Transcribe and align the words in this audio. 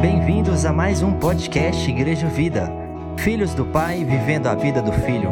Bem-vindos 0.00 0.64
a 0.64 0.72
mais 0.72 1.02
um 1.02 1.18
podcast 1.18 1.90
Igreja 1.90 2.28
Vida. 2.28 2.70
Filhos 3.16 3.52
do 3.52 3.66
Pai 3.66 4.04
vivendo 4.04 4.46
a 4.46 4.54
vida 4.54 4.80
do 4.80 4.92
Filho. 4.92 5.28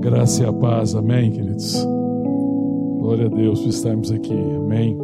Graça 0.00 0.42
e 0.42 0.46
a 0.46 0.52
paz, 0.52 0.96
amém, 0.96 1.30
queridos. 1.30 1.86
Glória 2.98 3.26
a 3.26 3.28
Deus 3.28 3.60
por 3.60 3.68
estarmos 3.68 4.10
aqui, 4.10 4.34
amém. 4.34 4.98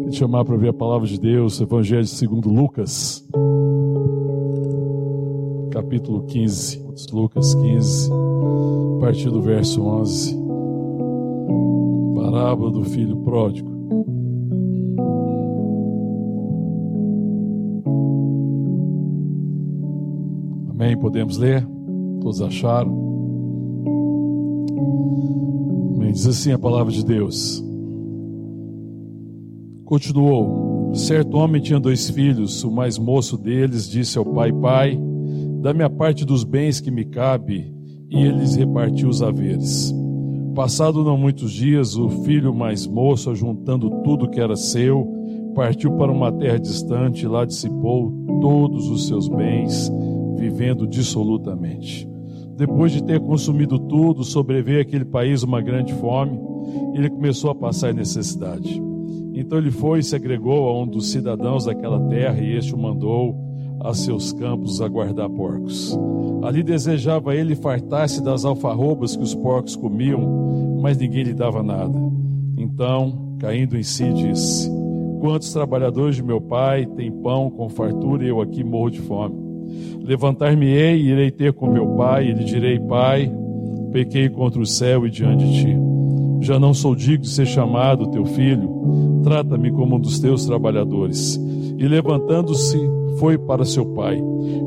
Quero 0.00 0.10
te 0.10 0.18
chamar 0.18 0.44
para 0.44 0.58
ver 0.58 0.68
a 0.68 0.74
palavra 0.74 1.08
de 1.08 1.18
Deus, 1.18 1.62
Evangelho 1.62 2.06
segundo 2.06 2.50
Lucas, 2.50 3.26
capítulo 5.70 6.24
15, 6.24 6.84
Lucas 7.10 7.54
15, 7.54 8.10
a 8.12 9.00
partir 9.00 9.30
do 9.30 9.40
verso 9.40 9.82
11. 9.82 10.41
Parábola 12.32 12.70
do 12.70 12.82
filho 12.82 13.14
pródigo. 13.18 13.70
Amém? 20.70 20.96
Podemos 20.96 21.36
ler? 21.36 21.68
Todos 22.22 22.40
acharam? 22.40 22.90
Amém. 25.94 26.12
Diz 26.12 26.26
assim 26.26 26.52
a 26.52 26.58
palavra 26.58 26.90
de 26.90 27.04
Deus. 27.04 27.62
Continuou: 29.84 30.94
Certo 30.94 31.36
homem 31.36 31.60
tinha 31.60 31.78
dois 31.78 32.08
filhos. 32.08 32.64
O 32.64 32.70
mais 32.70 32.96
moço 32.96 33.36
deles 33.36 33.86
disse 33.86 34.16
ao 34.16 34.24
pai: 34.24 34.50
Pai, 34.54 34.98
dá-me 35.60 35.82
a 35.82 35.90
parte 35.90 36.24
dos 36.24 36.44
bens 36.44 36.80
que 36.80 36.90
me 36.90 37.04
cabe. 37.04 37.70
E 38.08 38.16
ele 38.16 38.38
lhes 38.38 38.56
repartiu 38.56 39.10
os 39.10 39.22
haveres. 39.22 39.94
Passado 40.54 41.02
não 41.02 41.16
muitos 41.16 41.50
dias, 41.50 41.96
o 41.96 42.10
filho 42.24 42.54
mais 42.54 42.86
moço, 42.86 43.34
juntando 43.34 43.88
tudo 44.02 44.28
que 44.28 44.38
era 44.38 44.54
seu, 44.54 45.08
partiu 45.54 45.92
para 45.92 46.12
uma 46.12 46.30
terra 46.30 46.58
distante 46.58 47.24
e 47.24 47.28
lá 47.28 47.46
dissipou 47.46 48.12
todos 48.40 48.90
os 48.90 49.06
seus 49.06 49.28
bens, 49.28 49.90
vivendo 50.36 50.86
dissolutamente. 50.86 52.06
Depois 52.54 52.92
de 52.92 53.02
ter 53.02 53.18
consumido 53.18 53.78
tudo, 53.78 54.22
sobreveio 54.24 54.82
àquele 54.82 55.06
país 55.06 55.42
uma 55.42 55.62
grande 55.62 55.94
fome, 55.94 56.38
e 56.94 56.98
ele 56.98 57.08
começou 57.08 57.50
a 57.50 57.54
passar 57.54 57.94
necessidade. 57.94 58.82
Então 59.32 59.56
ele 59.56 59.70
foi 59.70 60.00
e 60.00 60.02
se 60.02 60.14
agregou 60.14 60.68
a 60.68 60.82
um 60.82 60.86
dos 60.86 61.10
cidadãos 61.10 61.64
daquela 61.64 61.98
terra, 62.08 62.38
e 62.38 62.56
este 62.56 62.74
o 62.74 62.78
mandou 62.78 63.34
a 63.84 63.94
seus 63.94 64.32
campos 64.32 64.80
a 64.80 64.88
guardar 64.88 65.28
porcos. 65.28 65.98
Ali 66.42 66.62
desejava 66.62 67.34
ele 67.34 67.54
fartar-se 67.54 68.22
das 68.22 68.44
alfarrobas 68.44 69.16
que 69.16 69.22
os 69.22 69.34
porcos 69.34 69.76
comiam, 69.76 70.78
mas 70.80 70.96
ninguém 70.98 71.24
lhe 71.24 71.34
dava 71.34 71.62
nada. 71.62 71.98
Então, 72.56 73.36
caindo 73.38 73.76
em 73.76 73.82
si, 73.82 74.12
disse: 74.12 74.70
Quantos 75.20 75.52
trabalhadores 75.52 76.16
de 76.16 76.22
meu 76.22 76.40
pai 76.40 76.86
têm 76.86 77.12
pão 77.12 77.50
com 77.50 77.68
fartura 77.68 78.24
e 78.24 78.28
eu 78.28 78.40
aqui 78.40 78.64
morro 78.64 78.90
de 78.90 79.00
fome? 79.00 79.34
Levantar-me-ei 80.02 81.00
e 81.00 81.10
irei 81.10 81.30
ter 81.30 81.52
com 81.52 81.70
meu 81.70 81.86
pai, 81.96 82.28
e 82.28 82.32
lhe 82.32 82.44
direi: 82.44 82.78
Pai, 82.78 83.32
pequei 83.92 84.28
contra 84.28 84.60
o 84.60 84.66
céu 84.66 85.06
e 85.06 85.10
diante 85.10 85.44
de 85.44 85.62
ti. 85.62 85.76
Já 86.40 86.58
não 86.58 86.74
sou 86.74 86.96
digno 86.96 87.22
de 87.22 87.28
ser 87.28 87.46
chamado 87.46 88.10
teu 88.10 88.24
filho, 88.24 89.20
trata-me 89.22 89.70
como 89.70 89.94
um 89.94 90.00
dos 90.00 90.18
teus 90.18 90.44
trabalhadores. 90.44 91.40
E 91.82 91.88
levantando-se, 91.88 92.78
foi 93.18 93.36
para 93.36 93.64
seu 93.64 93.84
pai. 93.84 94.22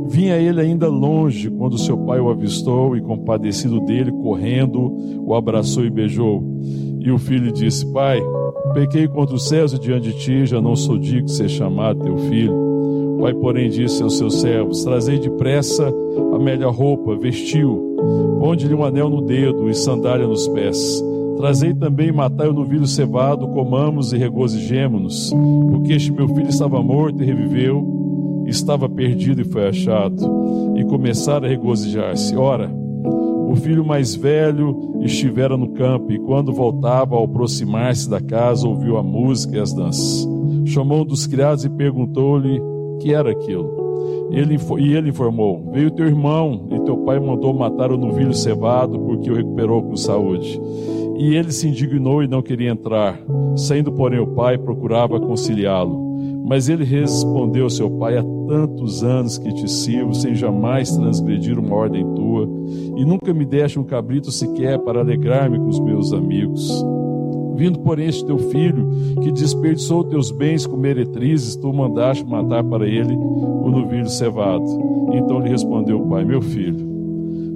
Vinha 0.10 0.36
ele 0.36 0.60
ainda 0.60 0.90
longe 0.90 1.50
quando 1.50 1.78
seu 1.78 1.98
pai 1.98 2.20
o 2.20 2.30
avistou 2.30 2.98
e, 2.98 3.02
compadecido 3.02 3.80
dele, 3.80 4.12
correndo, 4.12 4.94
o 5.26 5.34
abraçou 5.34 5.86
e 5.86 5.90
beijou. 5.90 6.44
E 7.00 7.10
o 7.10 7.18
filho 7.18 7.54
disse: 7.54 7.90
Pai, 7.94 8.22
pequei 8.74 9.08
contra 9.08 9.34
os 9.34 9.48
céus 9.48 9.72
e 9.72 9.80
diante 9.80 10.12
de 10.12 10.20
ti, 10.20 10.46
já 10.46 10.60
não 10.60 10.76
sou 10.76 10.98
digno 10.98 11.28
de 11.28 11.32
ser 11.32 11.48
chamado 11.48 12.04
teu 12.04 12.18
filho. 12.18 12.54
O 13.16 13.22
pai, 13.22 13.34
porém, 13.34 13.70
disse 13.70 14.04
aos 14.04 14.18
seus 14.18 14.42
servos: 14.42 14.84
Trazei 14.84 15.18
depressa 15.18 15.90
a 16.34 16.38
melhor 16.38 16.74
roupa, 16.76 17.16
vestiu, 17.16 17.96
ponde-lhe 18.42 18.74
um 18.74 18.84
anel 18.84 19.10
no 19.10 19.22
dedo 19.22 19.70
e 19.70 19.74
sandália 19.74 20.28
nos 20.28 20.50
pés. 20.50 21.02
Trazei 21.38 21.74
também 21.74 22.12
matai 22.12 22.48
o 22.48 22.54
novilho 22.54 22.88
cevado, 22.88 23.48
comamos 23.50 24.14
e 24.14 24.18
regozijemo-nos, 24.18 25.34
porque 25.70 25.94
este 25.94 26.12
meu 26.12 26.28
filho 26.30 26.50
estava 26.50 26.82
morto 26.82 27.22
e 27.22 27.26
reviveu, 27.26 28.44
estava 28.48 28.88
perdido 28.88 29.42
e 29.42 29.46
foi 29.46 29.68
achado. 29.68 30.76
E 30.78 30.84
começaram 30.86 31.46
a 31.46 31.50
regozijar-se. 31.50 32.36
Ora, 32.36 32.72
o 33.50 33.56
filho 33.56 33.86
mais 33.86 34.16
velho 34.16 35.00
estivera 35.02 35.56
no 35.56 35.70
campo, 35.70 36.12
e 36.12 36.20
quando 36.20 36.54
voltava 36.54 37.16
ao 37.16 37.26
aproximar-se 37.26 38.10
da 38.10 38.20
casa, 38.20 38.68
ouviu 38.68 38.98
a 38.98 39.04
música 39.04 39.58
e 39.58 39.60
as 39.60 39.74
danças. 39.74 40.28
Chamou 40.66 41.02
um 41.02 41.06
dos 41.06 41.28
criados 41.28 41.64
e 41.64 41.70
perguntou-lhe 41.70 42.62
que 43.00 43.14
era 43.14 43.32
aquilo. 43.32 43.86
Ele, 44.32 44.58
e 44.80 44.94
ele 44.94 45.10
informou: 45.10 45.72
Veio 45.72 45.92
teu 45.92 46.06
irmão, 46.06 46.68
e 46.72 46.80
teu 46.82 46.98
pai 46.98 47.20
mandou 47.20 47.54
matar 47.54 47.92
o 47.92 47.98
novilho 47.98 48.34
cevado, 48.34 49.00
porque 49.00 49.30
o 49.30 49.36
recuperou 49.36 49.84
com 49.84 49.96
saúde. 49.96 50.60
E 51.18 51.36
ele 51.36 51.52
se 51.52 51.68
indignou 51.68 52.22
e 52.22 52.28
não 52.28 52.42
queria 52.42 52.72
entrar. 52.72 53.20
Saindo, 53.56 53.92
porém, 53.92 54.20
o 54.20 54.28
pai 54.28 54.58
procurava 54.58 55.20
conciliá-lo. 55.20 56.06
Mas 56.48 56.70
ele 56.70 56.84
respondeu 56.84 57.70
seu 57.70 57.90
pai: 57.90 58.18
Há 58.18 58.24
tantos 58.48 59.04
anos 59.04 59.38
que 59.38 59.52
te 59.54 59.70
sirvo, 59.70 60.14
sem 60.14 60.36
jamais 60.36 60.92
transgredir 60.92 61.58
uma 61.58 61.76
ordem 61.76 62.06
tua, 62.14 62.48
e 62.96 63.04
nunca 63.04 63.34
me 63.34 63.46
deste 63.46 63.80
um 63.80 63.84
cabrito 63.84 64.32
sequer 64.32 64.78
para 64.80 65.00
alegrar-me 65.00 65.58
com 65.58 65.68
os 65.68 65.80
meus 65.80 66.14
amigos. 66.14 66.86
Vindo, 67.56 67.80
porém, 67.80 68.08
este 68.08 68.26
teu 68.26 68.38
filho, 68.38 68.88
que 69.24 69.32
desperdiçou 69.32 70.04
teus 70.04 70.30
bens 70.30 70.68
com 70.68 70.76
meretrizes, 70.76 71.56
tu 71.56 71.74
mandaste 71.74 72.26
matar 72.26 72.64
para 72.64 72.88
ele 72.88 73.16
o 73.16 73.72
novilho 73.72 74.10
cevado. 74.10 74.66
Então 75.14 75.40
lhe 75.40 75.50
respondeu 75.50 76.02
o 76.02 76.08
pai: 76.08 76.26
Meu 76.26 76.42
filho, 76.42 76.86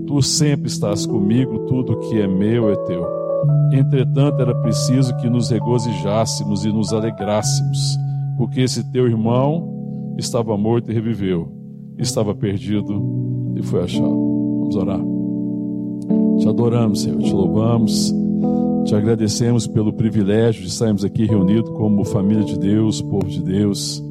tu 0.07 0.21
sempre 0.21 0.67
estás 0.67 1.05
comigo, 1.05 1.59
tudo 1.67 1.99
que 1.99 2.19
é 2.19 2.27
meu 2.27 2.71
é 2.71 2.75
teu. 2.87 3.28
Entretanto, 3.71 4.41
era 4.41 4.55
preciso 4.61 5.15
que 5.17 5.29
nos 5.29 5.49
regozijássemos 5.49 6.65
e 6.65 6.71
nos 6.71 6.91
alegrássemos, 6.91 7.97
porque 8.37 8.61
esse 8.61 8.83
teu 8.91 9.07
irmão 9.07 10.13
estava 10.17 10.57
morto 10.57 10.91
e 10.91 10.93
reviveu, 10.93 11.51
estava 11.97 12.33
perdido 12.35 13.53
e 13.55 13.63
foi 13.63 13.83
achado. 13.83 14.09
Vamos 14.09 14.75
orar. 14.75 15.01
Te 16.39 16.47
adoramos, 16.47 17.01
Senhor, 17.01 17.21
te 17.21 17.33
louvamos, 17.33 18.13
te 18.85 18.95
agradecemos 18.95 19.67
pelo 19.67 19.93
privilégio 19.93 20.63
de 20.63 20.69
estarmos 20.69 21.03
aqui 21.03 21.25
reunidos 21.25 21.69
como 21.71 22.03
família 22.03 22.43
de 22.43 22.57
Deus, 22.57 23.01
povo 23.01 23.27
de 23.27 23.41
Deus. 23.43 24.03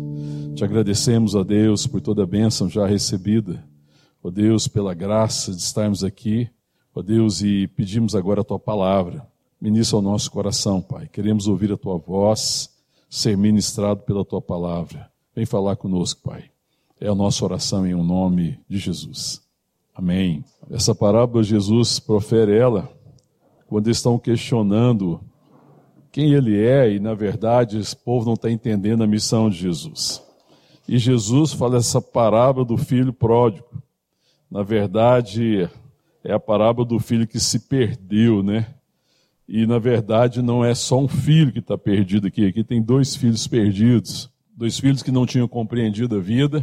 Te 0.54 0.64
agradecemos 0.64 1.34
a 1.34 1.42
Deus 1.42 1.86
por 1.86 2.00
toda 2.00 2.22
a 2.22 2.26
bênção 2.26 2.68
já 2.68 2.86
recebida, 2.86 3.64
ó 4.22 4.30
Deus, 4.30 4.68
pela 4.68 4.94
graça 4.94 5.52
de 5.52 5.60
estarmos 5.60 6.04
aqui 6.04 6.48
Ó 6.94 7.02
Deus, 7.02 7.42
e 7.42 7.66
pedimos 7.68 8.14
agora 8.14 8.40
a 8.40 8.44
tua 8.44 8.58
palavra. 8.58 9.26
Ministra 9.60 9.96
ao 9.96 10.02
nosso 10.02 10.30
coração, 10.30 10.80
Pai. 10.80 11.08
Queremos 11.08 11.48
ouvir 11.48 11.72
a 11.72 11.76
tua 11.76 11.98
voz, 11.98 12.70
ser 13.08 13.36
ministrado 13.36 14.02
pela 14.02 14.24
tua 14.24 14.40
palavra. 14.40 15.10
Vem 15.34 15.46
falar 15.46 15.76
conosco, 15.76 16.20
Pai. 16.22 16.44
É 17.00 17.08
a 17.08 17.14
nossa 17.14 17.44
oração 17.44 17.86
em 17.86 17.94
um 17.94 18.04
nome 18.04 18.58
de 18.68 18.78
Jesus. 18.78 19.40
Amém. 19.94 20.44
Essa 20.70 20.94
parábola 20.94 21.42
Jesus 21.42 21.98
profere 21.98 22.56
ela 22.56 22.88
quando 23.66 23.90
estão 23.90 24.18
questionando 24.18 25.20
quem 26.10 26.32
ele 26.32 26.58
é 26.58 26.90
e, 26.90 26.98
na 26.98 27.14
verdade, 27.14 27.78
esse 27.78 27.94
povo 27.94 28.26
não 28.26 28.34
está 28.34 28.50
entendendo 28.50 29.02
a 29.02 29.06
missão 29.06 29.50
de 29.50 29.56
Jesus. 29.58 30.22
E 30.88 30.98
Jesus 30.98 31.52
fala 31.52 31.76
essa 31.76 32.00
parábola 32.00 32.64
do 32.64 32.76
filho 32.78 33.12
pródigo. 33.12 33.66
Na 34.50 34.62
verdade, 34.62 35.68
é 36.28 36.34
a 36.34 36.38
parábola 36.38 36.86
do 36.86 36.98
filho 36.98 37.26
que 37.26 37.40
se 37.40 37.60
perdeu, 37.60 38.42
né? 38.42 38.66
E 39.48 39.66
na 39.66 39.78
verdade 39.78 40.42
não 40.42 40.62
é 40.62 40.74
só 40.74 40.98
um 40.98 41.08
filho 41.08 41.50
que 41.50 41.58
está 41.58 41.78
perdido 41.78 42.26
aqui, 42.26 42.44
aqui 42.44 42.62
tem 42.62 42.82
dois 42.82 43.16
filhos 43.16 43.46
perdidos, 43.46 44.30
dois 44.54 44.78
filhos 44.78 45.02
que 45.02 45.10
não 45.10 45.24
tinham 45.24 45.48
compreendido 45.48 46.16
a 46.16 46.20
vida, 46.20 46.62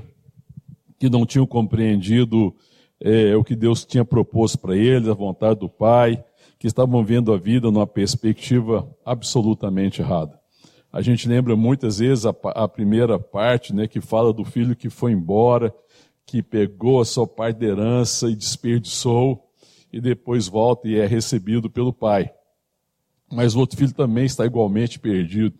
que 1.00 1.10
não 1.10 1.26
tinham 1.26 1.48
compreendido 1.48 2.56
é, 3.02 3.36
o 3.36 3.44
que 3.44 3.56
Deus 3.56 3.84
tinha 3.84 4.06
proposto 4.06 4.60
para 4.60 4.78
eles, 4.78 5.10
a 5.10 5.16
vontade 5.16 5.62
do 5.62 5.68
Pai, 5.68 6.24
que 6.60 6.68
estavam 6.68 7.04
vendo 7.04 7.34
a 7.34 7.38
vida 7.38 7.72
numa 7.72 7.88
perspectiva 7.88 8.88
absolutamente 9.04 10.00
errada. 10.00 10.40
A 10.94 11.02
gente 11.02 11.28
lembra 11.28 11.56
muitas 11.56 11.98
vezes 11.98 12.28
a, 12.28 12.36
a 12.54 12.68
primeira 12.68 13.18
parte, 13.18 13.74
né, 13.74 13.88
que 13.88 14.00
fala 14.00 14.32
do 14.32 14.46
filho 14.46 14.76
que 14.76 14.92
foi 14.92 15.12
embora, 15.12 15.74
que 16.24 16.44
pegou 16.44 17.02
a 17.02 17.06
sua 17.06 17.26
parte 17.26 17.58
de 17.58 17.66
herança 17.66 18.30
e 18.30 18.36
desperdiçou, 18.36 19.45
e 19.96 20.02
depois 20.02 20.46
volta 20.46 20.90
e 20.90 21.00
é 21.00 21.06
recebido 21.06 21.70
pelo 21.70 21.94
pai. 21.94 22.30
Mas 23.32 23.56
o 23.56 23.60
outro 23.60 23.78
filho 23.78 23.94
também 23.94 24.26
está 24.26 24.46
igualmente 24.46 25.00
perdido, 25.00 25.58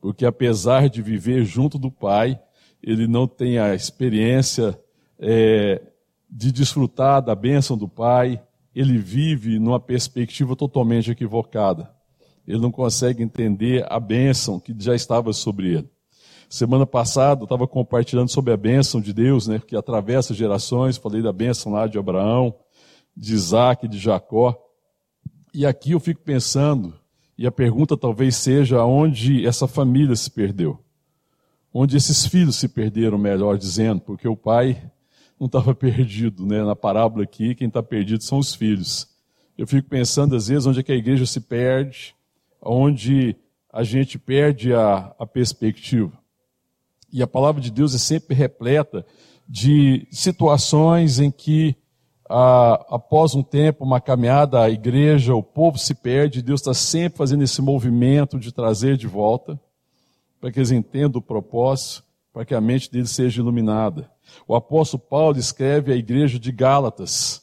porque 0.00 0.26
apesar 0.26 0.88
de 0.88 1.00
viver 1.00 1.44
junto 1.44 1.78
do 1.78 1.88
pai, 1.88 2.36
ele 2.82 3.06
não 3.06 3.28
tem 3.28 3.60
a 3.60 3.72
experiência 3.72 4.76
é, 5.20 5.80
de 6.28 6.50
desfrutar 6.50 7.22
da 7.22 7.32
bênção 7.36 7.78
do 7.78 7.86
pai, 7.86 8.42
ele 8.74 8.98
vive 8.98 9.60
numa 9.60 9.78
perspectiva 9.78 10.56
totalmente 10.56 11.12
equivocada. 11.12 11.94
Ele 12.44 12.58
não 12.58 12.72
consegue 12.72 13.22
entender 13.22 13.86
a 13.88 14.00
bênção 14.00 14.58
que 14.58 14.74
já 14.76 14.96
estava 14.96 15.32
sobre 15.32 15.76
ele. 15.76 15.88
Semana 16.48 16.84
passada 16.84 17.42
eu 17.42 17.44
estava 17.44 17.68
compartilhando 17.68 18.28
sobre 18.28 18.52
a 18.52 18.56
bênção 18.56 19.00
de 19.00 19.12
Deus, 19.12 19.46
né, 19.46 19.62
que 19.64 19.76
atravessa 19.76 20.34
gerações. 20.34 20.96
Falei 20.96 21.22
da 21.22 21.32
bênção 21.32 21.72
lá 21.72 21.86
de 21.86 21.96
Abraão, 21.96 22.52
de 23.16 23.34
Isaac, 23.34 23.86
de 23.88 23.98
Jacó. 23.98 24.58
E 25.52 25.64
aqui 25.64 25.92
eu 25.92 26.00
fico 26.00 26.20
pensando, 26.20 26.94
e 27.36 27.46
a 27.46 27.52
pergunta 27.52 27.96
talvez 27.96 28.36
seja 28.36 28.84
onde 28.84 29.46
essa 29.46 29.66
família 29.66 30.16
se 30.16 30.30
perdeu. 30.30 30.78
Onde 31.72 31.96
esses 31.96 32.26
filhos 32.26 32.56
se 32.56 32.68
perderam, 32.68 33.18
melhor 33.18 33.58
dizendo, 33.58 34.00
porque 34.00 34.28
o 34.28 34.36
pai 34.36 34.80
não 35.38 35.46
estava 35.46 35.74
perdido, 35.76 36.46
né? 36.46 36.62
Na 36.64 36.76
parábola 36.76 37.24
aqui, 37.24 37.54
quem 37.54 37.68
está 37.68 37.82
perdido 37.82 38.22
são 38.22 38.38
os 38.38 38.54
filhos. 38.54 39.08
Eu 39.56 39.66
fico 39.66 39.88
pensando, 39.88 40.34
às 40.34 40.48
vezes, 40.48 40.66
onde 40.66 40.80
é 40.80 40.82
que 40.82 40.92
a 40.92 40.96
igreja 40.96 41.26
se 41.26 41.40
perde, 41.40 42.14
onde 42.60 43.36
a 43.72 43.82
gente 43.82 44.18
perde 44.18 44.72
a, 44.72 45.14
a 45.18 45.26
perspectiva. 45.26 46.12
E 47.12 47.22
a 47.22 47.26
palavra 47.26 47.60
de 47.60 47.70
Deus 47.70 47.94
é 47.94 47.98
sempre 47.98 48.34
repleta 48.34 49.06
de 49.48 50.06
situações 50.10 51.20
em 51.20 51.30
que, 51.30 51.76
após 52.28 53.34
um 53.34 53.42
tempo, 53.42 53.84
uma 53.84 54.00
caminhada, 54.00 54.62
a 54.62 54.70
igreja, 54.70 55.34
o 55.34 55.42
povo 55.42 55.78
se 55.78 55.94
perde, 55.94 56.42
Deus 56.42 56.60
está 56.60 56.72
sempre 56.72 57.18
fazendo 57.18 57.44
esse 57.44 57.60
movimento 57.60 58.38
de 58.38 58.52
trazer 58.52 58.96
de 58.96 59.06
volta, 59.06 59.60
para 60.40 60.50
que 60.50 60.58
eles 60.58 60.70
entendam 60.70 61.18
o 61.18 61.22
propósito, 61.22 62.04
para 62.32 62.44
que 62.44 62.54
a 62.54 62.60
mente 62.60 62.90
deles 62.90 63.10
seja 63.10 63.40
iluminada. 63.40 64.10
O 64.48 64.54
apóstolo 64.54 65.02
Paulo 65.02 65.38
escreve 65.38 65.92
à 65.92 65.96
igreja 65.96 66.38
de 66.38 66.50
Gálatas, 66.50 67.42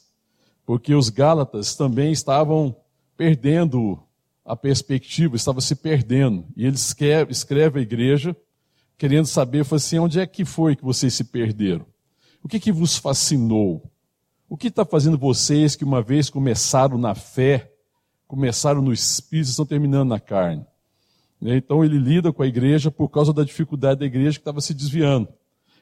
porque 0.66 0.94
os 0.94 1.08
Gálatas 1.08 1.74
também 1.74 2.12
estavam 2.12 2.74
perdendo 3.16 4.02
a 4.44 4.56
perspectiva, 4.56 5.36
estavam 5.36 5.60
se 5.60 5.76
perdendo. 5.76 6.44
E 6.56 6.66
ele 6.66 6.74
escreve, 6.74 7.32
escreve 7.32 7.78
à 7.78 7.82
igreja, 7.82 8.36
querendo 8.98 9.26
saber, 9.26 9.64
assim, 9.72 9.98
onde 9.98 10.20
é 10.20 10.26
que 10.26 10.44
foi 10.44 10.76
que 10.76 10.84
vocês 10.84 11.14
se 11.14 11.24
perderam? 11.24 11.86
O 12.42 12.48
que, 12.48 12.58
que 12.58 12.72
vos 12.72 12.96
fascinou? 12.96 13.91
O 14.52 14.56
que 14.58 14.68
está 14.68 14.84
fazendo 14.84 15.16
vocês 15.16 15.74
que 15.74 15.82
uma 15.82 16.02
vez 16.02 16.28
começaram 16.28 16.98
na 16.98 17.14
fé, 17.14 17.72
começaram 18.28 18.82
no 18.82 18.92
espírito, 18.92 19.48
estão 19.48 19.64
terminando 19.64 20.10
na 20.10 20.20
carne? 20.20 20.62
Então 21.40 21.82
ele 21.82 21.96
lida 21.96 22.30
com 22.34 22.42
a 22.42 22.46
igreja 22.46 22.90
por 22.90 23.08
causa 23.08 23.32
da 23.32 23.44
dificuldade 23.44 24.00
da 24.00 24.04
igreja 24.04 24.32
que 24.32 24.42
estava 24.42 24.60
se 24.60 24.74
desviando. 24.74 25.26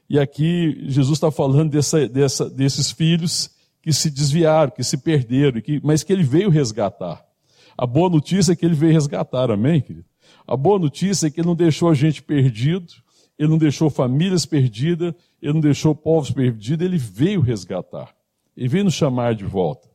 E 0.09 0.21
aqui 0.21 0.85
Jesus 0.87 1.17
está 1.17 1.33
falando 1.33 1.73
dessa, 1.73 2.09
dessa, 2.09 2.49
desses 2.49 2.93
filhos 2.93 3.51
que 3.83 3.93
se 3.93 4.09
desviaram, 4.09 4.71
que 4.71 4.85
se 4.85 4.99
perderam, 4.99 5.61
que, 5.61 5.81
mas 5.83 6.05
que 6.05 6.13
ele 6.13 6.23
veio 6.23 6.49
resgatar. 6.49 7.27
A 7.77 7.85
boa 7.85 8.09
notícia 8.09 8.53
é 8.53 8.55
que 8.55 8.65
ele 8.65 8.77
veio 8.77 8.93
resgatar, 8.93 9.51
amém, 9.51 9.81
querido? 9.81 10.07
A 10.47 10.57
boa 10.57 10.79
notícia 10.79 11.27
é 11.27 11.31
que 11.31 11.41
ele 11.41 11.49
não 11.49 11.57
deixou 11.57 11.89
a 11.89 11.95
gente 11.95 12.23
perdido, 12.23 12.87
ele 13.37 13.49
não 13.49 13.59
deixou 13.59 13.91
famílias 13.91 14.47
perdidas, 14.47 15.13
ele 15.43 15.55
não 15.55 15.61
deixou 15.61 15.93
povos 15.93 16.31
perdidos, 16.31 16.87
ele 16.87 16.99
veio 16.99 17.41
resgatar. 17.41 18.15
Ele 18.61 18.69
veio 18.69 18.85
nos 18.85 18.93
chamar 18.93 19.35
de 19.35 19.47
volta. 19.47 19.89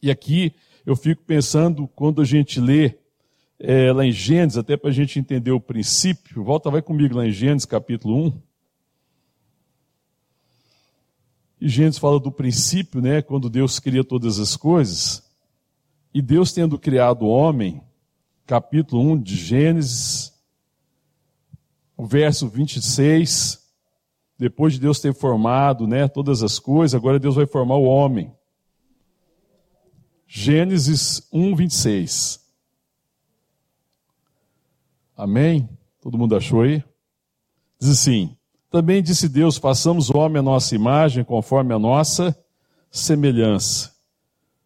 E 0.00 0.08
aqui 0.08 0.54
eu 0.86 0.94
fico 0.94 1.24
pensando, 1.24 1.88
quando 1.88 2.22
a 2.22 2.24
gente 2.24 2.60
lê 2.60 2.96
é, 3.58 3.92
lá 3.92 4.06
em 4.06 4.12
Gênesis, 4.12 4.56
até 4.56 4.76
para 4.76 4.90
a 4.90 4.92
gente 4.92 5.18
entender 5.18 5.50
o 5.50 5.58
princípio, 5.58 6.44
volta, 6.44 6.70
vai 6.70 6.80
comigo 6.80 7.16
lá 7.16 7.26
em 7.26 7.32
Gênesis 7.32 7.66
capítulo 7.66 8.26
1. 8.26 8.42
E 11.60 11.68
Gênesis 11.68 11.98
fala 11.98 12.20
do 12.20 12.30
princípio, 12.30 13.02
né, 13.02 13.20
quando 13.20 13.50
Deus 13.50 13.80
cria 13.80 14.04
todas 14.04 14.38
as 14.38 14.56
coisas. 14.56 15.28
E 16.14 16.22
Deus 16.22 16.52
tendo 16.52 16.78
criado 16.78 17.22
o 17.22 17.30
homem, 17.30 17.82
capítulo 18.46 19.02
1 19.14 19.22
de 19.22 19.34
Gênesis, 19.34 20.32
o 21.96 22.06
verso 22.06 22.48
26, 22.48 23.61
depois 24.42 24.72
de 24.72 24.80
Deus 24.80 24.98
ter 24.98 25.14
formado, 25.14 25.86
né, 25.86 26.08
todas 26.08 26.42
as 26.42 26.58
coisas, 26.58 26.96
agora 26.96 27.20
Deus 27.20 27.36
vai 27.36 27.46
formar 27.46 27.76
o 27.76 27.84
homem. 27.84 28.34
Gênesis 30.26 31.28
1, 31.32 31.54
26. 31.54 32.40
Amém? 35.16 35.68
Todo 36.00 36.18
mundo 36.18 36.34
achou 36.34 36.62
aí? 36.62 36.82
Diz 37.78 37.90
assim: 37.90 38.36
também 38.68 39.00
disse 39.00 39.28
Deus: 39.28 39.58
façamos 39.58 40.10
o 40.10 40.18
homem 40.18 40.40
a 40.40 40.42
nossa 40.42 40.74
imagem, 40.74 41.22
conforme 41.22 41.72
a 41.72 41.78
nossa 41.78 42.36
semelhança. 42.90 43.92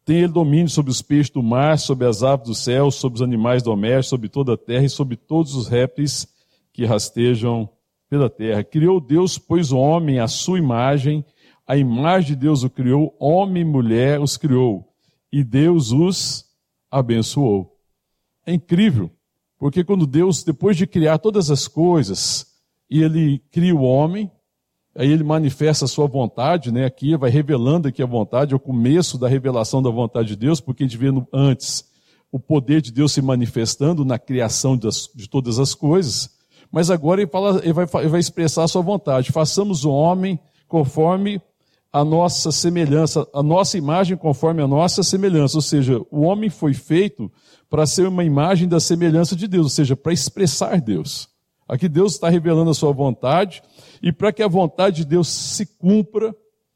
Tem 0.03 0.17
ele 0.17 0.29
domínio 0.29 0.69
sobre 0.69 0.89
os 0.89 1.03
peixes 1.03 1.29
do 1.29 1.43
mar, 1.43 1.77
sobre 1.77 2.07
as 2.07 2.23
aves 2.23 2.47
do 2.47 2.55
céu, 2.55 2.89
sobre 2.89 3.17
os 3.17 3.21
animais 3.21 3.61
domésticos, 3.61 4.07
sobre 4.07 4.27
toda 4.27 4.53
a 4.53 4.57
terra 4.57 4.85
e 4.85 4.89
sobre 4.89 5.17
todos 5.17 5.53
os 5.53 5.67
répteis 5.67 6.25
que 6.73 6.83
rastejam 6.83 7.69
pela 8.09 8.29
terra. 8.29 8.63
Criou 8.63 8.99
Deus, 8.99 9.37
pois, 9.37 9.71
o 9.71 9.77
homem 9.77 10.19
à 10.19 10.27
sua 10.27 10.57
imagem, 10.57 11.23
a 11.65 11.75
imagem 11.75 12.29
de 12.29 12.35
Deus 12.35 12.63
o 12.63 12.69
criou, 12.69 13.15
homem 13.19 13.61
e 13.63 13.65
mulher 13.65 14.21
os 14.21 14.37
criou, 14.37 14.87
e 15.31 15.43
Deus 15.43 15.91
os 15.91 16.45
abençoou. 16.89 17.77
É 18.45 18.53
incrível, 18.53 19.11
porque 19.59 19.83
quando 19.83 20.07
Deus, 20.07 20.43
depois 20.43 20.77
de 20.77 20.87
criar 20.87 21.17
todas 21.17 21.51
as 21.51 21.67
coisas, 21.67 22.47
e 22.89 23.01
ele 23.01 23.39
cria 23.51 23.75
o 23.75 23.81
homem, 23.81 24.31
aí 24.95 25.11
ele 25.11 25.23
manifesta 25.23 25.85
a 25.85 25.87
sua 25.87 26.07
vontade, 26.07 26.71
né? 26.71 26.85
Aqui 26.85 27.15
vai 27.17 27.29
revelando 27.29 27.87
aqui 27.87 28.01
a 28.01 28.05
vontade, 28.05 28.53
é 28.53 28.55
o 28.55 28.59
começo 28.59 29.17
da 29.17 29.27
revelação 29.27 29.81
da 29.81 29.89
vontade 29.89 30.29
de 30.29 30.35
Deus, 30.37 30.61
porque 30.61 30.83
a 30.83 30.87
gente 30.87 30.97
vê 30.97 31.07
antes 31.33 31.85
o 32.31 32.39
poder 32.39 32.81
de 32.81 32.91
Deus 32.91 33.11
se 33.11 33.21
manifestando 33.21 34.03
na 34.03 34.17
criação 34.17 34.77
das, 34.77 35.09
de 35.13 35.29
todas 35.29 35.59
as 35.59 35.73
coisas, 35.73 36.36
mas 36.71 36.89
agora 36.89 37.21
ele, 37.21 37.29
fala, 37.29 37.59
ele, 37.63 37.73
vai, 37.73 37.87
ele 37.95 38.09
vai 38.09 38.19
expressar 38.19 38.63
a 38.63 38.67
sua 38.67 38.81
vontade. 38.81 39.31
Façamos 39.31 39.85
o 39.85 39.91
homem 39.91 40.39
conforme 40.67 41.41
a 41.91 42.03
nossa 42.03 42.51
semelhança, 42.51 43.27
a 43.33 43.41
nossa 43.41 43.77
imagem 43.77 44.17
conforme 44.17 44.61
a 44.61 44.67
nossa 44.67 45.01
semelhança, 45.01 45.57
ou 45.57 45.61
seja, 45.61 45.99
o 46.11 46.21
homem 46.21 46.49
foi 46.49 46.73
feito 46.73 47.31
para 47.69 47.85
ser 47.85 48.07
uma 48.07 48.23
imagem 48.23 48.67
da 48.67 48.79
semelhança 48.79 49.35
de 49.35 49.47
Deus, 49.47 49.65
ou 49.65 49.69
seja, 49.69 49.95
para 49.95 50.13
expressar 50.13 50.79
Deus. 50.79 51.29
Aqui 51.67 51.89
Deus 51.89 52.13
está 52.13 52.29
revelando 52.29 52.69
a 52.71 52.73
sua 52.73 52.91
vontade, 52.91 53.61
e 54.01 54.11
para 54.11 54.31
que 54.31 54.43
a 54.43 54.47
vontade 54.47 54.97
de 54.97 55.05
Deus 55.05 55.27
se 55.27 55.65
cumpra, 55.65 56.35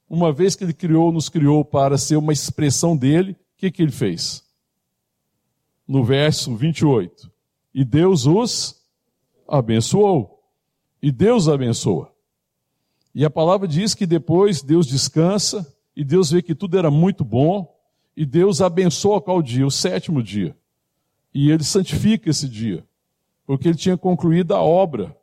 uma 0.10 0.34
vez 0.34 0.56
que 0.56 0.64
Ele 0.64 0.74
criou, 0.74 1.12
nos 1.12 1.30
criou 1.30 1.64
para 1.64 1.98
ser 1.98 2.18
uma 2.18 2.34
expressão 2.34 2.98
dele, 2.98 3.34
o 3.34 3.36
que, 3.58 3.72
que 3.72 3.82
Ele 3.82 3.92
fez? 3.92 4.44
No 5.88 6.04
verso 6.04 6.56
28. 6.56 7.32
E 7.74 7.86
Deus 7.86 8.26
os 8.26 8.81
abençoou. 9.58 10.44
E 11.02 11.12
Deus 11.12 11.48
abençoa. 11.48 12.12
E 13.14 13.26
a 13.26 13.30
palavra 13.30 13.68
diz 13.68 13.94
que 13.94 14.06
depois 14.06 14.62
Deus 14.62 14.88
descansa, 14.88 15.72
e 15.96 16.04
Deus 16.04 16.32
vê 16.32 16.42
que 16.42 16.56
tudo 16.56 16.78
era 16.78 16.90
muito 16.90 17.24
bom, 17.24 17.76
e 18.16 18.26
Deus 18.26 18.62
abençoa 18.62 19.22
qual 19.22 19.42
dia? 19.42 19.66
O 19.66 19.72
sétimo 19.72 20.24
dia. 20.24 20.56
E 21.34 21.52
Ele 21.52 21.64
santifica 21.64 22.30
esse 22.30 22.48
dia 22.48 22.86
porque 23.52 23.68
ele 23.68 23.78
tinha 23.78 23.98
concluído 23.98 24.54
a 24.54 24.62
obra. 24.62 25.14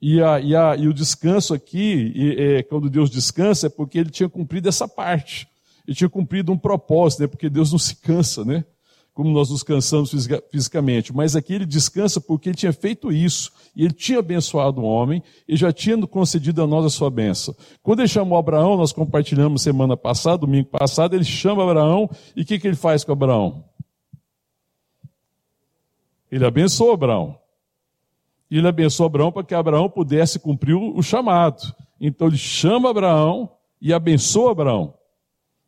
E, 0.00 0.22
a, 0.22 0.38
e, 0.38 0.54
a, 0.54 0.76
e 0.76 0.86
o 0.86 0.94
descanso 0.94 1.52
aqui, 1.52 2.12
e, 2.14 2.36
é, 2.38 2.62
quando 2.62 2.88
Deus 2.88 3.10
descansa, 3.10 3.66
é 3.66 3.68
porque 3.68 3.98
ele 3.98 4.10
tinha 4.10 4.28
cumprido 4.28 4.68
essa 4.68 4.86
parte. 4.86 5.48
Ele 5.84 5.96
tinha 5.96 6.08
cumprido 6.08 6.52
um 6.52 6.56
propósito, 6.56 7.22
né? 7.22 7.26
porque 7.26 7.50
Deus 7.50 7.72
não 7.72 7.78
se 7.80 7.96
cansa, 7.96 8.44
né? 8.44 8.64
Como 9.14 9.30
nós 9.30 9.48
nos 9.48 9.62
cansamos 9.62 10.10
fisicamente. 10.50 11.14
Mas 11.14 11.36
aqui 11.36 11.54
ele 11.54 11.64
descansa 11.64 12.20
porque 12.20 12.48
ele 12.48 12.56
tinha 12.56 12.72
feito 12.72 13.12
isso. 13.12 13.52
E 13.74 13.84
ele 13.84 13.94
tinha 13.94 14.18
abençoado 14.18 14.80
o 14.80 14.84
homem 14.84 15.22
e 15.48 15.56
já 15.56 15.72
tinha 15.72 15.96
concedido 16.06 16.62
a 16.62 16.66
nós 16.66 16.84
a 16.84 16.90
sua 16.90 17.10
bênção. 17.10 17.54
Quando 17.80 18.00
ele 18.00 18.08
chamou 18.08 18.36
Abraão, 18.36 18.76
nós 18.76 18.92
compartilhamos 18.92 19.62
semana 19.62 19.96
passada, 19.96 20.38
domingo 20.38 20.68
passado, 20.68 21.14
ele 21.14 21.24
chama 21.24 21.62
Abraão 21.62 22.10
e 22.34 22.42
o 22.42 22.44
que, 22.44 22.58
que 22.58 22.66
ele 22.66 22.76
faz 22.76 23.04
com 23.04 23.12
Abraão? 23.12 23.64
Ele 26.30 26.44
abençoa 26.44 26.94
Abraão. 26.94 27.38
Ele 28.50 28.66
abençoou 28.66 29.06
Abraão 29.06 29.30
para 29.30 29.44
que 29.44 29.54
Abraão 29.54 29.88
pudesse 29.88 30.40
cumprir 30.40 30.74
o 30.74 31.00
chamado. 31.02 31.62
Então 32.00 32.26
ele 32.26 32.36
chama 32.36 32.90
Abraão 32.90 33.48
e 33.80 33.92
abençoa 33.92 34.50
Abraão. 34.50 34.94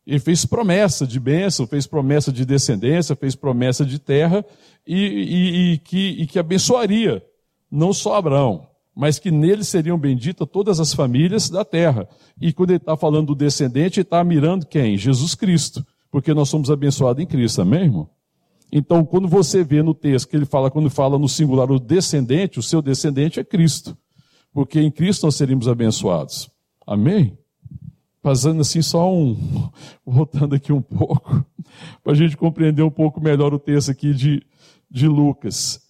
Ele 0.07 0.19
fez 0.19 0.45
promessa 0.45 1.05
de 1.05 1.19
bênção, 1.19 1.67
fez 1.67 1.85
promessa 1.85 2.31
de 2.31 2.45
descendência, 2.45 3.13
fez 3.13 3.35
promessa 3.35 3.85
de 3.85 3.99
terra 3.99 4.45
e, 4.87 4.95
e, 4.95 5.73
e, 5.73 5.77
que, 5.79 6.15
e 6.19 6.25
que 6.25 6.39
abençoaria 6.39 7.21
não 7.69 7.91
só 7.91 8.15
Abraão, 8.15 8.65
mas 8.95 9.19
que 9.19 9.29
nele 9.29 9.65
seriam 9.65 9.99
benditas 9.99 10.47
todas 10.49 10.79
as 10.79 10.93
famílias 10.93 11.49
da 11.49 11.65
terra. 11.65 12.07
E 12.39 12.53
quando 12.53 12.69
ele 12.69 12.77
está 12.77 12.95
falando 12.95 13.27
do 13.27 13.35
descendente, 13.35 13.99
ele 13.99 14.05
está 14.05 14.23
mirando 14.23 14.65
quem? 14.65 14.97
Jesus 14.97 15.35
Cristo, 15.35 15.85
porque 16.09 16.33
nós 16.33 16.47
somos 16.47 16.71
abençoados 16.71 17.21
em 17.21 17.27
Cristo, 17.27 17.61
amém, 17.61 17.83
irmão? 17.83 18.09
Então, 18.71 19.03
quando 19.03 19.27
você 19.27 19.61
vê 19.61 19.83
no 19.83 19.93
texto 19.93 20.29
que 20.29 20.37
ele 20.37 20.45
fala, 20.45 20.71
quando 20.71 20.89
fala 20.89 21.19
no 21.19 21.27
singular 21.27 21.69
o 21.69 21.79
descendente, 21.79 22.59
o 22.59 22.63
seu 22.63 22.81
descendente 22.81 23.41
é 23.41 23.43
Cristo. 23.43 23.97
Porque 24.53 24.79
em 24.79 24.89
Cristo 24.89 25.25
nós 25.25 25.35
seríamos 25.35 25.67
abençoados. 25.67 26.49
Amém? 26.85 27.37
Fazendo 28.21 28.61
assim 28.61 28.81
só 28.81 29.11
um, 29.11 29.69
voltando 30.05 30.55
aqui 30.55 30.71
um 30.71 30.81
pouco, 30.81 31.45
para 32.03 32.13
a 32.13 32.15
gente 32.15 32.37
compreender 32.37 32.83
um 32.83 32.91
pouco 32.91 33.21
melhor 33.21 33.53
o 33.53 33.59
texto 33.59 33.91
aqui 33.91 34.13
de, 34.13 34.43
de 34.89 35.07
Lucas. 35.07 35.81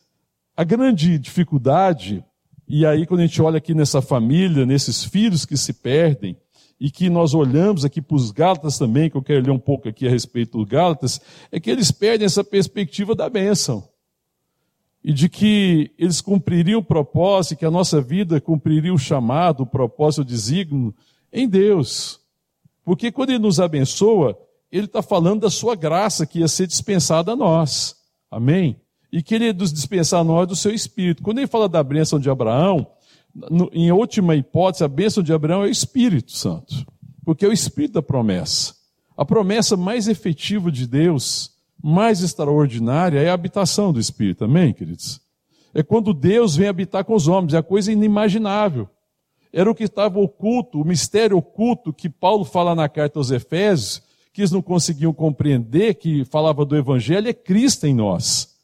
A 0.55 0.63
grande 0.63 1.17
dificuldade, 1.19 2.23
e 2.67 2.85
aí 2.85 3.05
quando 3.05 3.21
a 3.21 3.25
gente 3.25 3.41
olha 3.41 3.57
aqui 3.57 3.73
nessa 3.73 4.01
família, 4.01 4.65
nesses 4.65 5.03
filhos 5.03 5.45
que 5.45 5.55
se 5.55 5.73
perdem, 5.73 6.37
e 6.79 6.91
que 6.91 7.09
nós 7.09 7.33
olhamos 7.33 7.83
aqui 7.83 8.01
para 8.01 8.15
os 8.15 8.31
Gálatas 8.31 8.77
também, 8.77 9.09
que 9.09 9.17
eu 9.17 9.23
quero 9.23 9.43
ler 9.43 9.51
um 9.51 9.59
pouco 9.59 9.89
aqui 9.89 10.07
a 10.07 10.09
respeito 10.09 10.59
dos 10.59 10.67
Gálatas, 10.67 11.19
é 11.51 11.59
que 11.59 11.71
eles 11.71 11.91
perdem 11.91 12.25
essa 12.25 12.43
perspectiva 12.43 13.15
da 13.15 13.29
bênção. 13.29 13.87
E 15.03 15.11
de 15.11 15.29
que 15.29 15.91
eles 15.97 16.21
cumpririam 16.21 16.79
o 16.79 16.83
propósito, 16.83 17.57
que 17.57 17.65
a 17.65 17.71
nossa 17.71 18.01
vida 18.01 18.39
cumpriria 18.39 18.93
o 18.93 18.97
chamado, 18.97 19.63
o 19.63 19.65
propósito, 19.65 20.21
o 20.21 20.25
desígnio 20.25 20.93
em 21.31 21.47
Deus. 21.47 22.19
Porque 22.83 23.11
quando 23.11 23.31
Ele 23.31 23.39
nos 23.39 23.59
abençoa, 23.59 24.37
Ele 24.71 24.85
está 24.85 25.01
falando 25.01 25.41
da 25.41 25.49
sua 25.49 25.75
graça 25.75 26.25
que 26.25 26.39
ia 26.39 26.47
ser 26.47 26.67
dispensada 26.67 27.33
a 27.33 27.35
nós. 27.35 27.95
Amém? 28.31 28.79
E 29.11 29.21
que 29.21 29.35
Ele 29.35 29.45
ia 29.45 29.53
nos 29.53 29.73
dispensar 29.73 30.21
a 30.21 30.23
nós 30.23 30.47
do 30.47 30.55
seu 30.55 30.73
Espírito. 30.73 31.23
Quando 31.23 31.39
Ele 31.39 31.47
fala 31.47 31.67
da 31.67 31.83
bênção 31.83 32.19
de 32.19 32.29
Abraão, 32.29 32.87
em 33.71 33.91
última 33.91 34.35
hipótese, 34.35 34.83
a 34.83 34.87
bênção 34.87 35.21
de 35.21 35.33
Abraão 35.33 35.63
é 35.63 35.67
o 35.67 35.71
Espírito 35.71 36.31
Santo, 36.31 36.85
porque 37.23 37.45
é 37.45 37.49
o 37.49 37.53
Espírito 37.53 37.93
da 37.93 38.01
promessa. 38.01 38.73
A 39.15 39.25
promessa 39.25 39.75
mais 39.75 40.07
efetiva 40.07 40.71
de 40.71 40.87
Deus, 40.87 41.51
mais 41.81 42.21
extraordinária, 42.21 43.19
é 43.19 43.29
a 43.29 43.33
habitação 43.33 43.91
do 43.91 43.99
Espírito. 43.99 44.45
Amém, 44.45 44.73
queridos? 44.73 45.19
É 45.73 45.83
quando 45.83 46.13
Deus 46.13 46.55
vem 46.55 46.67
habitar 46.67 47.03
com 47.03 47.13
os 47.13 47.27
homens, 47.27 47.53
é 47.53 47.57
a 47.57 47.63
coisa 47.63 47.91
inimaginável. 47.91 48.87
Era 49.57 49.71
o 49.71 49.73
que 49.73 49.85
estava 49.85 50.19
oculto, 50.19 50.79
o 50.79 50.85
mistério 50.85 51.35
oculto 51.35 51.91
que 51.91 52.07
Paulo 52.07 52.45
fala 52.45 52.75
na 52.75 52.87
carta 52.87 53.17
aos 53.17 53.31
Efésios, 53.31 54.03
que 54.31 54.41
eles 54.41 54.51
não 54.51 54.61
conseguiam 54.61 55.11
compreender, 55.11 55.95
que 55.95 56.23
falava 56.25 56.63
do 56.63 56.77
Evangelho, 56.77 57.27
é 57.27 57.33
Cristo 57.33 57.87
em 57.87 57.95
nós. 57.95 58.55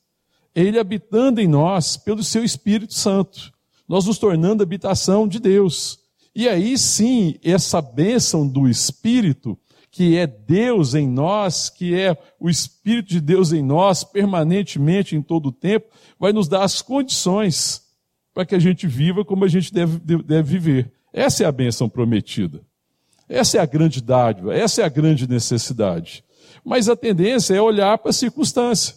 Ele 0.54 0.78
habitando 0.78 1.42
em 1.42 1.48
nós 1.48 1.98
pelo 1.98 2.24
seu 2.24 2.44
Espírito 2.44 2.94
Santo 2.94 3.52
nós 3.88 4.06
nos 4.06 4.20
tornando 4.20 4.62
habitação 4.62 5.28
de 5.28 5.40
Deus. 5.40 5.98
E 6.36 6.48
aí 6.48 6.78
sim, 6.78 7.40
essa 7.44 7.82
bênção 7.82 8.48
do 8.48 8.70
Espírito, 8.70 9.58
que 9.90 10.16
é 10.16 10.28
Deus 10.28 10.94
em 10.94 11.08
nós, 11.08 11.72
que 11.72 12.00
é 12.00 12.16
o 12.40 12.52
Espírito 12.52 13.10
de 13.10 13.20
Deus 13.20 13.52
em 13.52 13.64
nós, 13.64 14.04
permanentemente, 14.04 15.16
em 15.16 15.24
todo 15.24 15.48
o 15.48 15.52
tempo, 15.52 15.88
vai 16.20 16.32
nos 16.32 16.48
dar 16.48 16.62
as 16.62 16.84
condições 16.84 17.83
para 18.34 18.46
que 18.46 18.56
a 18.56 18.60
gente 18.60 18.88
viva 18.88 19.24
como 19.24 19.46
a 19.46 19.48
gente 19.48 19.74
deve, 19.74 20.00
deve 20.00 20.44
viver. 20.44 20.92
Essa 21.13 21.44
é 21.44 21.46
a 21.46 21.52
bênção 21.52 21.88
prometida. 21.88 22.62
Essa 23.30 23.58
é 23.58 23.62
a 23.62 23.66
grande 23.66 24.02
dádiva, 24.02 24.54
essa 24.54 24.82
é 24.82 24.86
a 24.86 24.90
grande 24.90 25.30
necessidade. 25.30 26.24
Mas 26.63 26.90
a 26.90 26.96
tendência 26.96 27.54
é 27.54 27.62
olhar 27.62 27.98
para 27.98 28.10
a 28.10 28.13
circunstância. 28.13 28.96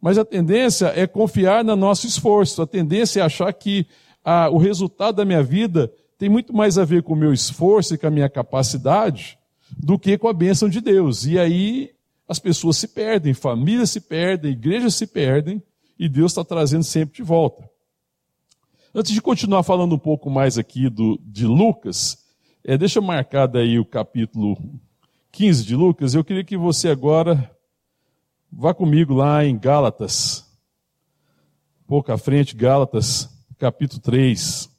Mas 0.00 0.18
a 0.18 0.24
tendência 0.24 0.92
é 0.94 1.06
confiar 1.06 1.64
no 1.64 1.74
nosso 1.74 2.06
esforço. 2.06 2.60
A 2.62 2.66
tendência 2.66 3.20
é 3.20 3.22
achar 3.22 3.52
que 3.52 3.86
a, 4.24 4.48
o 4.50 4.58
resultado 4.58 5.16
da 5.16 5.24
minha 5.24 5.42
vida 5.42 5.90
tem 6.18 6.28
muito 6.28 6.54
mais 6.54 6.78
a 6.78 6.84
ver 6.84 7.02
com 7.02 7.12
o 7.12 7.16
meu 7.16 7.32
esforço 7.32 7.94
e 7.94 7.98
com 7.98 8.06
a 8.06 8.10
minha 8.10 8.28
capacidade 8.28 9.38
do 9.76 9.98
que 9.98 10.16
com 10.16 10.28
a 10.28 10.32
bênção 10.32 10.68
de 10.68 10.80
Deus. 10.80 11.26
E 11.26 11.38
aí 11.38 11.90
as 12.28 12.38
pessoas 12.38 12.76
se 12.76 12.88
perdem, 12.88 13.34
famílias 13.34 13.90
se 13.90 14.00
perdem, 14.00 14.52
igrejas 14.52 14.94
se 14.94 15.06
perdem, 15.06 15.62
e 15.98 16.08
Deus 16.08 16.32
está 16.32 16.44
trazendo 16.44 16.84
sempre 16.84 17.16
de 17.16 17.22
volta. 17.22 17.68
Antes 18.98 19.12
de 19.12 19.20
continuar 19.20 19.62
falando 19.62 19.94
um 19.94 19.98
pouco 19.98 20.30
mais 20.30 20.56
aqui 20.56 20.88
do, 20.88 21.20
de 21.22 21.44
Lucas, 21.44 22.16
é, 22.64 22.78
deixa 22.78 22.98
eu 22.98 23.02
marcar 23.02 23.46
daí 23.46 23.78
o 23.78 23.84
capítulo 23.84 24.56
15 25.32 25.66
de 25.66 25.76
Lucas, 25.76 26.14
eu 26.14 26.24
queria 26.24 26.42
que 26.42 26.56
você 26.56 26.88
agora 26.88 27.54
vá 28.50 28.72
comigo 28.72 29.12
lá 29.12 29.44
em 29.44 29.58
Gálatas, 29.58 30.50
um 31.84 31.88
pouco 31.88 32.10
à 32.10 32.16
frente, 32.16 32.56
Gálatas 32.56 33.28
capítulo 33.58 34.00
3. 34.00 34.74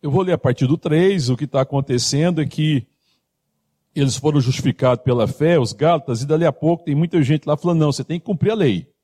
Eu 0.00 0.10
vou 0.10 0.22
ler 0.22 0.32
a 0.32 0.38
partir 0.38 0.66
do 0.66 0.78
3. 0.78 1.28
O 1.28 1.36
que 1.36 1.44
está 1.44 1.60
acontecendo 1.60 2.40
é 2.40 2.46
que 2.46 2.86
eles 3.94 4.16
foram 4.16 4.40
justificados 4.40 5.04
pela 5.04 5.28
fé, 5.28 5.58
os 5.58 5.74
Gálatas, 5.74 6.22
e 6.22 6.26
dali 6.26 6.46
a 6.46 6.52
pouco 6.52 6.84
tem 6.84 6.94
muita 6.94 7.22
gente 7.22 7.44
lá 7.44 7.54
falando: 7.54 7.80
não, 7.80 7.92
você 7.92 8.02
tem 8.02 8.18
que 8.18 8.24
cumprir 8.24 8.52
a 8.52 8.54
lei. 8.54 8.95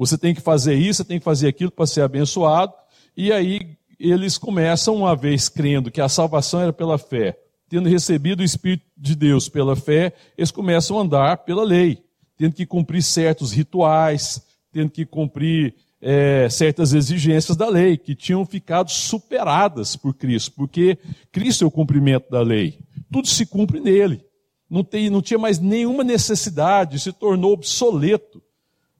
Você 0.00 0.16
tem 0.16 0.34
que 0.34 0.40
fazer 0.40 0.76
isso, 0.76 1.02
você 1.02 1.04
tem 1.04 1.18
que 1.18 1.24
fazer 1.26 1.48
aquilo 1.48 1.70
para 1.70 1.86
ser 1.86 2.00
abençoado. 2.00 2.72
E 3.14 3.30
aí 3.30 3.76
eles 3.98 4.38
começam, 4.38 4.96
uma 4.96 5.14
vez 5.14 5.50
crendo 5.50 5.90
que 5.90 6.00
a 6.00 6.08
salvação 6.08 6.62
era 6.62 6.72
pela 6.72 6.96
fé, 6.96 7.38
tendo 7.68 7.86
recebido 7.86 8.40
o 8.40 8.42
Espírito 8.42 8.86
de 8.96 9.14
Deus 9.14 9.46
pela 9.46 9.76
fé, 9.76 10.14
eles 10.38 10.50
começam 10.50 10.98
a 10.98 11.02
andar 11.02 11.36
pela 11.44 11.62
lei, 11.62 12.02
tendo 12.34 12.54
que 12.54 12.64
cumprir 12.64 13.02
certos 13.02 13.52
rituais, 13.52 14.40
tendo 14.72 14.88
que 14.88 15.04
cumprir 15.04 15.74
é, 16.00 16.48
certas 16.48 16.94
exigências 16.94 17.54
da 17.54 17.68
lei 17.68 17.98
que 17.98 18.14
tinham 18.14 18.46
ficado 18.46 18.90
superadas 18.90 19.96
por 19.96 20.14
Cristo, 20.14 20.52
porque 20.56 20.96
Cristo 21.30 21.62
é 21.62 21.66
o 21.66 21.70
cumprimento 21.70 22.30
da 22.30 22.40
lei. 22.40 22.78
Tudo 23.12 23.28
se 23.28 23.44
cumpre 23.44 23.78
nele. 23.78 24.24
Não, 24.70 24.82
tem, 24.82 25.10
não 25.10 25.20
tinha 25.20 25.38
mais 25.38 25.58
nenhuma 25.58 26.02
necessidade, 26.02 26.98
se 26.98 27.12
tornou 27.12 27.52
obsoleto. 27.52 28.42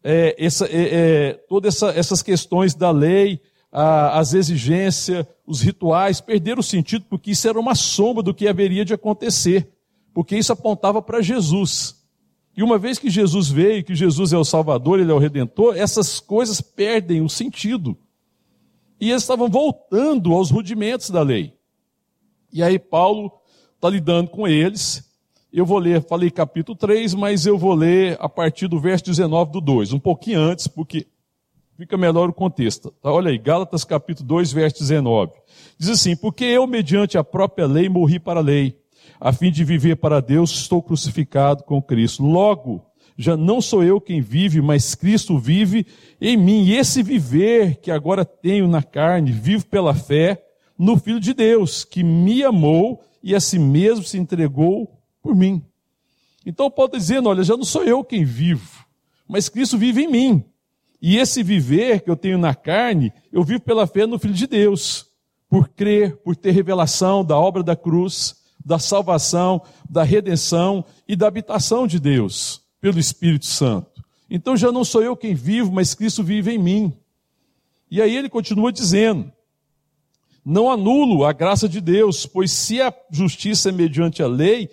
É, 0.02 0.35
essa, 0.38 0.66
é, 0.66 0.71
é 0.73 1.33
todas 1.49 1.75
essa, 1.75 1.90
essas 1.90 2.23
questões 2.23 2.75
da 2.75 2.90
lei, 2.90 3.40
a, 3.71 4.19
as 4.19 4.35
exigências, 4.35 5.26
os 5.47 5.61
rituais, 5.61 6.21
perderam 6.21 6.61
o 6.61 6.64
sentido 6.64 7.04
porque 7.09 7.33
isso 7.33 7.49
era 7.49 7.59
uma 7.59 7.75
sombra 7.75 8.23
do 8.23 8.35
que 8.35 8.49
haveria 8.49 8.85
de 8.85 8.95
acontecer, 8.95 9.71
porque 10.12 10.37
isso 10.37 10.52
apontava 10.52 11.00
para 11.02 11.21
Jesus. 11.21 12.00
E 12.57 12.62
uma 12.62 12.78
vez 12.78 12.99
que 12.99 13.09
Jesus 13.09 13.49
veio, 13.49 13.85
que 13.85 13.95
Jesus 13.95 14.33
é 14.33 14.37
o 14.37 14.45
Salvador, 14.45 15.00
Ele 15.00 15.11
é 15.11 15.14
o 15.14 15.19
Redentor, 15.19 15.76
essas 15.76 16.19
coisas 16.21 16.61
perdem 16.61 17.23
o 17.23 17.28
sentido. 17.28 17.97
E 19.00 19.11
eles 19.11 19.23
estavam 19.23 19.49
voltando 19.49 20.33
aos 20.35 20.50
rudimentos 20.50 21.09
da 21.11 21.23
lei. 21.23 21.54
E 22.52 22.62
aí 22.62 22.78
Paulo 22.78 23.33
está 23.76 23.88
lidando 23.88 24.28
com 24.30 24.47
eles. 24.47 25.10
Eu 25.52 25.66
vou 25.66 25.78
ler, 25.78 26.02
falei 26.02 26.30
capítulo 26.30 26.78
3, 26.78 27.14
mas 27.14 27.45
eu 27.45 27.59
vou 27.59 27.75
ler 27.75 28.16
a 28.21 28.28
partir 28.28 28.69
do 28.69 28.78
verso 28.78 29.04
19 29.04 29.50
do 29.50 29.61
2, 29.61 29.92
um 29.92 29.99
pouquinho 29.99 30.38
antes, 30.38 30.69
porque 30.69 31.09
fica 31.76 31.97
melhor 31.97 32.28
o 32.28 32.33
contexto. 32.33 32.92
Tá, 33.02 33.11
olha 33.11 33.30
aí, 33.30 33.38
Gálatas 33.38 33.83
capítulo 33.83 34.28
2, 34.28 34.52
verso 34.52 34.78
19. 34.78 35.33
Diz 35.76 35.88
assim, 35.88 36.14
porque 36.14 36.45
eu, 36.45 36.66
mediante 36.69 37.19
a 37.19 37.25
própria 37.25 37.66
lei, 37.66 37.88
morri 37.88 38.21
para 38.21 38.38
a 38.38 38.42
lei 38.42 38.78
a 39.21 39.33
fim 39.33 39.50
de 39.50 39.64
viver 39.64 39.97
para 39.97 40.21
Deus, 40.21 40.50
estou 40.52 40.83
crucificado 40.83 41.64
com 41.64 41.83
Cristo. 41.83 42.25
Logo, 42.25 42.83
já 43.16 43.37
não 43.37 43.61
sou 43.61 43.85
eu 43.85 44.00
quem 44.00 44.21
vive, 44.21 44.62
mas 44.62 44.95
Cristo 44.95 45.37
vive 45.38 45.87
em 46.21 46.37
mim. 46.37 46.64
E 46.64 46.76
esse 46.76 47.02
viver 47.02 47.76
que 47.76 47.90
agora 47.90 48.25
tenho 48.25 48.66
na 48.66 48.83
carne, 48.83 49.30
vivo 49.30 49.66
pela 49.66 49.95
fé 49.95 50.42
no 50.78 50.97
Filho 50.97 51.21
de 51.21 51.35
Deus, 51.35 51.85
que 51.85 52.02
me 52.02 52.42
amou 52.42 53.02
e 53.23 53.35
a 53.35 53.40
si 53.40 53.59
mesmo 53.59 54.04
se 54.04 54.16
entregou 54.16 55.00
por 55.23 55.35
mim. 55.35 55.65
Então 56.45 56.71
Paulo 56.71 56.89
está 56.89 56.99
dizendo: 56.99 57.29
olha, 57.29 57.43
já 57.43 57.57
não 57.57 57.65
sou 57.65 57.85
eu 57.85 58.03
quem 58.05 58.25
vivo, 58.25 58.85
mas 59.29 59.49
Cristo 59.49 59.77
vive 59.79 60.03
em 60.03 60.09
mim. 60.09 60.45
E 61.00 61.17
esse 61.17 61.43
viver 61.43 62.03
que 62.03 62.11
eu 62.11 62.17
tenho 62.17 62.39
na 62.39 62.55
carne, 62.55 63.12
eu 63.33 63.43
vivo 63.43 63.61
pela 63.62 63.87
fé 63.87 64.07
no 64.07 64.19
Filho 64.19 64.35
de 64.35 64.47
Deus, 64.47 65.07
por 65.49 65.69
crer, 65.69 66.17
por 66.19 66.37
ter 66.37 66.50
revelação 66.50 67.25
da 67.25 67.39
obra 67.39 67.62
da 67.62 67.75
cruz 67.75 68.41
da 68.65 68.79
salvação, 68.79 69.62
da 69.89 70.03
redenção 70.03 70.85
e 71.09 71.17
da 71.17 71.27
habitação 71.27 71.87
de 71.87 71.99
Deus 71.99 72.62
pelo 72.81 72.99
Espírito 72.99 73.47
Santo. 73.47 74.05
Então 74.29 74.57
já 74.57 74.71
não 74.71 74.85
sou 74.85 75.03
eu 75.03 75.17
quem 75.17 75.35
vivo, 75.35 75.73
mas 75.73 75.95
Cristo 75.95 76.23
vive 76.23 76.53
em 76.53 76.59
mim. 76.59 76.93
E 77.91 78.00
aí 78.00 78.15
ele 78.15 78.29
continua 78.29 78.73
dizendo: 78.73 79.33
Não 80.45 80.71
anulo 80.71 81.25
a 81.25 81.33
graça 81.33 81.69
de 81.69 81.81
Deus, 81.81 82.27
pois 82.27 82.53
se 82.53 82.81
a 82.81 82.95
justiça 83.11 83.71
é 83.71 83.73
mediante 83.73 84.23
a 84.23 84.29
lei, 84.29 84.71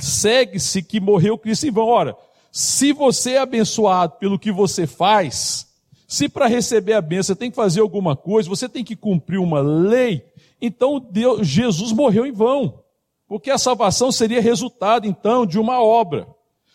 segue-se 0.00 0.82
que 0.82 1.00
morreu 1.00 1.38
Cristo 1.38 1.66
em 1.66 1.70
vão. 1.70 1.86
Ora, 1.86 2.16
se 2.52 2.92
você 2.92 3.32
é 3.32 3.38
abençoado 3.38 4.14
pelo 4.18 4.38
que 4.38 4.52
você 4.52 4.86
faz, 4.86 5.66
se 6.06 6.28
para 6.28 6.46
receber 6.46 6.94
a 6.94 7.00
bênção 7.00 7.34
você 7.34 7.38
tem 7.38 7.50
que 7.50 7.56
fazer 7.56 7.80
alguma 7.80 8.16
coisa, 8.16 8.48
você 8.48 8.68
tem 8.68 8.84
que 8.84 8.96
cumprir 8.96 9.38
uma 9.38 9.60
lei, 9.60 10.24
então 10.60 10.98
Deus, 10.98 11.46
Jesus 11.46 11.92
morreu 11.92 12.26
em 12.26 12.32
vão. 12.32 12.80
Porque 13.28 13.48
a 13.48 13.58
salvação 13.58 14.10
seria 14.10 14.42
resultado, 14.42 15.06
então, 15.06 15.46
de 15.46 15.56
uma 15.56 15.80
obra. 15.80 16.26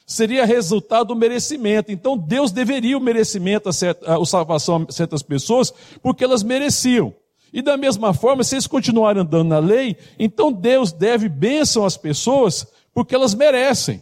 Seria 0.07 0.45
resultado 0.45 1.07
do 1.07 1.15
merecimento. 1.15 1.91
Então, 1.91 2.17
Deus 2.17 2.50
deveria 2.50 2.97
o 2.97 3.01
merecimento, 3.01 3.67
a, 3.67 3.74
certa, 3.74 4.15
a 4.15 4.25
salvação 4.25 4.85
a 4.88 4.91
certas 4.91 5.21
pessoas, 5.21 5.74
porque 6.01 6.24
elas 6.24 6.43
mereciam. 6.43 7.13
E 7.51 7.62
da 7.62 7.75
mesma 7.75 8.13
forma, 8.13 8.41
se 8.41 8.55
eles 8.55 8.67
continuarem 8.67 9.21
andando 9.21 9.50
na 9.50 9.59
lei, 9.59 9.97
então 10.17 10.50
Deus 10.50 10.93
deve 10.93 11.27
bênção 11.27 11.83
às 11.83 11.97
pessoas, 11.97 12.65
porque 12.95 13.13
elas 13.13 13.35
merecem. 13.35 14.01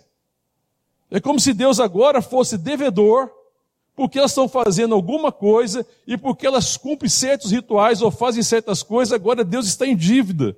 É 1.10 1.20
como 1.20 1.40
se 1.40 1.52
Deus 1.52 1.80
agora 1.80 2.22
fosse 2.22 2.60
devedor, 2.60 3.28
porque 3.96 4.20
elas 4.20 4.32
estão 4.32 4.48
fazendo 4.48 4.94
alguma 4.94 5.32
coisa 5.32 5.86
e 6.06 6.16
porque 6.16 6.46
elas 6.46 6.78
cumprem 6.78 7.10
certos 7.10 7.52
rituais 7.52 8.04
ou 8.04 8.12
fazem 8.12 8.44
certas 8.44 8.84
coisas, 8.84 9.12
agora 9.12 9.44
Deus 9.44 9.66
está 9.66 9.88
em 9.88 9.96
dívida. 9.96 10.56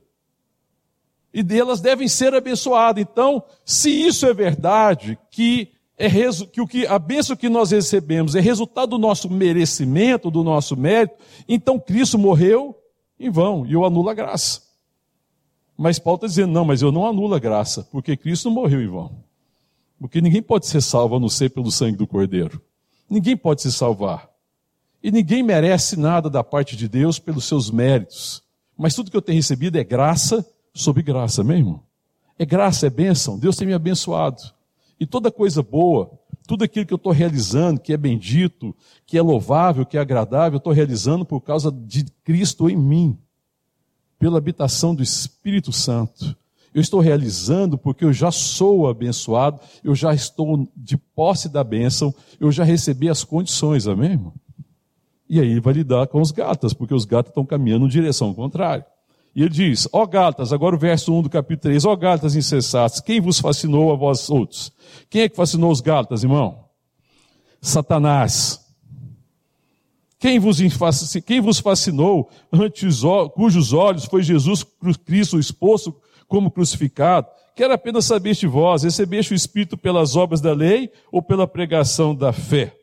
E 1.34 1.46
elas 1.58 1.80
devem 1.80 2.10
ser 2.10 2.34
abençoadas. 2.34 3.01
Então, 3.01 3.42
se 3.63 3.89
isso 3.89 4.25
é 4.25 4.34
verdade, 4.34 5.18
que 5.32 5.72
é 5.98 6.10
que 6.51 6.60
o 6.60 6.68
que 6.68 6.86
a 6.86 7.00
bênção 7.00 7.38
que 7.38 7.48
nós 7.48 7.72
recebemos 7.72 8.36
é 8.36 8.42
resultado 8.42 8.92
do 8.92 8.98
nosso 8.98 9.30
merecimento, 9.30 10.30
do 10.30 10.44
nosso 10.44 10.75
mérito, 10.75 11.15
então 11.48 11.80
Cristo 11.80 12.18
morreu 12.18 12.77
em 13.18 13.30
vão 13.30 13.65
e 13.65 13.74
eu 13.74 13.86
anulo 13.86 14.10
a 14.10 14.13
graça. 14.13 14.65
Mas 15.77 16.00
Paulo 16.00 16.17
está 16.17 16.27
dizendo, 16.27 16.53
não, 16.53 16.63
mas 16.63 16.82
eu 16.82 16.91
não 16.91 17.05
anulo 17.05 17.36
a 17.36 17.39
graça, 17.39 17.88
porque 17.91 18.15
Cristo 18.15 18.46
não 18.46 18.55
morreu 18.55 18.82
em 18.82 18.88
vão. 18.88 19.12
Porque 20.00 20.22
ninguém 20.22 20.41
pode 20.41 20.67
ser 20.67 20.82
salvo 20.82 21.15
a 21.15 21.20
não 21.20 21.29
ser 21.29 21.50
pelo 21.50 21.72
sangue 21.72 21.98
do 21.98 22.08
Cordeiro. 22.08 22.62
Ninguém 23.10 23.36
pode 23.36 23.62
se 23.62 23.72
salvar. 23.72 24.29
E 25.03 25.12
ninguém 25.12 25.44
merece 25.44 25.98
nada 25.98 26.29
da 26.29 26.44
parte 26.44 26.75
de 26.75 26.88
Deus 26.88 27.20
pelos 27.20 27.46
seus 27.46 27.70
méritos. 27.70 28.41
Mas 28.77 28.96
tudo 28.96 29.12
que 29.12 29.17
eu 29.17 29.22
tenho 29.22 29.38
recebido 29.38 29.77
é 29.77 29.84
graça 29.84 30.46
sobre 30.74 31.03
graça, 31.03 31.44
mesmo. 31.44 31.84
É 32.38 32.46
graça, 32.46 32.88
é 32.88 32.89
bênção. 32.89 33.38
Deus 33.38 33.55
tem 33.55 33.67
me 33.67 33.74
abençoado. 33.74 34.41
E 35.00 35.05
toda 35.05 35.32
coisa 35.32 35.62
boa, 35.62 36.12
tudo 36.48 36.63
aquilo 36.63 36.86
que 36.86 36.94
eu 36.94 36.98
estou 36.98 37.12
realizando, 37.12 37.79
que 37.79 37.94
é 37.94 37.98
bendito, 37.98 38.75
que 39.05 39.17
é 39.17 39.22
louvável, 39.22 39.86
que 39.86 39.98
é 39.98 40.01
agradável, 40.01 40.55
eu 40.55 40.58
estou 40.58 40.74
realizando 40.74 41.25
por 41.25 41.41
causa 41.41 41.72
de 41.72 42.05
Cristo 42.24 42.70
em 42.70 42.75
mim, 42.75 43.17
pela 44.20 44.38
habitação 44.38 44.94
do 44.96 45.04
Espírito 45.04 45.72
Santo. 45.72 46.36
Eu 46.74 46.82
estou 46.82 47.00
realizando 47.00 47.78
porque 47.78 48.04
eu 48.04 48.12
já 48.12 48.32
sou 48.32 48.88
abençoado, 48.88 49.60
eu 49.84 49.96
já 49.96 50.14
estou 50.14 50.68
de 50.76 50.98
posse 50.98 51.48
da 51.48 51.64
bênção, 51.64 52.14
eu 52.40 52.52
já 52.52 52.64
recebi 52.66 53.10
as 53.10 53.24
condições, 53.24 53.88
amém? 53.88 54.12
Irmão? 54.12 54.34
E 55.30 55.40
aí 55.40 55.50
ele 55.52 55.62
vai 55.62 55.74
lidar 55.74 56.08
com 56.08 56.22
os 56.22 56.32
gatas, 56.32 56.74
porque 56.74 56.94
os 56.94 57.06
gatos 57.06 57.30
estão 57.32 57.46
caminhando 57.46 57.86
em 57.86 57.90
direção 57.90 58.34
contrária. 58.34 58.86
E 59.36 59.42
ele 59.42 59.50
diz, 59.50 59.88
ó 59.92 60.06
gatas, 60.06 60.54
agora 60.54 60.76
o 60.76 60.80
verso 60.80 61.14
1 61.14 61.24
do 61.24 61.30
capítulo 61.30 61.62
3, 61.62 61.86
ó 61.86 61.96
gatas 61.96 62.36
insensatas, 62.36 63.02
quem 63.02 63.20
vos 63.20 63.40
fascinou 63.40 63.92
a 63.92 63.96
vós 63.96 64.30
outros? 64.30 64.72
Quem 65.10 65.24
é 65.24 65.30
que 65.30 65.36
fascinou 65.36 65.72
os 65.72 65.82
gatas, 65.82 66.24
irmão? 66.24 66.66
Satanás. 67.62 68.65
Quem 70.25 70.39
vos, 70.39 70.58
quem 71.24 71.39
vos 71.39 71.60
fascinou, 71.60 72.32
antes, 72.51 73.01
cujos 73.36 73.74
olhos 73.74 74.05
foi 74.05 74.24
Jesus 74.24 74.65
Cristo 75.05 75.38
exposto 75.38 75.96
como 76.27 76.50
crucificado? 76.50 77.27
Quero 77.55 77.75
apenas 77.75 78.05
saber 78.05 78.34
de 78.34 78.48
vós, 78.48 78.82
recebeste 78.82 79.34
o 79.34 79.36
Espírito 79.36 79.77
pelas 79.77 80.15
obras 80.15 80.41
da 80.41 80.51
lei 80.51 80.89
ou 81.12 81.22
pela 81.22 81.48
pregação 81.48 82.15
da 82.15 82.34
fé? 82.34 82.75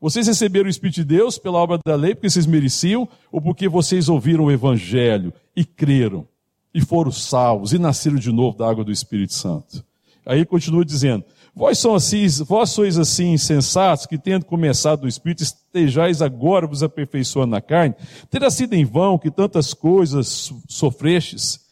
Vocês 0.00 0.26
receberam 0.26 0.68
o 0.68 0.70
Espírito 0.70 0.94
de 0.94 1.04
Deus 1.04 1.36
pela 1.36 1.58
obra 1.58 1.78
da 1.84 1.94
lei 1.94 2.14
porque 2.14 2.30
vocês 2.30 2.46
mereciam 2.46 3.06
ou 3.30 3.42
porque 3.42 3.68
vocês 3.68 4.08
ouviram 4.08 4.46
o 4.46 4.50
Evangelho 4.50 5.34
e 5.54 5.66
creram 5.66 6.26
e 6.72 6.80
foram 6.80 7.12
salvos 7.12 7.74
e 7.74 7.78
nasceram 7.78 8.16
de 8.16 8.32
novo 8.32 8.56
da 8.56 8.70
água 8.70 8.82
do 8.82 8.90
Espírito 8.90 9.34
Santo? 9.34 9.84
Aí 10.24 10.46
continua 10.46 10.82
dizendo: 10.82 11.26
Vós, 11.56 11.78
são 11.78 11.94
assim, 11.94 12.26
vós 12.44 12.68
sois 12.68 12.98
assim 12.98 13.32
insensatos, 13.32 14.04
que 14.04 14.18
tendo 14.18 14.44
começado 14.44 15.02
no 15.02 15.08
Espírito, 15.08 15.42
estejais 15.42 16.20
agora 16.20 16.66
vos 16.66 16.82
aperfeiçoando 16.82 17.52
na 17.52 17.62
carne. 17.62 17.94
Terá 18.28 18.50
sido 18.50 18.74
em 18.74 18.84
vão 18.84 19.18
que 19.18 19.30
tantas 19.30 19.72
coisas 19.72 20.52
sofrestes, 20.68 21.64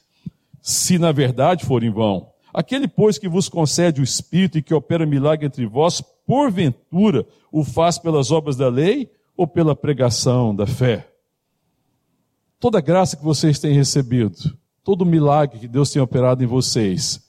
se 0.62 0.98
na 0.98 1.12
verdade 1.12 1.66
for 1.66 1.84
em 1.84 1.90
vão. 1.90 2.30
Aquele, 2.50 2.88
pois, 2.88 3.18
que 3.18 3.28
vos 3.28 3.46
concede 3.46 4.00
o 4.00 4.04
Espírito 4.04 4.56
e 4.56 4.62
que 4.62 4.72
opera 4.72 5.04
milagre 5.04 5.44
entre 5.44 5.66
vós, 5.66 6.00
porventura 6.26 7.26
o 7.52 7.62
faz 7.62 7.98
pelas 7.98 8.30
obras 8.30 8.56
da 8.56 8.68
lei 8.68 9.10
ou 9.36 9.46
pela 9.46 9.76
pregação 9.76 10.56
da 10.56 10.66
fé? 10.66 11.06
Toda 12.58 12.78
a 12.78 12.80
graça 12.80 13.18
que 13.18 13.24
vocês 13.24 13.58
têm 13.58 13.74
recebido, 13.74 14.56
todo 14.82 15.04
milagre 15.04 15.58
que 15.58 15.68
Deus 15.68 15.90
tem 15.90 16.00
operado 16.00 16.42
em 16.42 16.46
vocês, 16.46 17.20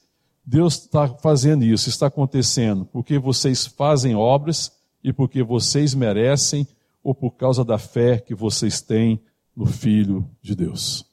Deus 0.46 0.76
está 0.76 1.08
fazendo 1.08 1.64
isso, 1.64 1.90
está 1.90 2.08
acontecendo, 2.08 2.86
porque 2.86 3.18
vocês 3.18 3.66
fazem 3.66 4.16
obras 4.16 4.72
e 5.04 5.12
porque 5.12 5.42
vocês 5.42 5.96
merecem 5.96 6.68
ou 7.04 7.16
por 7.16 7.32
causa 7.32 7.64
da 7.64 7.78
fé 7.78 8.20
que 8.20 8.36
vocês 8.36 8.82
têm 8.82 9.20
no 9.56 9.66
Filho 9.66 10.30
de 10.42 10.56
Deus. 10.56 11.06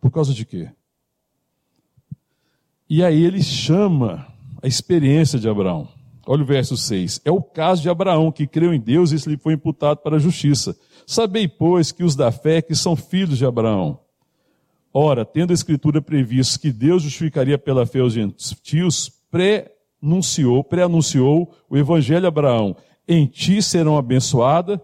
Por 0.00 0.10
causa 0.10 0.34
de 0.34 0.44
quê? 0.44 0.70
E 2.88 3.02
aí 3.02 3.22
ele 3.22 3.42
chama 3.42 4.26
a 4.62 4.66
experiência 4.66 5.38
de 5.38 5.48
Abraão. 5.48 5.88
Olha 6.26 6.42
o 6.42 6.46
verso 6.46 6.76
6. 6.76 7.20
É 7.24 7.30
o 7.30 7.42
caso 7.42 7.82
de 7.82 7.88
Abraão, 7.88 8.32
que 8.32 8.46
creu 8.46 8.72
em 8.72 8.80
Deus 8.80 9.12
e 9.12 9.16
isso 9.16 9.30
lhe 9.30 9.36
foi 9.36 9.54
imputado 9.54 9.98
para 9.98 10.16
a 10.16 10.20
justiça. 10.20 10.76
Sabei, 11.06 11.46
pois, 11.46 11.92
que 11.92 12.02
os 12.02 12.16
da 12.16 12.32
fé 12.32 12.62
que 12.62 12.74
são 12.74 12.96
filhos 12.96 13.38
de 13.38 13.46
Abraão. 13.46 14.03
Ora, 14.96 15.24
tendo 15.24 15.50
a 15.50 15.54
Escritura 15.54 16.00
previsto 16.00 16.60
que 16.60 16.70
Deus 16.70 17.02
justificaria 17.02 17.58
pela 17.58 17.84
fé 17.84 18.00
os 18.00 18.12
gentios, 18.12 19.10
pré-anunciou, 19.28 20.62
pré-anunciou 20.62 21.52
o 21.68 21.76
Evangelho 21.76 22.26
a 22.26 22.28
Abraão. 22.28 22.76
Em 23.08 23.26
ti 23.26 23.60
serão 23.60 23.98
abençoadas, 23.98 24.78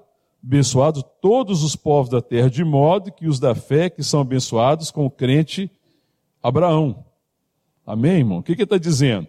abençoados 0.45 1.05
todos 1.23 1.63
os 1.63 1.77
povos 1.77 2.11
da 2.11 2.21
terra, 2.21 2.51
de 2.51 2.65
modo 2.65 3.13
que 3.13 3.29
os 3.29 3.39
da 3.39 3.55
fé 3.55 3.89
que 3.89 4.03
são 4.03 4.21
abençoados 4.21 4.91
com 4.91 5.07
o 5.07 5.11
crente 5.11 5.71
Abraão. 6.43 7.05
Amém, 7.87 8.19
irmão? 8.19 8.39
O 8.39 8.43
que, 8.43 8.57
que 8.57 8.63
ele 8.63 8.67
está 8.67 8.79
dizendo? 8.79 9.29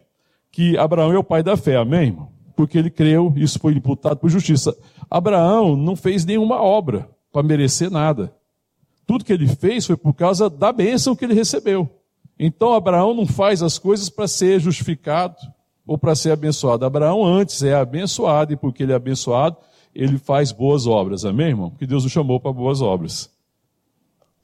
Que 0.51 0.75
Abraão 0.79 1.13
é 1.13 1.17
o 1.17 1.23
pai 1.23 1.43
da 1.43 1.55
fé, 1.55 1.75
amém, 1.75 2.07
irmão? 2.07 2.31
Porque 2.55 2.79
ele 2.79 2.89
creu, 2.89 3.31
isso 3.35 3.59
foi 3.59 3.73
imputado 3.73 4.17
por 4.17 4.31
justiça. 4.31 4.75
Abraão 5.07 5.75
não 5.75 5.95
fez 5.95 6.25
nenhuma 6.25 6.59
obra 6.59 7.07
para 7.31 7.43
merecer 7.43 7.91
nada. 7.91 8.33
Tudo 9.11 9.25
que 9.25 9.33
ele 9.33 9.45
fez 9.45 9.85
foi 9.85 9.97
por 9.97 10.13
causa 10.13 10.49
da 10.49 10.71
bênção 10.71 11.17
que 11.17 11.25
ele 11.25 11.33
recebeu. 11.33 11.89
Então 12.39 12.71
Abraão 12.71 13.13
não 13.13 13.27
faz 13.27 13.61
as 13.61 13.77
coisas 13.77 14.07
para 14.07 14.25
ser 14.25 14.61
justificado 14.61 15.35
ou 15.85 15.97
para 15.97 16.15
ser 16.15 16.31
abençoado. 16.31 16.85
Abraão 16.85 17.21
antes 17.25 17.61
é 17.61 17.75
abençoado 17.75 18.53
e 18.53 18.55
porque 18.55 18.83
ele 18.83 18.93
é 18.93 18.95
abençoado, 18.95 19.57
ele 19.93 20.17
faz 20.17 20.53
boas 20.53 20.87
obras. 20.87 21.25
Amém, 21.25 21.47
irmão? 21.47 21.69
Porque 21.69 21.85
Deus 21.85 22.05
o 22.05 22.09
chamou 22.09 22.39
para 22.39 22.53
boas 22.53 22.81
obras. 22.81 23.29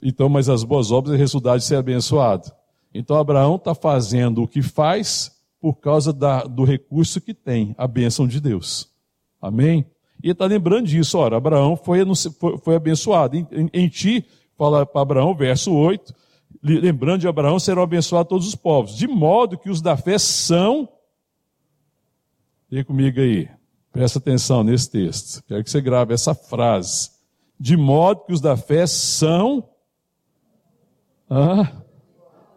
Então, 0.02 0.28
mas 0.28 0.50
as 0.50 0.62
boas 0.64 0.92
obras 0.92 1.14
é 1.14 1.16
resultado 1.16 1.60
de 1.60 1.64
ser 1.64 1.76
abençoado. 1.76 2.52
Então 2.92 3.16
Abraão 3.16 3.56
está 3.56 3.74
fazendo 3.74 4.42
o 4.42 4.46
que 4.46 4.60
faz 4.60 5.32
por 5.62 5.76
causa 5.76 6.12
da, 6.12 6.42
do 6.42 6.64
recurso 6.64 7.22
que 7.22 7.32
tem, 7.32 7.74
a 7.78 7.86
bênção 7.86 8.28
de 8.28 8.38
Deus. 8.38 8.90
Amém? 9.40 9.86
E 10.22 10.28
está 10.28 10.44
lembrando 10.44 10.88
disso, 10.88 11.16
ora, 11.16 11.38
Abraão 11.38 11.74
foi, 11.74 12.04
foi, 12.38 12.58
foi 12.58 12.76
abençoado. 12.76 13.34
Em, 13.34 13.46
em, 13.50 13.70
em, 13.72 13.88
ti, 13.88 14.26
fala 14.58 14.84
para 14.84 15.00
Abraão, 15.00 15.34
verso 15.34 15.72
8, 15.72 16.14
lembrando 16.62 17.20
de 17.20 17.28
Abraão, 17.28 17.58
serão 17.58 17.82
abençoados 17.82 18.28
todos 18.28 18.48
os 18.48 18.54
povos, 18.54 18.94
de 18.96 19.06
modo 19.06 19.56
que 19.56 19.70
os 19.70 19.80
da 19.80 19.96
fé 19.96 20.18
são. 20.18 20.88
Vem 22.70 22.84
comigo 22.84 23.20
aí, 23.20 23.48
presta 23.90 24.18
atenção 24.18 24.62
nesse 24.62 24.90
texto, 24.90 25.42
quero 25.46 25.64
que 25.64 25.70
você 25.70 25.80
grave 25.80 26.12
essa 26.12 26.34
frase. 26.34 27.10
De 27.58 27.76
modo 27.76 28.24
que 28.24 28.32
os 28.32 28.40
da 28.40 28.56
fé 28.56 28.86
são. 28.86 29.68
Ah, 31.28 31.72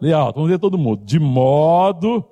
Lê 0.02 0.12
alto, 0.14 0.38
vamos 0.38 0.50
ler 0.50 0.58
todo 0.58 0.80
mundo. 0.80 1.06
De 1.06 1.20
modo 1.20 2.26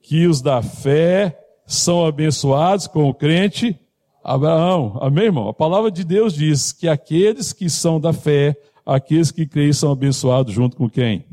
que 0.00 0.26
os 0.26 0.40
da 0.40 0.62
fé 0.62 1.38
são 1.66 2.06
abençoados 2.06 2.86
com 2.86 3.10
o 3.10 3.14
crente 3.14 3.78
Abraão. 4.24 4.96
Amém, 5.02 5.24
irmão? 5.24 5.46
A 5.46 5.52
palavra 5.52 5.90
de 5.90 6.02
Deus 6.02 6.32
diz 6.32 6.72
que 6.72 6.88
aqueles 6.88 7.52
que 7.52 7.68
são 7.68 8.00
da 8.00 8.14
fé, 8.14 8.56
aqueles 8.90 9.30
que 9.30 9.46
creem 9.46 9.72
são 9.72 9.92
abençoados 9.92 10.52
junto 10.52 10.76
com 10.76 10.90
quem? 10.90 11.24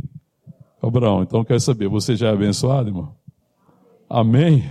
Abraão. 0.80 1.24
Então 1.24 1.43
quero 1.43 1.60
saber, 1.60 1.88
você 1.88 2.15
já 2.15 2.28
é 2.28 2.32
abençoado, 2.32 2.89
irmão? 2.89 3.15
Amém? 4.08 4.63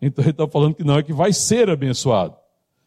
Então 0.00 0.22
ele 0.22 0.30
está 0.30 0.46
falando 0.46 0.74
que 0.74 0.84
não, 0.84 0.96
é 0.96 1.02
que 1.02 1.12
vai 1.12 1.32
ser 1.32 1.68
abençoado. 1.68 2.36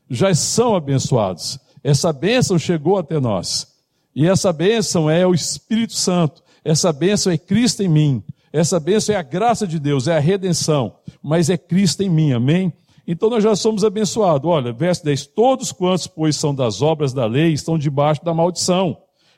Já 0.10 0.34
são 0.34 0.76
abençoados. 0.76 1.60
Essa 1.84 2.14
bênção 2.14 2.58
chegou 2.58 2.98
até 2.98 3.20
nós. 3.20 3.76
E 4.16 4.26
essa 4.26 4.54
bênção 4.54 5.10
é 5.10 5.28
o 5.28 5.34
Espírito 5.34 5.94
Santo. 5.94 6.42
Essa 6.64 6.94
bênção 6.94 7.32
é 7.32 7.38
Cristo 7.38 7.84
em 7.84 7.90
mim. 7.90 8.24
Essa 8.52 8.80
bênção 8.80 9.14
é 9.14 9.18
a 9.18 9.24
graça 9.24 9.68
de 9.68 9.78
Deus, 9.78 10.08
é 10.08 10.16
a 10.16 10.22
redenção. 10.22 10.96
Mas 11.22 11.50
é 11.50 11.58
Cristo 11.58 12.02
em 12.02 12.10
mim, 12.10 12.32
amém? 12.32 12.72
Então 13.06 13.30
nós 13.30 13.44
já 13.44 13.56
somos 13.58 13.84
abençoados. 13.84 14.50
Olha, 14.50 14.72
verso 14.72 15.04
10: 15.04 15.28
Todos 15.28 15.74
quantos, 15.74 16.08
pois, 16.08 16.38
são 16.38 16.56
das 16.56 16.82
obras 16.82 17.12
da 17.12 17.26
lei, 17.26 17.52
estão 17.52 17.78
debaixo 17.78 18.24
da 18.24 18.34
maldição. 18.34 18.98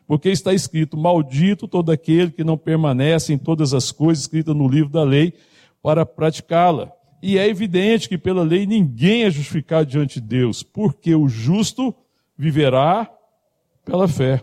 Porque 0.10 0.30
está 0.30 0.52
escrito: 0.52 0.98
Maldito 0.98 1.68
todo 1.68 1.92
aquele 1.92 2.32
que 2.32 2.44
não 2.44 2.58
permanece 2.58 3.32
em 3.32 3.38
todas 3.38 3.76
as 3.76 3.92
coisas 3.92 4.24
escritas 4.24 4.56
no 4.56 4.68
livro 4.68 4.90
da 4.90 5.04
lei 5.04 5.36
para 5.84 6.04
praticá-la. 6.04 6.92
E 7.22 7.38
é 7.38 7.48
evidente 7.48 8.10
que 8.10 8.18
pela 8.18 8.42
lei 8.42 8.66
ninguém 8.66 9.26
é 9.26 9.30
justificado 9.30 9.86
diante 9.86 10.20
de 10.20 10.26
Deus, 10.26 10.64
porque 10.64 11.14
o 11.14 11.30
justo 11.30 11.94
viverá 12.36 13.08
pela 13.86 14.08
fé. 14.08 14.42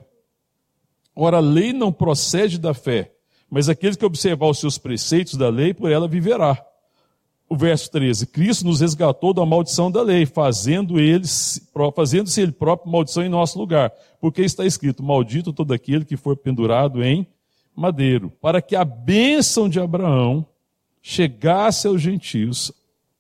Ora, 1.17 1.39
a 1.39 1.41
lei 1.41 1.73
não 1.73 1.91
procede 1.91 2.61
da 2.61 2.73
fé, 2.73 3.11
mas 3.51 3.69
aquele 3.69 3.97
que 3.97 4.05
observar 4.05 4.47
os 4.47 4.61
seus 4.61 4.79
preceitos 4.79 5.35
da 5.35 5.49
lei, 5.49 5.75
por 5.75 5.91
ela 5.91 6.07
viverá. 6.07 6.65
O 7.49 7.57
verso 7.57 7.91
13: 7.91 8.27
Cristo 8.27 8.65
nos 8.65 8.81
resgatou 8.81 9.33
da 9.33 9.47
maldição 9.47 9.91
da 9.91 10.03
lei, 10.03 10.27
fazendo 10.27 10.99
eles, 10.99 11.61
fazendo-se 11.95 12.41
ele 12.41 12.53
próprio 12.53 12.91
maldição 12.91 13.23
em 13.23 13.29
nosso 13.29 13.59
lugar. 13.59 13.93
Porque 14.21 14.43
está 14.43 14.65
escrito: 14.65 15.03
Maldito 15.03 15.53
todo 15.53 15.73
aquele 15.73 16.05
que 16.05 16.17
for 16.17 16.37
pendurado 16.37 17.03
em 17.03 17.27
madeiro, 17.75 18.31
para 18.41 18.61
que 18.61 18.75
a 18.75 18.85
bênção 18.85 19.69
de 19.69 19.79
Abraão 19.79 20.47
chegasse 21.01 21.87
aos 21.87 22.01
gentios, 22.01 22.73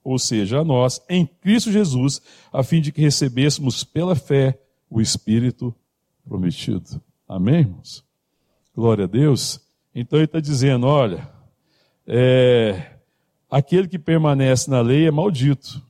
ou 0.02 0.18
seja, 0.18 0.60
a 0.60 0.64
nós, 0.64 1.00
em 1.08 1.26
Cristo 1.26 1.70
Jesus, 1.70 2.20
a 2.52 2.64
fim 2.64 2.80
de 2.80 2.90
que 2.90 3.00
recebêssemos 3.00 3.84
pela 3.84 4.16
fé 4.16 4.58
o 4.90 5.00
Espírito 5.00 5.74
prometido. 6.26 7.00
Amém, 7.28 7.60
irmãos? 7.60 8.04
Glória 8.74 9.04
a 9.04 9.08
Deus. 9.08 9.60
Então 9.94 10.18
ele 10.18 10.26
está 10.26 10.40
dizendo: 10.40 10.86
olha, 10.86 11.28
é, 12.06 12.95
aquele 13.50 13.88
que 13.88 13.98
permanece 13.98 14.70
na 14.70 14.80
lei 14.80 15.06
é 15.06 15.10
maldito. 15.10 15.82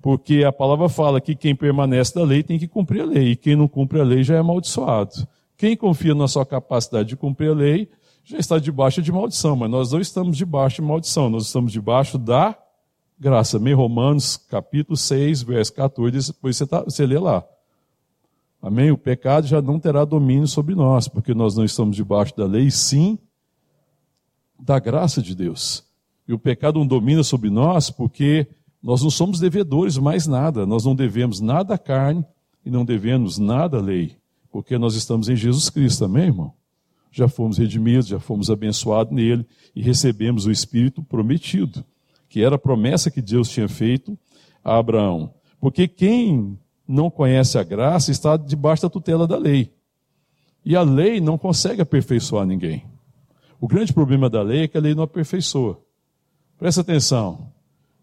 Porque 0.00 0.42
a 0.42 0.52
palavra 0.52 0.88
fala 0.88 1.20
que 1.20 1.34
quem 1.34 1.54
permanece 1.54 2.18
na 2.18 2.24
lei 2.24 2.42
tem 2.42 2.58
que 2.58 2.66
cumprir 2.66 3.02
a 3.02 3.06
lei, 3.06 3.32
e 3.32 3.36
quem 3.36 3.54
não 3.54 3.68
cumpre 3.68 4.00
a 4.00 4.04
lei 4.04 4.24
já 4.24 4.34
é 4.34 4.38
amaldiçoado. 4.38 5.26
Quem 5.56 5.76
confia 5.76 6.14
na 6.14 6.26
sua 6.26 6.44
capacidade 6.44 7.10
de 7.10 7.16
cumprir 7.16 7.50
a 7.50 7.54
lei 7.54 7.88
já 8.24 8.38
está 8.38 8.58
debaixo 8.58 9.00
de 9.00 9.12
maldição, 9.12 9.54
mas 9.54 9.70
nós 9.70 9.92
não 9.92 10.00
estamos 10.00 10.36
debaixo 10.36 10.76
de 10.76 10.82
maldição, 10.82 11.30
nós 11.30 11.46
estamos 11.46 11.72
debaixo 11.72 12.18
da 12.18 12.56
graça. 13.18 13.58
Amém? 13.58 13.74
Romanos 13.74 14.36
capítulo 14.36 14.96
6, 14.96 15.42
verso 15.42 15.72
14, 15.74 16.32
depois 16.32 16.56
você, 16.56 16.66
tá, 16.66 16.82
você 16.82 17.06
lê 17.06 17.18
lá. 17.18 17.44
Amém? 18.60 18.90
O 18.90 18.98
pecado 18.98 19.46
já 19.46 19.62
não 19.62 19.78
terá 19.78 20.04
domínio 20.04 20.46
sobre 20.46 20.74
nós, 20.74 21.06
porque 21.06 21.34
nós 21.34 21.56
não 21.56 21.64
estamos 21.64 21.96
debaixo 21.96 22.36
da 22.36 22.44
lei, 22.44 22.70
sim 22.70 23.18
da 24.58 24.78
graça 24.78 25.20
de 25.20 25.34
Deus. 25.34 25.84
E 26.26 26.32
o 26.32 26.38
pecado 26.38 26.78
não 26.78 26.86
domina 26.86 27.22
sobre 27.22 27.50
nós 27.50 27.90
porque 27.90 28.46
nós 28.82 29.02
não 29.02 29.10
somos 29.10 29.38
devedores 29.38 29.98
mais 29.98 30.26
nada. 30.26 30.66
Nós 30.66 30.84
não 30.84 30.94
devemos 30.94 31.40
nada 31.40 31.74
à 31.74 31.78
carne 31.78 32.24
e 32.64 32.70
não 32.70 32.84
devemos 32.84 33.38
nada 33.38 33.78
à 33.78 33.80
lei, 33.80 34.16
porque 34.50 34.78
nós 34.78 34.94
estamos 34.94 35.28
em 35.28 35.36
Jesus 35.36 35.68
Cristo, 35.68 36.04
amém, 36.04 36.26
irmão? 36.26 36.52
Já 37.10 37.28
fomos 37.28 37.58
redimidos, 37.58 38.06
já 38.06 38.18
fomos 38.18 38.50
abençoados 38.50 39.12
nele 39.12 39.46
e 39.74 39.82
recebemos 39.82 40.46
o 40.46 40.50
Espírito 40.50 41.02
prometido 41.02 41.84
que 42.32 42.42
era 42.42 42.54
a 42.54 42.58
promessa 42.58 43.10
que 43.10 43.20
Deus 43.20 43.50
tinha 43.50 43.68
feito 43.68 44.18
a 44.64 44.78
Abraão. 44.78 45.34
Porque 45.60 45.86
quem 45.86 46.58
não 46.88 47.10
conhece 47.10 47.58
a 47.58 47.62
graça 47.62 48.10
está 48.10 48.38
debaixo 48.38 48.84
da 48.84 48.88
tutela 48.88 49.26
da 49.26 49.36
lei. 49.36 49.70
E 50.64 50.74
a 50.74 50.80
lei 50.80 51.20
não 51.20 51.36
consegue 51.36 51.82
aperfeiçoar 51.82 52.46
ninguém. 52.46 52.86
O 53.60 53.68
grande 53.68 53.92
problema 53.92 54.30
da 54.30 54.40
lei 54.40 54.62
é 54.62 54.68
que 54.68 54.78
a 54.78 54.80
lei 54.80 54.94
não 54.94 55.02
aperfeiçoa. 55.02 55.78
Presta 56.62 56.80
atenção. 56.80 57.52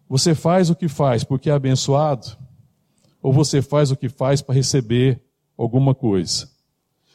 Você 0.06 0.34
faz 0.34 0.68
o 0.68 0.76
que 0.76 0.86
faz 0.86 1.24
porque 1.24 1.48
é 1.48 1.52
abençoado? 1.54 2.36
Ou 3.22 3.32
você 3.32 3.62
faz 3.62 3.90
o 3.90 3.96
que 3.96 4.10
faz 4.10 4.42
para 4.42 4.54
receber 4.54 5.18
alguma 5.56 5.94
coisa? 5.94 6.46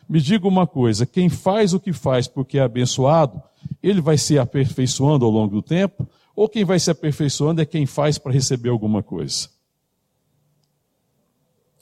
Me 0.10 0.20
diga 0.20 0.48
uma 0.48 0.66
coisa: 0.66 1.06
quem 1.06 1.30
faz 1.30 1.72
o 1.72 1.80
que 1.80 1.94
faz 1.94 2.28
porque 2.28 2.58
é 2.58 2.62
abençoado, 2.62 3.44
ele 3.84 4.02
vai 4.02 4.18
se 4.18 4.40
aperfeiçoando 4.40 5.24
ao 5.24 5.30
longo 5.30 5.54
do 5.54 5.62
tempo? 5.62 6.10
Ou 6.36 6.50
quem 6.50 6.66
vai 6.66 6.80
se 6.80 6.90
aperfeiçoando 6.90 7.62
é 7.62 7.66
quem 7.66 7.86
faz 7.86 8.18
para 8.18 8.34
receber 8.34 8.70
alguma 8.70 9.04
coisa. 9.04 9.48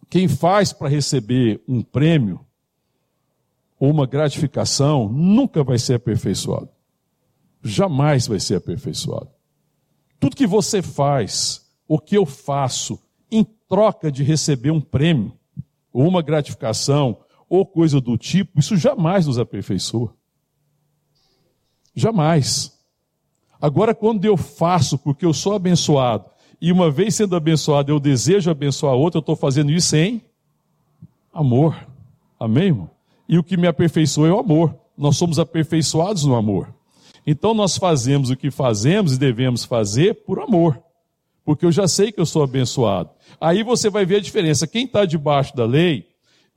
Quem 0.09 0.27
faz 0.27 0.73
para 0.73 0.89
receber 0.89 1.63
um 1.65 1.81
prêmio 1.81 2.45
ou 3.79 3.89
uma 3.89 4.05
gratificação 4.05 5.07
nunca 5.07 5.63
vai 5.63 5.79
ser 5.79 5.93
aperfeiçoado. 5.93 6.67
Jamais 7.63 8.27
vai 8.27 8.41
ser 8.41 8.55
aperfeiçoado. 8.55 9.31
Tudo 10.23 10.37
que 10.37 10.47
você 10.47 10.81
faz, 10.81 11.65
o 11.85 11.99
que 11.99 12.15
eu 12.15 12.25
faço, 12.25 12.97
em 13.29 13.43
troca 13.43 14.09
de 14.09 14.23
receber 14.23 14.71
um 14.71 14.79
prêmio, 14.79 15.33
ou 15.91 16.07
uma 16.07 16.21
gratificação, 16.21 17.17
ou 17.49 17.65
coisa 17.65 17.99
do 17.99 18.17
tipo, 18.17 18.57
isso 18.57 18.77
jamais 18.77 19.27
nos 19.27 19.37
aperfeiçoa. 19.37 20.15
Jamais. 21.93 22.71
Agora, 23.61 23.93
quando 23.93 24.23
eu 24.23 24.37
faço 24.37 24.97
porque 24.97 25.25
eu 25.25 25.33
sou 25.33 25.55
abençoado, 25.55 26.29
e 26.61 26.71
uma 26.71 26.89
vez 26.89 27.15
sendo 27.15 27.35
abençoado, 27.35 27.91
eu 27.91 27.99
desejo 27.99 28.49
abençoar 28.49 28.93
outro, 28.93 29.17
eu 29.17 29.19
estou 29.19 29.35
fazendo 29.35 29.73
isso 29.73 29.93
em 29.93 30.21
amor. 31.33 31.85
Amém, 32.39 32.67
irmão? 32.67 32.89
E 33.27 33.37
o 33.37 33.43
que 33.43 33.57
me 33.57 33.67
aperfeiçoa 33.67 34.29
é 34.29 34.31
o 34.31 34.39
amor. 34.39 34.73
Nós 34.97 35.17
somos 35.17 35.37
aperfeiçoados 35.37 36.23
no 36.23 36.33
amor. 36.33 36.73
Então 37.25 37.53
nós 37.53 37.77
fazemos 37.77 38.29
o 38.29 38.35
que 38.35 38.51
fazemos 38.51 39.13
e 39.13 39.19
devemos 39.19 39.63
fazer 39.63 40.13
por 40.25 40.39
amor. 40.39 40.81
Porque 41.45 41.65
eu 41.65 41.71
já 41.71 41.87
sei 41.87 42.11
que 42.11 42.19
eu 42.19 42.25
sou 42.25 42.43
abençoado. 42.43 43.09
Aí 43.39 43.63
você 43.63 43.89
vai 43.89 44.05
ver 44.05 44.17
a 44.17 44.21
diferença. 44.21 44.67
Quem 44.67 44.85
está 44.85 45.05
debaixo 45.05 45.55
da 45.55 45.65
lei, 45.65 46.07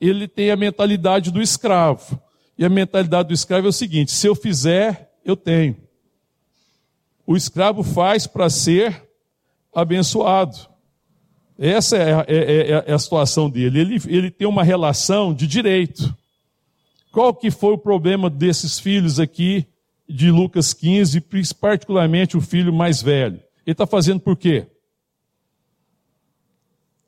ele 0.01 0.29
tem 0.29 0.51
a 0.51 0.57
mentalidade 0.57 1.31
do 1.31 1.43
escravo. 1.43 2.21
E 2.59 2.65
a 2.65 2.69
mentalidade 2.69 3.29
do 3.29 3.35
escravo 3.35 3.67
é 3.67 3.71
o 3.71 3.73
seguinte: 3.73 4.13
se 4.13 4.27
eu 4.27 4.35
fizer, 4.35 5.13
eu 5.25 5.37
tenho 5.37 5.77
o 7.27 7.37
escravo 7.37 7.83
faz 7.83 8.27
para 8.27 8.49
ser 8.49 9.03
abençoado. 9.75 10.57
Essa 11.59 11.97
é 11.97 12.15
a, 12.15 12.25
é, 12.29 12.37
é, 12.37 12.85
é 12.87 12.93
a, 12.93 12.99
situação 12.99 13.51
dele. 13.51 13.81
Ele, 13.81 14.03
ele 14.07 14.31
tem 14.31 14.47
uma 14.47 14.63
relação 14.63 15.35
de 15.35 15.47
direito. 15.47 16.15
Qual 17.11 17.35
que 17.35 17.51
foi 17.51 17.73
o 17.73 17.79
problema 17.79 18.31
desses 18.31 18.79
filhos 18.79 19.19
aqui 19.19 19.67
de 20.09 20.31
Lucas 20.31 20.73
15, 20.73 21.23
particularmente 21.61 22.37
o 22.37 22.41
filho 22.41 22.73
mais 22.73 23.03
velho? 23.03 23.41
Ele 23.67 23.73
está 23.73 23.87
fazendo 23.87 24.21
por 24.21 24.37
quê? 24.37 24.67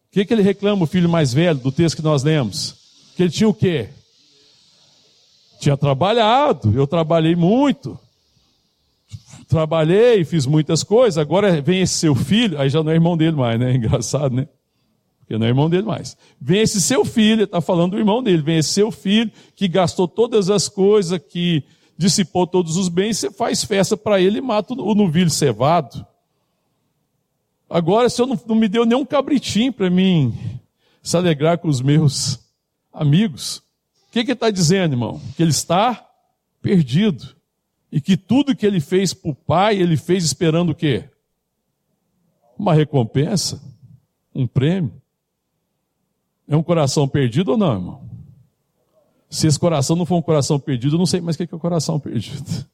O 0.08 0.10
que, 0.10 0.24
que 0.24 0.32
ele 0.32 0.42
reclama, 0.42 0.84
o 0.84 0.86
filho 0.86 1.08
mais 1.08 1.32
velho, 1.32 1.58
do 1.58 1.70
texto 1.70 1.96
que 1.96 2.02
nós 2.02 2.22
lemos? 2.22 2.76
Que 3.16 3.24
ele 3.24 3.30
tinha 3.30 3.48
o 3.48 3.54
quê? 3.54 3.88
Tinha 5.60 5.76
trabalhado, 5.76 6.72
eu 6.74 6.86
trabalhei 6.86 7.36
muito 7.36 7.98
trabalhei, 9.48 10.24
fiz 10.24 10.46
muitas 10.46 10.84
coisas, 10.84 11.16
agora 11.16 11.60
vem 11.62 11.80
esse 11.80 11.94
seu 11.94 12.14
filho, 12.14 12.60
aí 12.60 12.68
já 12.68 12.82
não 12.82 12.92
é 12.92 12.94
irmão 12.94 13.16
dele 13.16 13.36
mais, 13.36 13.58
né? 13.58 13.72
Engraçado, 13.74 14.34
né? 14.34 14.46
Porque 15.20 15.36
não 15.38 15.46
é 15.46 15.48
irmão 15.48 15.68
dele 15.68 15.84
mais. 15.84 16.16
Vem 16.40 16.60
esse 16.60 16.80
seu 16.80 17.04
filho, 17.04 17.44
está 17.44 17.60
falando 17.60 17.92
do 17.92 17.98
irmão 17.98 18.22
dele, 18.22 18.42
vem 18.42 18.58
esse 18.58 18.70
seu 18.70 18.90
filho 18.90 19.30
que 19.56 19.66
gastou 19.66 20.06
todas 20.06 20.50
as 20.50 20.68
coisas, 20.68 21.18
que 21.18 21.64
dissipou 21.98 22.46
todos 22.46 22.76
os 22.76 22.88
bens, 22.88 23.18
você 23.18 23.30
faz 23.30 23.64
festa 23.64 23.96
para 23.96 24.20
ele 24.20 24.38
e 24.38 24.40
mata 24.40 24.72
o 24.72 24.94
novilho 24.94 25.28
cevado. 25.28 26.06
Agora, 27.68 28.06
o 28.06 28.10
senhor 28.10 28.28
não, 28.28 28.40
não 28.46 28.54
me 28.54 28.68
deu 28.68 28.86
nenhum 28.86 29.04
cabritinho 29.04 29.72
para 29.72 29.90
mim 29.90 30.32
se 31.02 31.16
alegrar 31.16 31.58
com 31.58 31.68
os 31.68 31.82
meus 31.82 32.38
amigos. 32.92 33.58
O 34.08 34.12
que, 34.12 34.20
ele 34.20 34.32
está 34.32 34.48
dizendo, 34.48 34.94
irmão? 34.94 35.20
Que 35.36 35.42
ele 35.42 35.50
está 35.50 36.08
perdido. 36.62 37.36
E 37.90 38.00
que 38.00 38.16
tudo 38.16 38.54
que 38.54 38.64
ele 38.64 38.80
fez 38.80 39.12
para 39.12 39.30
o 39.30 39.34
pai, 39.34 39.76
ele 39.76 39.96
fez 39.96 40.24
esperando 40.24 40.70
o 40.70 40.74
quê? 40.74 41.10
Uma 42.56 42.74
recompensa, 42.74 43.60
um 44.34 44.46
prêmio. 44.46 44.92
É 46.46 46.56
um 46.56 46.62
coração 46.62 47.08
perdido 47.08 47.52
ou 47.52 47.58
não, 47.58 47.72
irmão? 47.72 48.07
Se 49.30 49.46
esse 49.46 49.58
coração 49.58 49.94
não 49.94 50.06
for 50.06 50.16
um 50.16 50.22
coração 50.22 50.58
perdido, 50.58 50.94
eu 50.94 50.98
não 50.98 51.06
sei 51.06 51.20
mais 51.20 51.36
o 51.36 51.38
que 51.38 51.52
é 51.52 51.56
o 51.56 51.60
coração 51.60 52.00
perdido. 52.00 52.66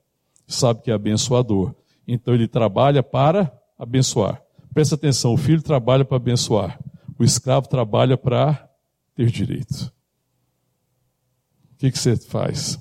sabe 0.47 0.81
que 0.81 0.89
é 0.89 0.93
abençoador. 0.95 1.75
Então 2.07 2.33
ele 2.33 2.47
trabalha 2.47 3.03
para 3.03 3.53
abençoar. 3.77 4.41
Presta 4.73 4.95
atenção, 4.95 5.33
o 5.33 5.37
filho 5.37 5.61
trabalha 5.61 6.03
para 6.03 6.17
abençoar, 6.17 6.79
o 7.19 7.23
escravo 7.23 7.69
trabalha 7.69 8.17
para 8.17 8.67
ter 9.15 9.29
direito 9.29 9.93
que, 11.83 11.91
que 11.91 11.99
você 11.99 12.15
faz? 12.15 12.79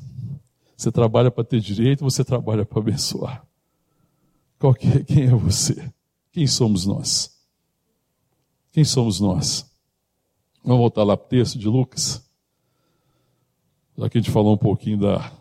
Você 0.77 0.93
trabalha 0.93 1.29
para 1.29 1.43
ter 1.43 1.59
direito, 1.59 2.05
você 2.05 2.25
trabalha 2.25 2.65
para 2.65 2.79
abençoar. 2.79 3.45
Qual 4.63 4.75
que 4.75 4.87
é, 4.87 5.03
quem 5.03 5.25
é 5.25 5.31
você? 5.31 5.91
Quem 6.31 6.47
somos 6.47 6.87
nós? 6.87 7.37
Quem 8.71 8.85
somos 8.85 9.19
nós? 9.19 9.69
Vamos 10.63 10.79
voltar 10.79 11.03
lá 11.03 11.17
para 11.17 11.27
o 11.27 11.29
texto 11.29 11.59
de 11.59 11.67
Lucas. 11.67 12.25
Já 13.99 14.09
que 14.09 14.19
a 14.19 14.21
gente 14.21 14.31
falou 14.31 14.55
um 14.55 14.57
pouquinho 14.57 14.99
da, 14.99 15.33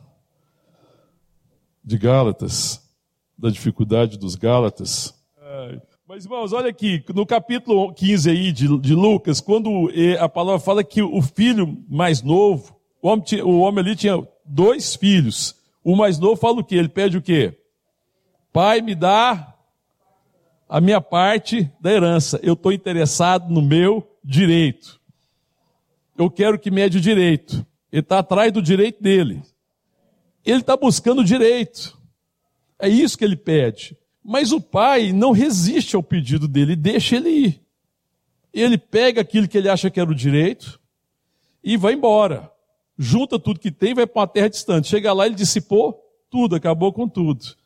de 1.83 1.99
Gálatas, 1.99 2.81
da 3.37 3.51
dificuldade 3.51 4.17
dos 4.17 4.33
Gálatas. 4.33 5.13
Mas, 6.07 6.25
irmãos, 6.25 6.51
olha 6.51 6.71
aqui, 6.71 7.05
no 7.13 7.23
capítulo 7.23 7.93
15 7.93 8.27
aí 8.27 8.51
de, 8.51 8.75
de 8.79 8.95
Lucas, 8.95 9.39
quando 9.39 9.91
a 10.19 10.27
palavra 10.27 10.59
fala 10.59 10.83
que 10.83 11.03
o 11.03 11.21
filho 11.21 11.77
mais 11.87 12.23
novo, 12.23 12.75
o 12.99 13.07
homem, 13.07 13.23
o 13.43 13.59
homem 13.59 13.85
ali 13.85 13.95
tinha 13.95 14.27
dois 14.43 14.95
filhos. 14.95 15.55
O 15.83 15.95
mais 15.95 16.17
novo 16.17 16.37
fala 16.37 16.59
o 16.59 16.63
quê? 16.63 16.73
Ele 16.73 16.89
pede 16.89 17.17
o 17.17 17.21
quê? 17.21 17.60
Pai, 18.51 18.81
me 18.81 18.93
dá 18.93 19.55
a 20.67 20.81
minha 20.81 20.99
parte 20.99 21.71
da 21.79 21.91
herança. 21.91 22.39
Eu 22.43 22.53
estou 22.53 22.71
interessado 22.71 23.49
no 23.49 23.61
meu 23.61 24.09
direito. 24.23 24.99
Eu 26.17 26.29
quero 26.29 26.59
que 26.59 26.69
mede 26.69 26.97
o 26.97 27.01
direito. 27.01 27.65
Ele 27.91 28.01
está 28.01 28.19
atrás 28.19 28.51
do 28.51 28.61
direito 28.61 29.01
dele. 29.01 29.41
Ele 30.45 30.59
está 30.59 30.75
buscando 30.75 31.21
o 31.21 31.25
direito. 31.25 31.97
É 32.77 32.89
isso 32.89 33.17
que 33.17 33.23
ele 33.23 33.37
pede. 33.37 33.97
Mas 34.23 34.51
o 34.51 34.59
pai 34.59 35.13
não 35.13 35.31
resiste 35.31 35.95
ao 35.95 36.03
pedido 36.03 36.47
dele, 36.47 36.75
deixa 36.75 37.15
ele 37.15 37.29
ir. 37.29 37.61
Ele 38.53 38.77
pega 38.77 39.21
aquilo 39.21 39.47
que 39.47 39.57
ele 39.57 39.69
acha 39.69 39.89
que 39.89 39.99
era 39.99 40.09
o 40.09 40.15
direito 40.15 40.79
e 41.63 41.77
vai 41.77 41.93
embora. 41.93 42.51
Junta 42.97 43.39
tudo 43.39 43.59
que 43.59 43.71
tem 43.71 43.91
e 43.91 43.95
vai 43.95 44.07
para 44.07 44.21
uma 44.21 44.27
terra 44.27 44.49
distante. 44.49 44.89
Chega 44.89 45.13
lá, 45.13 45.25
ele 45.25 45.35
dissipou 45.35 46.03
tudo, 46.29 46.55
acabou 46.55 46.91
com 46.91 47.07
tudo. 47.07 47.60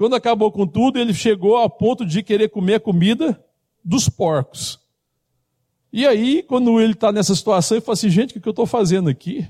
Quando 0.00 0.14
acabou 0.14 0.50
com 0.50 0.66
tudo, 0.66 0.98
ele 0.98 1.12
chegou 1.12 1.58
ao 1.58 1.68
ponto 1.68 2.06
de 2.06 2.22
querer 2.22 2.48
comer 2.48 2.76
a 2.76 2.80
comida 2.80 3.38
dos 3.84 4.08
porcos. 4.08 4.80
E 5.92 6.06
aí, 6.06 6.42
quando 6.42 6.80
ele 6.80 6.94
está 6.94 7.12
nessa 7.12 7.34
situação, 7.34 7.76
ele 7.76 7.84
fala 7.84 7.92
assim: 7.92 8.08
gente, 8.08 8.34
o 8.34 8.40
que 8.40 8.48
eu 8.48 8.52
estou 8.52 8.64
fazendo 8.64 9.10
aqui? 9.10 9.46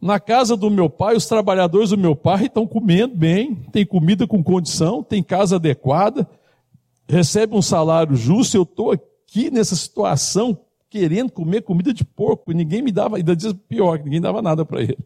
Na 0.00 0.18
casa 0.18 0.56
do 0.56 0.68
meu 0.68 0.90
pai, 0.90 1.14
os 1.14 1.24
trabalhadores 1.24 1.90
do 1.90 1.98
meu 1.98 2.16
pai 2.16 2.46
estão 2.46 2.66
comendo 2.66 3.14
bem, 3.14 3.54
tem 3.70 3.86
comida 3.86 4.26
com 4.26 4.42
condição, 4.42 5.04
tem 5.04 5.22
casa 5.22 5.54
adequada, 5.54 6.28
recebe 7.08 7.54
um 7.54 7.62
salário 7.62 8.16
justo. 8.16 8.56
Eu 8.56 8.64
estou 8.64 8.90
aqui 8.90 9.52
nessa 9.52 9.76
situação 9.76 10.58
querendo 10.88 11.30
comer 11.30 11.62
comida 11.62 11.94
de 11.94 12.04
porco 12.04 12.50
e 12.50 12.56
ninguém 12.56 12.82
me 12.82 12.90
dava, 12.90 13.18
ainda 13.18 13.36
diz 13.36 13.52
pior, 13.68 14.00
ninguém 14.00 14.20
dava 14.20 14.42
nada 14.42 14.64
para 14.64 14.82
ele. 14.82 14.98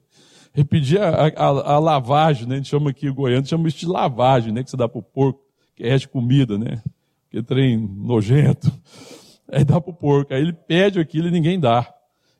Ele 0.54 0.64
pedia 0.64 1.08
a, 1.08 1.26
a, 1.26 1.74
a, 1.74 1.78
lavagem, 1.78 2.46
né? 2.46 2.54
A 2.54 2.58
gente 2.58 2.68
chama 2.68 2.90
aqui 2.90 3.08
o 3.08 3.14
goiano, 3.14 3.44
chama 3.44 3.66
isso 3.66 3.78
de 3.78 3.86
lavagem, 3.86 4.52
né? 4.52 4.62
Que 4.62 4.70
você 4.70 4.76
dá 4.76 4.88
para 4.88 5.00
o 5.00 5.02
porco, 5.02 5.40
que 5.74 5.82
é 5.82 5.96
de 5.96 6.06
comida, 6.06 6.56
né? 6.56 6.80
Que 7.28 7.42
trem 7.42 7.76
nojento. 7.76 8.70
Aí 9.50 9.64
dá 9.64 9.80
para 9.80 9.90
o 9.90 9.94
porco. 9.94 10.32
Aí 10.32 10.40
ele 10.40 10.52
pede 10.52 11.00
aquilo 11.00 11.28
e 11.28 11.30
ninguém 11.30 11.58
dá. 11.58 11.92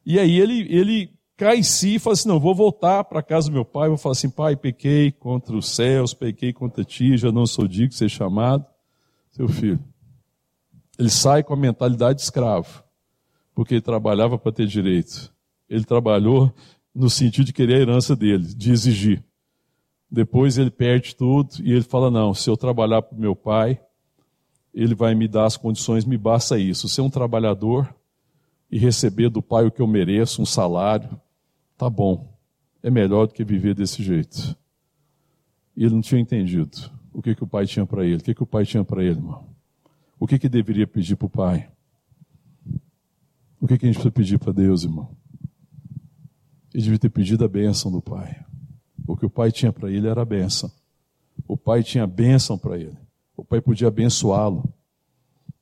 E 0.07 0.19
aí 0.19 0.39
ele, 0.39 0.67
ele 0.73 1.11
cai 1.37 1.59
em 1.59 1.63
si 1.63 1.97
e 1.97 1.99
fala 1.99 2.15
assim: 2.15 2.29
não, 2.29 2.39
vou 2.39 2.55
voltar 2.55 3.03
para 3.05 3.23
casa 3.23 3.49
do 3.49 3.55
meu 3.55 3.65
pai, 3.65 3.89
vou 3.89 3.99
falar 3.99 4.13
assim: 4.13 4.31
pai, 4.31 4.55
pequei 4.55 5.11
contra 5.11 5.57
os 5.57 5.69
céus, 5.69 6.15
pequei 6.15 6.53
contra 6.53 6.85
ti, 6.85 7.17
já 7.17 7.33
não 7.33 7.47
sou 7.47 7.67
digno 7.67 7.89
de 7.89 7.97
ser 7.97 8.09
chamado. 8.09 8.65
Seu 9.33 9.49
filho. 9.49 9.83
Ele 10.97 11.11
sai 11.11 11.43
com 11.43 11.53
a 11.53 11.57
mentalidade 11.57 12.19
de 12.19 12.23
escravo, 12.23 12.85
porque 13.55 13.75
ele 13.75 13.81
trabalhava 13.81 14.39
para 14.39 14.53
ter 14.53 14.67
direito. 14.67 15.35
Ele 15.69 15.85
trabalhou 15.85 16.55
no 16.95 17.11
sentido 17.11 17.47
de 17.47 17.53
querer 17.53 17.77
a 17.77 17.81
herança 17.81 18.15
dele, 18.15 18.45
de 18.45 18.71
exigir. 18.71 19.23
Depois 20.11 20.59
ele 20.59 20.71
perde 20.71 21.17
tudo 21.17 21.57
e 21.63 21.73
ele 21.73 21.83
fala: 21.83 22.11
não, 22.11 22.33
se 22.33 22.49
eu 22.49 22.57
trabalhar 22.57 23.03
para 23.03 23.17
o 23.17 23.21
meu 23.21 23.35
pai, 23.35 23.81
ele 24.73 24.95
vai 24.95 25.15
me 25.15 25.27
dar 25.27 25.47
as 25.47 25.57
condições, 25.57 26.05
me 26.05 26.17
basta 26.17 26.59
isso. 26.59 26.89
Ser 26.89 27.01
um 27.01 27.11
trabalhador 27.11 27.93
e 28.71 28.79
receber 28.79 29.29
do 29.29 29.43
pai 29.43 29.67
o 29.67 29.71
que 29.71 29.83
eu 29.83 29.87
mereço, 29.87 30.43
um 30.43 30.47
salário, 30.47 31.21
tá 31.77 31.91
bom, 31.91 32.33
é 32.83 32.91
melhor 32.91 33.27
do 33.27 33.35
que 33.35 33.45
viver 33.45 33.75
desse 33.75 34.03
jeito. 34.03 34.57
E 35.77 35.85
ele 35.85 35.95
não 35.95 36.01
tinha 36.01 36.21
entendido 36.21 36.91
o 37.13 37.23
que, 37.23 37.35
que 37.35 37.45
o 37.45 37.47
pai 37.47 37.67
tinha 37.67 37.87
para 37.87 38.05
ele. 38.05 38.17
O 38.17 38.25
que, 38.25 38.35
que 38.35 38.43
o 38.43 38.47
pai 38.47 38.65
tinha 38.65 38.85
para 38.85 39.03
ele, 39.03 39.19
irmão? 39.19 39.47
O 40.19 40.27
que, 40.27 40.39
que 40.39 40.49
deveria 40.49 40.87
pedir 40.87 41.17
para 41.17 41.27
o 41.27 41.31
pai? 41.31 41.71
O 43.61 43.67
que, 43.67 43.79
que 43.79 43.87
a 43.87 43.89
gente 43.89 43.95
precisa 43.95 44.11
pedir 44.11 44.39
para 44.39 44.53
Deus, 44.53 44.85
irmão? 44.85 45.17
Ele 46.75 46.83
devia 46.83 46.99
ter 46.99 47.09
pedido 47.09 47.45
a 47.45 47.49
bênção 47.49 47.91
do 47.91 48.03
pai. 48.03 48.45
O 49.07 49.17
que 49.17 49.25
o 49.25 49.31
pai 49.31 49.51
tinha 49.51 49.73
para 49.73 49.91
ele 49.91 50.09
era 50.09 50.21
a 50.21 50.25
bênção. 50.27 50.71
O 51.49 51.57
pai 51.57 51.83
tinha 51.83 52.07
bênção 52.07 52.59
para 52.59 52.77
ele. 52.77 52.99
O 53.37 53.45
pai 53.45 53.61
podia 53.61 53.89
abençoá-lo. 53.89 54.69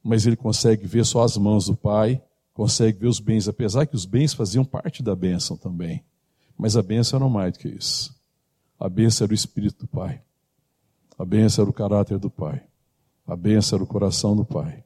Mas 0.03 0.27
ele 0.27 0.37
consegue 0.37 0.87
ver 0.87 1.05
só 1.05 1.23
as 1.23 1.37
mãos 1.37 1.67
do 1.67 1.77
pai 1.77 2.21
consegue 2.53 2.99
ver 2.99 3.09
os 3.09 3.19
bens, 3.19 3.49
apesar 3.49 3.87
que 3.87 3.95
os 3.95 4.05
bens 4.05 4.35
faziam 4.35 4.65
parte 4.65 5.03
da 5.03 5.17
bênção 5.17 5.57
também. 5.57 6.05
Mas 6.57 6.77
a 6.77 6.83
bênção 6.83 7.19
era 7.19 7.29
mais 7.29 7.55
do 7.55 7.59
que 7.59 7.69
isso. 7.69 8.15
A 8.79 8.89
bênção 8.89 9.25
era 9.25 9.33
o 9.33 9.35
Espírito 9.35 9.81
do 9.81 9.87
Pai. 9.87 10.21
A 11.19 11.25
bênção 11.25 11.63
era 11.63 11.71
o 11.71 11.75
caráter 11.75 12.19
do 12.19 12.31
Pai. 12.31 12.63
A 13.27 13.37
bênção 13.37 13.77
era 13.77 13.85
o 13.85 13.87
coração 13.87 14.37
do 14.37 14.45
Pai. 14.45 14.85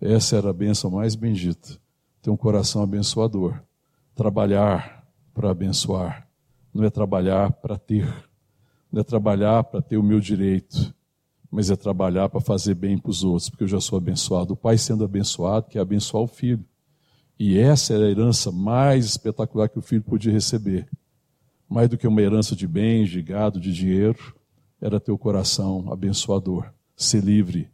Essa 0.00 0.36
era 0.36 0.50
a 0.50 0.52
bênção 0.52 0.90
mais 0.90 1.14
bendita. 1.14 1.78
Ter 2.22 2.30
um 2.30 2.36
coração 2.36 2.82
abençoador. 2.82 3.60
Trabalhar 4.14 4.99
para 5.34 5.50
abençoar. 5.50 6.28
Não 6.72 6.84
é 6.84 6.90
trabalhar 6.90 7.50
para 7.52 7.76
ter. 7.76 8.06
Não 8.92 9.00
é 9.00 9.04
trabalhar 9.04 9.64
para 9.64 9.82
ter 9.82 9.96
o 9.96 10.02
meu 10.02 10.20
direito. 10.20 10.94
Mas 11.50 11.70
é 11.70 11.76
trabalhar 11.76 12.28
para 12.28 12.40
fazer 12.40 12.74
bem 12.74 12.96
para 12.96 13.10
os 13.10 13.24
outros, 13.24 13.50
porque 13.50 13.64
eu 13.64 13.68
já 13.68 13.80
sou 13.80 13.96
abençoado. 13.98 14.54
O 14.54 14.56
pai 14.56 14.78
sendo 14.78 15.04
abençoado 15.04 15.66
quer 15.68 15.80
abençoar 15.80 16.22
o 16.22 16.28
filho. 16.28 16.64
E 17.38 17.58
essa 17.58 17.94
era 17.94 18.04
a 18.04 18.10
herança 18.10 18.52
mais 18.52 19.06
espetacular 19.06 19.68
que 19.68 19.78
o 19.78 19.82
filho 19.82 20.02
podia 20.02 20.30
receber. 20.30 20.88
Mais 21.68 21.88
do 21.88 21.96
que 21.96 22.06
uma 22.06 22.20
herança 22.20 22.54
de 22.54 22.68
bens, 22.68 23.08
de 23.08 23.22
gado, 23.22 23.58
de 23.58 23.72
dinheiro, 23.72 24.34
era 24.80 25.00
ter 25.00 25.10
o 25.10 25.18
coração 25.18 25.92
abençoador, 25.92 26.70
ser 26.96 27.22
livre. 27.22 27.68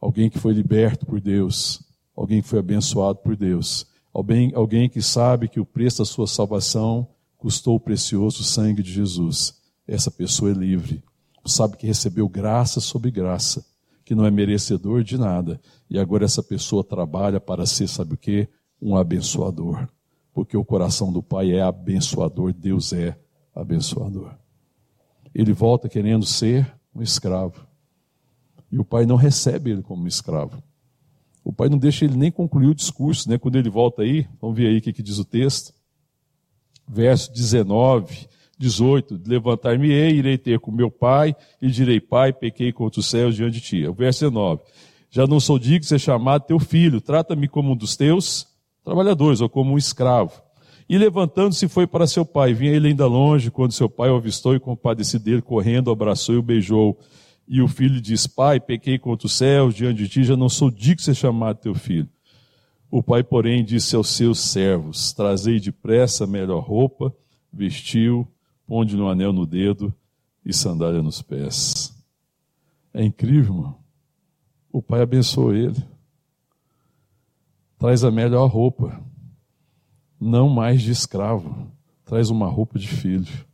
Alguém 0.00 0.30
que 0.30 0.38
foi 0.38 0.52
liberto 0.52 1.04
por 1.04 1.20
Deus, 1.20 1.82
alguém 2.16 2.40
que 2.40 2.48
foi 2.48 2.58
abençoado 2.58 3.18
por 3.18 3.36
Deus, 3.36 3.86
alguém, 4.18 4.52
alguém 4.54 4.88
que 4.88 5.00
sabe 5.00 5.48
que 5.48 5.60
o 5.60 5.64
preço 5.64 5.98
da 5.98 6.04
sua 6.04 6.26
salvação 6.26 7.06
custou 7.36 7.76
o 7.76 7.80
precioso 7.80 8.42
sangue 8.42 8.82
de 8.82 8.92
Jesus. 8.92 9.54
Essa 9.86 10.10
pessoa 10.10 10.50
é 10.50 10.54
livre, 10.54 11.02
sabe 11.46 11.76
que 11.76 11.86
recebeu 11.86 12.28
graça 12.28 12.80
sobre 12.80 13.10
graça, 13.10 13.64
que 14.04 14.14
não 14.14 14.26
é 14.26 14.30
merecedor 14.30 15.04
de 15.04 15.16
nada, 15.16 15.60
e 15.88 15.98
agora 15.98 16.24
essa 16.24 16.42
pessoa 16.42 16.82
trabalha 16.82 17.40
para 17.40 17.64
ser, 17.64 17.86
sabe 17.86 18.14
o 18.14 18.16
que? 18.16 18.48
um 18.80 18.96
abençoador, 18.96 19.88
porque 20.32 20.56
o 20.56 20.64
coração 20.64 21.12
do 21.12 21.22
Pai 21.22 21.52
é 21.52 21.62
abençoador, 21.62 22.52
Deus 22.52 22.92
é 22.92 23.18
abençoador. 23.54 24.34
Ele 25.34 25.52
volta 25.52 25.88
querendo 25.88 26.24
ser 26.24 26.72
um 26.94 27.02
escravo. 27.02 27.66
E 28.70 28.78
o 28.78 28.84
pai 28.84 29.04
não 29.06 29.16
recebe 29.16 29.70
ele 29.70 29.82
como 29.82 30.06
escravo. 30.06 30.62
O 31.48 31.52
pai 31.52 31.70
não 31.70 31.78
deixa 31.78 32.04
ele 32.04 32.14
nem 32.14 32.30
concluir 32.30 32.66
o 32.66 32.74
discurso, 32.74 33.26
né? 33.26 33.38
Quando 33.38 33.56
ele 33.56 33.70
volta 33.70 34.02
aí, 34.02 34.28
vamos 34.38 34.54
ver 34.54 34.66
aí 34.66 34.76
o 34.76 34.82
que, 34.82 34.92
que 34.92 35.02
diz 35.02 35.18
o 35.18 35.24
texto. 35.24 35.72
Verso 36.86 37.32
19, 37.32 38.28
18: 38.58 39.18
Levantar-me-ei, 39.26 40.10
irei 40.10 40.36
ter 40.36 40.60
com 40.60 40.70
meu 40.70 40.90
pai, 40.90 41.34
e 41.62 41.70
direi: 41.70 42.00
Pai, 42.00 42.34
pequei 42.34 42.70
contra 42.70 43.00
os 43.00 43.06
céus 43.06 43.34
diante 43.34 43.54
de 43.54 43.60
ti. 43.62 43.86
O 43.86 43.94
verso 43.94 44.26
19: 44.26 44.60
Já 45.10 45.26
não 45.26 45.40
sou 45.40 45.58
digno 45.58 45.80
de 45.80 45.86
ser 45.86 45.98
chamado 45.98 46.44
teu 46.44 46.58
filho, 46.58 47.00
trata-me 47.00 47.48
como 47.48 47.72
um 47.72 47.76
dos 47.76 47.96
teus 47.96 48.46
trabalhadores, 48.84 49.40
ou 49.40 49.48
como 49.48 49.72
um 49.72 49.78
escravo. 49.78 50.42
E 50.86 50.98
levantando-se 50.98 51.66
foi 51.66 51.86
para 51.86 52.06
seu 52.06 52.26
pai. 52.26 52.52
Vinha 52.52 52.72
ele 52.72 52.88
ainda 52.88 53.06
longe, 53.06 53.50
quando 53.50 53.72
seu 53.72 53.88
pai 53.88 54.10
o 54.10 54.16
avistou 54.16 54.54
e 54.54 54.60
compadecido 54.60 55.24
dele, 55.24 55.40
correndo, 55.40 55.90
abraçou 55.90 56.34
e 56.34 56.38
o 56.38 56.42
beijou. 56.42 56.98
E 57.48 57.62
o 57.62 57.68
filho 57.68 58.00
diz: 58.00 58.26
Pai, 58.26 58.60
pequei 58.60 58.98
contra 58.98 59.26
os 59.26 59.32
céus, 59.32 59.74
diante 59.74 60.02
de 60.02 60.08
ti, 60.08 60.24
já 60.24 60.36
não 60.36 60.48
sou 60.48 60.70
digno 60.70 60.96
de 60.96 61.02
ser 61.02 61.14
chamado 61.14 61.58
teu 61.58 61.74
filho. 61.74 62.08
O 62.90 63.02
pai, 63.02 63.22
porém, 63.22 63.64
disse 63.64 63.96
aos 63.96 64.08
seus 64.08 64.38
servos: 64.38 65.12
Trazei 65.12 65.58
depressa 65.58 66.24
a 66.24 66.26
melhor 66.26 66.60
roupa, 66.60 67.14
vestiu, 67.52 68.26
ponde 68.66 68.96
no 68.96 69.08
anel 69.08 69.32
no 69.32 69.46
dedo 69.46 69.94
e 70.44 70.52
sandália 70.52 71.02
nos 71.02 71.22
pés. 71.22 71.94
É 72.92 73.02
incrível, 73.02 73.54
irmão. 73.54 73.78
O 74.70 74.82
pai 74.82 75.00
abençoou 75.00 75.54
ele 75.54 75.82
traz 77.78 78.02
a 78.02 78.10
melhor 78.10 78.46
roupa, 78.48 79.00
não 80.20 80.48
mais 80.48 80.82
de 80.82 80.90
escravo, 80.90 81.70
traz 82.04 82.28
uma 82.28 82.48
roupa 82.48 82.78
de 82.78 82.88
filho. 82.88 83.46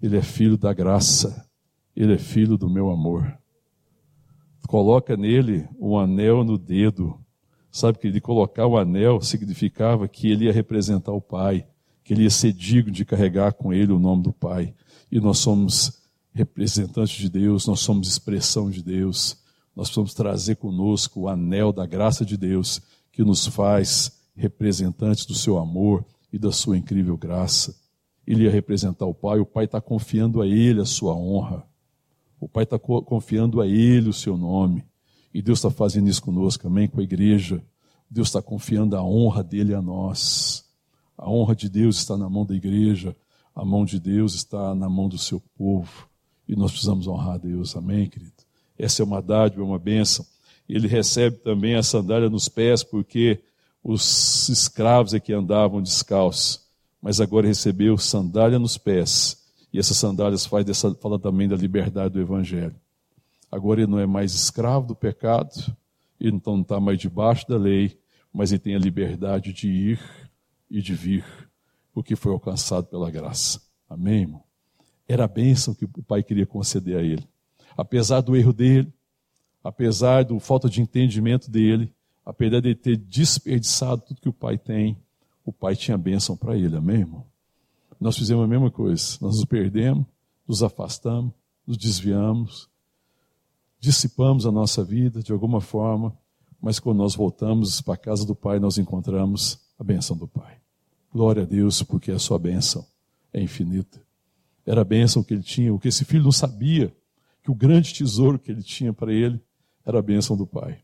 Ele 0.00 0.16
é 0.16 0.22
filho 0.22 0.56
da 0.56 0.72
graça, 0.72 1.49
ele 1.96 2.14
é 2.14 2.18
filho 2.18 2.56
do 2.56 2.68
meu 2.68 2.90
amor. 2.90 3.36
Coloca 4.66 5.16
nele 5.16 5.68
um 5.78 5.98
anel 5.98 6.44
no 6.44 6.56
dedo. 6.56 7.18
Sabe 7.70 7.98
que 7.98 8.10
de 8.10 8.20
colocar 8.20 8.66
o 8.66 8.78
anel 8.78 9.20
significava 9.20 10.08
que 10.08 10.30
ele 10.30 10.44
ia 10.44 10.52
representar 10.52 11.12
o 11.12 11.20
pai, 11.20 11.66
que 12.04 12.14
ele 12.14 12.22
ia 12.22 12.30
ser 12.30 12.52
digno 12.52 12.90
de 12.90 13.04
carregar 13.04 13.52
com 13.52 13.72
ele 13.72 13.92
o 13.92 13.98
nome 13.98 14.22
do 14.22 14.32
Pai. 14.32 14.74
E 15.10 15.20
nós 15.20 15.38
somos 15.38 16.00
representantes 16.32 17.16
de 17.16 17.28
Deus, 17.28 17.66
nós 17.66 17.80
somos 17.80 18.08
expressão 18.08 18.70
de 18.70 18.82
Deus, 18.82 19.36
nós 19.74 19.88
precisamos 19.88 20.14
trazer 20.14 20.56
conosco 20.56 21.20
o 21.20 21.28
anel 21.28 21.72
da 21.72 21.86
graça 21.86 22.24
de 22.24 22.36
Deus 22.36 22.80
que 23.12 23.22
nos 23.22 23.46
faz 23.46 24.20
representantes 24.34 25.26
do 25.26 25.34
seu 25.34 25.58
amor 25.58 26.04
e 26.32 26.38
da 26.38 26.52
sua 26.52 26.76
incrível 26.76 27.16
graça. 27.16 27.76
Ele 28.26 28.44
ia 28.44 28.50
representar 28.50 29.06
o 29.06 29.14
Pai, 29.14 29.38
o 29.38 29.46
Pai 29.46 29.64
está 29.64 29.80
confiando 29.80 30.40
a 30.40 30.46
ele 30.46 30.80
a 30.80 30.84
sua 30.84 31.14
honra, 31.14 31.64
o 32.40 32.48
Pai 32.48 32.64
está 32.64 32.78
confiando 32.78 33.60
a 33.60 33.66
ele 33.66 34.08
o 34.08 34.14
seu 34.14 34.36
nome. 34.36 34.84
E 35.32 35.42
Deus 35.42 35.58
está 35.58 35.70
fazendo 35.70 36.08
isso 36.08 36.22
conosco, 36.22 36.66
amém? 36.66 36.88
Com 36.88 37.00
a 37.00 37.04
igreja. 37.04 37.62
Deus 38.10 38.28
está 38.28 38.40
confiando 38.40 38.96
a 38.96 39.04
honra 39.04 39.44
dele 39.44 39.74
a 39.74 39.82
nós. 39.82 40.64
A 41.16 41.30
honra 41.30 41.54
de 41.54 41.68
Deus 41.68 41.98
está 41.98 42.16
na 42.16 42.30
mão 42.30 42.46
da 42.46 42.54
igreja, 42.54 43.14
a 43.54 43.62
mão 43.62 43.84
de 43.84 44.00
Deus 44.00 44.34
está 44.34 44.74
na 44.74 44.88
mão 44.88 45.06
do 45.06 45.18
seu 45.18 45.38
povo. 45.54 46.08
E 46.48 46.56
nós 46.56 46.72
precisamos 46.72 47.06
honrar 47.06 47.34
a 47.34 47.38
Deus, 47.38 47.76
amém, 47.76 48.08
querido? 48.08 48.32
Essa 48.76 49.02
é 49.02 49.04
uma 49.04 49.20
dádiva, 49.20 49.62
uma 49.62 49.78
bênção. 49.78 50.24
Ele 50.66 50.88
recebe 50.88 51.36
também 51.36 51.74
a 51.74 51.82
sandália 51.82 52.30
nos 52.30 52.48
pés, 52.48 52.82
porque 52.82 53.38
os 53.84 54.48
escravos 54.48 55.12
é 55.12 55.20
que 55.20 55.32
andavam 55.32 55.82
descalços, 55.82 56.62
mas 57.02 57.20
agora 57.20 57.46
recebeu 57.46 57.98
sandália 57.98 58.58
nos 58.58 58.78
pés. 58.78 59.39
E 59.72 59.78
essas 59.78 59.96
sandálias 59.96 60.46
faz 60.46 60.64
dessa, 60.64 60.94
fala 60.94 61.18
também 61.18 61.48
da 61.48 61.56
liberdade 61.56 62.14
do 62.14 62.20
Evangelho. 62.20 62.74
Agora 63.50 63.80
ele 63.80 63.90
não 63.90 63.98
é 63.98 64.06
mais 64.06 64.32
escravo 64.34 64.88
do 64.88 64.94
pecado, 64.94 65.50
ele 66.20 66.36
então 66.36 66.54
não 66.54 66.62
está 66.62 66.78
mais 66.78 66.98
debaixo 66.98 67.48
da 67.48 67.56
lei, 67.56 67.98
mas 68.32 68.52
ele 68.52 68.60
tem 68.60 68.74
a 68.74 68.78
liberdade 68.78 69.52
de 69.52 69.68
ir 69.68 70.00
e 70.70 70.80
de 70.80 70.94
vir, 70.94 71.24
porque 71.92 72.14
foi 72.14 72.32
alcançado 72.32 72.86
pela 72.86 73.10
graça. 73.10 73.60
Amém, 73.88 74.22
irmão? 74.22 74.42
Era 75.08 75.24
a 75.24 75.28
bênção 75.28 75.74
que 75.74 75.84
o 75.84 76.02
Pai 76.02 76.22
queria 76.22 76.46
conceder 76.46 76.96
a 76.96 77.02
ele. 77.02 77.26
Apesar 77.76 78.20
do 78.20 78.36
erro 78.36 78.52
dele, 78.52 78.92
apesar 79.64 80.24
da 80.24 80.38
falta 80.38 80.68
de 80.68 80.80
entendimento 80.80 81.50
dele, 81.50 81.92
apesar 82.24 82.60
de 82.60 82.68
ele 82.68 82.74
ter 82.76 82.96
desperdiçado 82.96 84.02
tudo 84.02 84.20
que 84.20 84.28
o 84.28 84.32
Pai 84.32 84.56
tem, 84.56 84.96
o 85.44 85.52
Pai 85.52 85.74
tinha 85.74 85.98
bênção 85.98 86.36
para 86.36 86.56
ele. 86.56 86.76
Amém, 86.76 87.00
irmão? 87.00 87.26
Nós 88.00 88.16
fizemos 88.16 88.44
a 88.44 88.48
mesma 88.48 88.70
coisa. 88.70 89.18
Nós 89.20 89.36
nos 89.36 89.44
perdemos, 89.44 90.06
nos 90.48 90.62
afastamos, 90.62 91.32
nos 91.66 91.76
desviamos, 91.76 92.68
dissipamos 93.78 94.46
a 94.46 94.50
nossa 94.50 94.82
vida 94.82 95.22
de 95.22 95.32
alguma 95.32 95.60
forma, 95.60 96.16
mas 96.60 96.80
quando 96.80 96.98
nós 96.98 97.14
voltamos 97.14 97.80
para 97.80 97.94
a 97.94 97.98
casa 97.98 98.26
do 98.26 98.34
Pai, 98.34 98.58
nós 98.58 98.78
encontramos 98.78 99.60
a 99.78 99.84
benção 99.84 100.16
do 100.16 100.26
Pai. 100.26 100.58
Glória 101.12 101.42
a 101.42 101.46
Deus, 101.46 101.82
porque 101.82 102.10
a 102.10 102.18
sua 102.18 102.38
bênção 102.38 102.86
é 103.32 103.40
infinita. 103.40 104.00
Era 104.64 104.82
a 104.82 104.84
bênção 104.84 105.22
que 105.22 105.34
ele 105.34 105.42
tinha, 105.42 105.72
o 105.72 105.78
que 105.78 105.88
esse 105.88 106.04
filho 106.04 106.24
não 106.24 106.32
sabia, 106.32 106.94
que 107.42 107.50
o 107.50 107.54
grande 107.54 107.94
tesouro 107.94 108.38
que 108.38 108.50
ele 108.50 108.62
tinha 108.62 108.92
para 108.92 109.12
ele 109.12 109.40
era 109.84 109.98
a 109.98 110.02
bênção 110.02 110.36
do 110.36 110.46
Pai. 110.46 110.82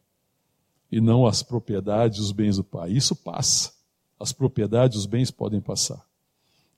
E 0.91 1.01
não 1.01 1.27
as 1.27 1.43
propriedades, 1.43 2.19
os 2.19 2.33
bens 2.33 2.57
do 2.57 2.65
Pai. 2.65 2.93
Isso 2.93 3.15
passa. 3.15 3.73
As 4.19 4.33
propriedades, 4.33 4.97
os 4.97 5.07
bens 5.07 5.31
podem 5.31 5.61
passar. 5.61 6.06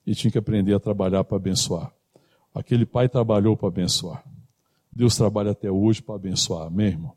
E 0.09 0.15
tinha 0.15 0.31
que 0.31 0.39
aprender 0.39 0.73
a 0.73 0.79
trabalhar 0.79 1.23
para 1.23 1.37
abençoar. 1.37 1.93
Aquele 2.51 2.83
pai 2.83 3.07
trabalhou 3.07 3.55
para 3.55 3.67
abençoar. 3.67 4.23
Deus 4.91 5.15
trabalha 5.15 5.51
até 5.51 5.69
hoje 5.69 6.01
para 6.01 6.15
abençoar, 6.15 6.65
amém, 6.65 6.87
irmão? 6.87 7.13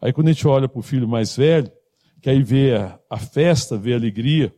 Aí 0.00 0.14
quando 0.14 0.28
a 0.28 0.32
gente 0.32 0.48
olha 0.48 0.66
para 0.66 0.78
o 0.78 0.82
filho 0.82 1.06
mais 1.06 1.36
velho, 1.36 1.70
que 2.22 2.30
aí 2.30 2.42
vê 2.42 2.74
a, 2.74 2.98
a 3.10 3.18
festa, 3.18 3.76
vê 3.76 3.92
a 3.92 3.96
alegria, 3.96 4.50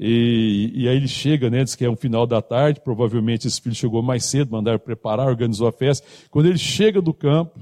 e, 0.00 0.72
e, 0.74 0.88
aí 0.88 0.96
ele 0.96 1.06
chega, 1.06 1.50
né, 1.50 1.62
diz 1.62 1.74
que 1.74 1.84
é 1.84 1.90
um 1.90 1.96
final 1.96 2.26
da 2.26 2.40
tarde, 2.40 2.80
provavelmente 2.80 3.46
esse 3.46 3.60
filho 3.60 3.74
chegou 3.74 4.02
mais 4.02 4.24
cedo, 4.24 4.50
mandaram 4.50 4.78
preparar, 4.78 5.28
organizou 5.28 5.68
a 5.68 5.72
festa. 5.72 6.06
Quando 6.30 6.46
ele 6.46 6.56
chega 6.56 7.02
do 7.02 7.12
campo, 7.12 7.60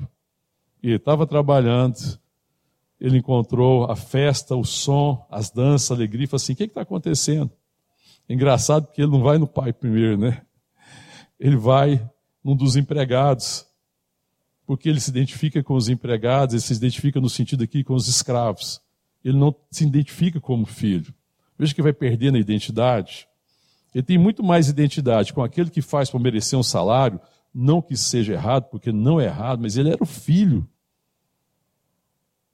e 0.80 0.92
estava 0.92 1.26
trabalhando, 1.26 1.96
ele 3.00 3.18
encontrou 3.18 3.90
a 3.90 3.96
festa, 3.96 4.54
o 4.54 4.64
som, 4.64 5.26
as 5.28 5.50
danças, 5.50 5.90
a 5.90 5.94
alegria, 5.94 6.24
e 6.24 6.26
falou 6.28 6.40
assim, 6.40 6.52
o 6.52 6.56
que 6.56 6.62
está 6.62 6.82
acontecendo? 6.82 7.50
Engraçado 8.35 8.87
porque 8.87 9.03
ele 9.03 9.11
não 9.11 9.23
vai 9.23 9.38
no 9.38 9.47
pai 9.47 9.73
primeiro, 9.73 10.16
né? 10.16 10.43
Ele 11.38 11.57
vai 11.57 12.09
num 12.45 12.55
dos 12.55 12.77
empregados, 12.77 13.66
porque 14.66 14.88
ele 14.88 15.01
se 15.01 15.11
identifica 15.11 15.62
com 15.62 15.75
os 15.75 15.88
empregados, 15.88 16.55
ele 16.55 16.62
se 16.62 16.73
identifica 16.73 17.21
no 17.21 17.29
sentido 17.29 17.64
aqui 17.64 17.83
com 17.83 17.95
os 17.95 18.09
escravos. 18.09 18.81
Ele 19.25 19.37
não 19.37 19.55
se 19.71 19.85
identifica 19.85 20.40
como 20.40 20.64
filho. 20.64 21.12
Veja 21.59 21.75
que 21.75 21.83
vai 21.83 21.93
perdendo 21.93 22.37
a 22.37 22.40
identidade. 22.40 23.29
Ele 23.95 24.03
tem 24.03 24.16
muito 24.16 24.43
mais 24.43 24.69
identidade 24.69 25.33
com 25.33 25.43
aquele 25.43 25.69
que 25.69 25.83
faz 25.83 26.09
para 26.09 26.21
merecer 26.21 26.59
um 26.59 26.62
salário, 26.62 27.21
não 27.53 27.83
que 27.83 27.97
seja 27.97 28.33
errado, 28.33 28.64
porque 28.71 28.93
não 28.93 29.21
é 29.21 29.25
errado, 29.25 29.61
mas 29.61 29.77
ele 29.77 29.90
era 29.90 30.03
o 30.03 30.07
filho. 30.07 30.66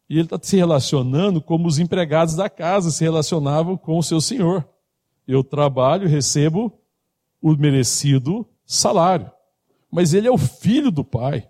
E 0.08 0.14
ele 0.14 0.22
está 0.22 0.38
se 0.40 0.56
relacionando 0.56 1.40
como 1.40 1.68
os 1.68 1.78
empregados 1.78 2.34
da 2.34 2.48
casa 2.48 2.90
se 2.90 3.04
relacionavam 3.04 3.76
com 3.76 3.98
o 3.98 4.02
seu 4.02 4.20
senhor. 4.20 4.66
Eu 5.26 5.42
trabalho, 5.42 6.08
recebo 6.08 6.72
o 7.40 7.54
merecido 7.56 8.46
salário. 8.64 9.30
Mas 9.90 10.14
ele 10.14 10.28
é 10.28 10.30
o 10.30 10.38
filho 10.38 10.90
do 10.90 11.04
pai. 11.04 11.48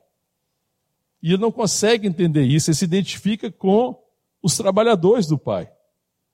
E 1.22 1.32
ele 1.32 1.42
não 1.42 1.50
consegue 1.50 2.06
entender 2.06 2.44
isso, 2.44 2.70
ele 2.70 2.76
se 2.76 2.84
identifica 2.84 3.50
com 3.50 4.00
os 4.42 4.56
trabalhadores 4.56 5.26
do 5.26 5.38
pai. 5.38 5.70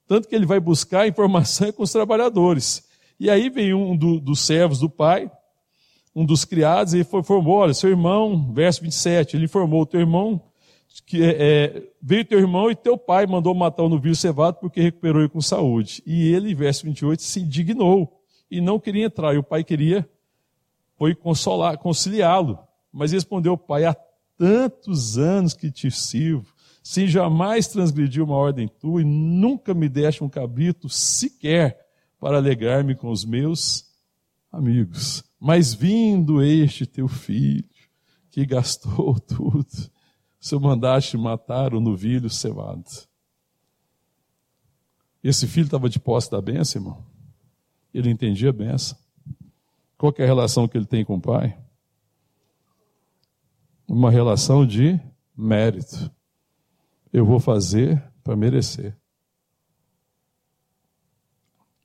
Tanto 0.07 0.29
que 0.29 0.35
ele 0.35 0.45
vai 0.45 0.61
buscar 0.61 1.09
informação 1.09 1.71
com 1.73 1.83
os 1.83 1.93
trabalhadores. 1.93 2.87
E 3.19 3.31
aí 3.31 3.49
vem 3.49 3.73
um 3.73 3.97
do, 3.97 4.21
dos 4.21 4.41
servos 4.41 4.79
do 4.79 4.91
pai, 4.91 5.31
um 6.15 6.27
dos 6.27 6.45
criados, 6.45 6.93
e 6.93 6.99
ele 6.99 7.05
formou, 7.05 7.57
olha, 7.57 7.73
seu 7.73 7.89
irmão, 7.89 8.53
verso 8.53 8.83
27, 8.83 9.37
ele 9.37 9.47
informou, 9.47 9.87
teu 9.87 10.01
irmão, 10.01 10.43
que 11.01 11.23
é, 11.23 11.37
é, 11.39 11.83
veio 12.01 12.25
teu 12.25 12.39
irmão 12.39 12.71
e 12.71 12.75
teu 12.75 12.99
pai 12.99 13.27
mandou 13.27 13.55
matar 13.55 13.83
o 13.83 13.89
novilho 13.89 14.17
cevado 14.17 14.59
porque 14.61 14.81
recuperou 14.81 15.23
ele 15.23 15.29
com 15.29 15.41
saúde. 15.41 16.03
E 16.07 16.33
ele, 16.33 16.55
verso 16.55 16.85
28, 16.85 17.23
se 17.23 17.41
indignou 17.41 18.21
e 18.51 18.61
não 18.61 18.79
queria 18.79 19.07
entrar. 19.07 19.35
E 19.35 19.39
o 19.39 19.43
pai 19.43 19.65
queria, 19.65 20.09
foi 20.97 21.15
consolar, 21.15 21.79
conciliá-lo. 21.79 22.59
Mas 22.93 23.13
respondeu 23.13 23.55
o 23.55 23.59
pai, 23.59 23.85
há 23.85 23.97
tantos 24.37 25.17
anos 25.17 25.55
que 25.55 25.71
te 25.71 25.91
sirvo, 25.91 26.53
sem 26.83 27.07
jamais 27.07 27.69
transgredir 27.69 28.23
uma 28.23 28.37
ordem 28.37 28.69
tua, 28.69 29.01
e 29.01 29.05
nunca 29.05 29.73
me 29.73 29.89
deste 29.89 30.23
um 30.23 30.29
cabrito 30.29 30.89
sequer 30.89 31.79
para 32.19 32.37
alegrar-me 32.37 32.95
com 32.95 33.09
os 33.09 33.25
meus 33.25 33.87
amigos. 34.51 35.25
Mas 35.41 35.73
vindo 35.73 36.43
este 36.43 36.87
teu 36.87 37.09
filho, 37.09 37.65
que 38.31 38.45
gastou 38.47 39.19
tudo, 39.27 39.67
se 40.43 40.59
mandaste 40.59 41.17
matar 41.17 41.73
o 41.73 41.81
novilho 41.81 42.29
cevado. 42.29 42.85
Esse 45.23 45.47
filho 45.47 45.67
estava 45.67 45.89
de 45.89 46.01
posse 46.01 46.29
da 46.29 46.43
benção, 46.43 46.83
irmão. 46.83 47.07
Ele 47.95 48.11
entendia 48.11 48.51
a 48.51 48.53
benção. 48.53 48.99
Qual 49.97 50.13
é 50.19 50.25
a 50.25 50.27
relação 50.27 50.67
que 50.67 50.77
ele 50.77 50.85
tem 50.85 51.05
com 51.05 51.15
o 51.15 51.21
pai? 51.21 51.57
Uma 53.87 54.11
relação 54.11 54.67
de 54.67 55.01
mérito. 55.37 56.11
Eu 57.13 57.25
vou 57.25 57.39
fazer 57.39 58.03
para 58.25 58.35
merecer. 58.35 58.99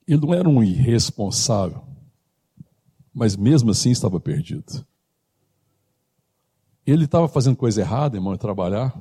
Ele 0.04 0.20
não 0.20 0.34
era 0.34 0.48
um 0.48 0.64
irresponsável, 0.64 1.86
mas 3.14 3.36
mesmo 3.36 3.70
assim 3.70 3.92
estava 3.92 4.18
perdido. 4.18 4.84
Ele 6.90 7.04
estava 7.04 7.28
fazendo 7.28 7.54
coisa 7.54 7.82
errada, 7.82 8.16
irmão, 8.16 8.32
em 8.32 8.38
trabalhar? 8.38 8.98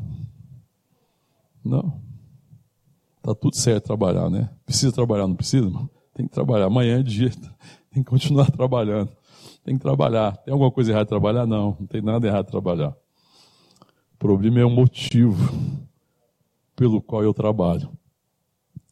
Não. 1.64 2.02
Está 3.16 3.34
tudo 3.34 3.56
certo 3.56 3.86
trabalhar, 3.86 4.30
né? 4.30 4.50
Precisa 4.66 4.92
trabalhar, 4.92 5.26
não 5.26 5.36
precisa, 5.36 5.66
irmão? 5.66 5.90
Tem 6.14 6.28
que 6.28 6.34
trabalhar. 6.34 6.66
Amanhã 6.66 7.00
é 7.00 7.04
dia, 7.04 7.30
tem 7.90 8.04
que 8.04 8.10
continuar 8.10 8.52
trabalhando. 8.52 9.10
Tem 9.64 9.78
que 9.78 9.82
trabalhar. 9.82 10.36
Tem 10.36 10.52
alguma 10.52 10.70
coisa 10.70 10.92
errada 10.92 11.06
de 11.06 11.10
trabalhar? 11.10 11.46
Não, 11.46 11.78
não 11.80 11.88
tem 11.88 12.02
nada 12.02 12.28
errado 12.28 12.48
de 12.48 12.52
trabalhar. 12.52 12.90
O 14.16 14.18
problema 14.20 14.60
é 14.60 14.66
o 14.66 14.70
motivo 14.70 15.38
pelo 16.76 17.02
qual 17.02 17.24
eu 17.24 17.34
trabalho. 17.34 17.90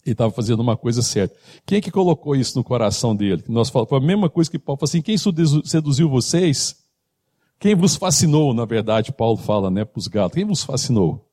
Ele 0.05 0.13
estava 0.13 0.31
fazendo 0.31 0.61
uma 0.61 0.77
coisa 0.77 1.01
certa. 1.01 1.35
Quem 1.65 1.79
é 1.79 1.81
que 1.81 1.91
colocou 1.91 2.33
isso 2.33 2.57
no 2.57 2.63
coração 2.63 3.13
dele? 3.13 3.43
Nós 3.49 3.69
falamos, 3.69 3.89
foi 3.89 3.97
a 3.97 4.01
mesma 4.01 4.29
coisa 4.29 4.49
que 4.49 4.57
Paulo 4.57 4.79
falou 4.79 4.89
assim: 4.89 5.01
quem 5.01 5.17
seduziu 5.17 6.07
vocês? 6.07 6.84
Quem 7.59 7.75
vos 7.75 7.95
fascinou, 7.95 8.53
na 8.53 8.65
verdade, 8.65 9.11
Paulo 9.11 9.37
fala, 9.37 9.69
né, 9.71 9.85
para 9.85 9.99
os 9.99 10.07
gatos. 10.07 10.35
Quem 10.35 10.45
vos 10.45 10.63
fascinou? 10.63 11.25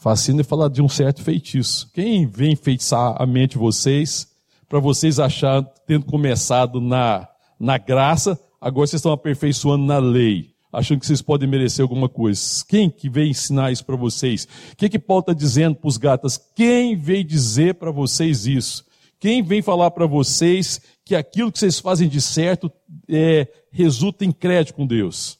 Fascina 0.00 0.40
é 0.40 0.44
falar 0.44 0.68
de 0.68 0.80
um 0.80 0.88
certo 0.88 1.22
feitiço. 1.22 1.90
Quem 1.92 2.26
vem 2.26 2.52
enfeitiçar 2.52 3.20
a 3.20 3.26
mente 3.26 3.52
de 3.52 3.58
vocês, 3.58 4.28
para 4.68 4.78
vocês 4.78 5.18
achar, 5.18 5.62
tendo 5.86 6.06
começado 6.06 6.80
na, 6.80 7.28
na 7.58 7.78
graça, 7.78 8.38
agora 8.60 8.86
vocês 8.86 9.00
estão 9.00 9.12
aperfeiçoando 9.12 9.84
na 9.84 9.98
lei 9.98 10.56
achando 10.72 11.00
que 11.00 11.06
vocês 11.06 11.22
podem 11.22 11.48
merecer 11.48 11.82
alguma 11.82 12.08
coisa. 12.08 12.40
Quem 12.68 12.90
que 12.90 13.08
veio 13.08 13.30
ensinar 13.30 13.72
isso 13.72 13.84
para 13.84 13.96
vocês? 13.96 14.46
O 14.72 14.76
que, 14.76 14.88
que 14.88 14.98
Paulo 14.98 15.20
está 15.20 15.32
dizendo 15.32 15.76
para 15.76 15.88
os 15.88 15.96
gatas? 15.96 16.38
Quem 16.54 16.96
veio 16.96 17.24
dizer 17.24 17.74
para 17.74 17.90
vocês 17.90 18.46
isso? 18.46 18.84
Quem 19.18 19.42
vem 19.42 19.62
falar 19.62 19.90
para 19.90 20.06
vocês 20.06 20.80
que 21.04 21.14
aquilo 21.14 21.50
que 21.50 21.58
vocês 21.58 21.78
fazem 21.78 22.08
de 22.08 22.20
certo 22.20 22.70
é, 23.08 23.48
resulta 23.70 24.24
em 24.24 24.32
crédito 24.32 24.74
com 24.74 24.86
Deus? 24.86 25.38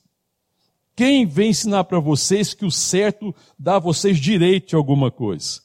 Quem 0.97 1.27
vem 1.27 1.51
ensinar 1.51 1.85
para 1.85 2.01
vocês 2.01 2.55
que 2.55 2.65
o 2.65 2.71
certo 2.71 3.33
dá 3.57 3.77
a 3.77 3.79
vocês 3.79 4.19
direito 4.19 4.71
de 4.71 4.75
alguma 4.75 5.13
coisa? 5.13 5.61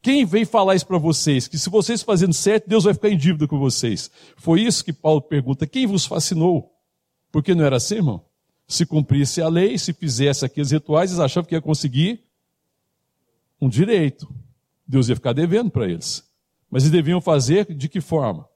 Quem 0.00 0.24
vem 0.24 0.44
falar 0.44 0.76
isso 0.76 0.86
para 0.86 0.98
vocês? 0.98 1.48
Que 1.48 1.58
se 1.58 1.68
vocês 1.68 2.02
fazendo 2.02 2.32
certo, 2.32 2.68
Deus 2.68 2.84
vai 2.84 2.94
ficar 2.94 3.10
em 3.10 3.16
dívida 3.16 3.48
com 3.48 3.58
vocês. 3.58 4.08
Foi 4.36 4.60
isso 4.60 4.84
que 4.84 4.92
Paulo 4.92 5.20
pergunta. 5.20 5.66
Quem 5.66 5.88
vos 5.88 6.06
fascinou? 6.06 6.72
Porque 7.32 7.52
não 7.52 7.64
era 7.64 7.78
assim, 7.78 7.96
irmão? 7.96 8.24
Se 8.68 8.86
cumprisse 8.86 9.42
a 9.42 9.48
lei, 9.48 9.76
se 9.76 9.92
fizesse 9.92 10.44
aqueles 10.44 10.70
rituais, 10.70 11.10
eles 11.10 11.18
achavam 11.18 11.48
que 11.48 11.56
ia 11.56 11.60
conseguir 11.60 12.22
um 13.60 13.68
direito. 13.68 14.32
Deus 14.86 15.08
ia 15.08 15.16
ficar 15.16 15.32
devendo 15.32 15.72
para 15.72 15.90
eles. 15.90 16.22
Mas 16.70 16.82
eles 16.82 16.92
deviam 16.92 17.20
fazer 17.20 17.72
de 17.74 17.88
que 17.88 18.00
forma? 18.00 18.46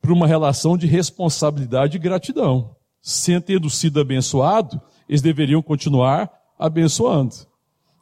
Por 0.00 0.10
uma 0.10 0.26
relação 0.26 0.76
de 0.76 0.86
responsabilidade 0.86 1.96
e 1.96 2.00
gratidão. 2.00 2.74
Sem 3.00 3.40
ter 3.40 3.60
sido 3.70 4.00
abençoado, 4.00 4.80
eles 5.08 5.22
deveriam 5.22 5.62
continuar 5.62 6.30
abençoando. 6.58 7.34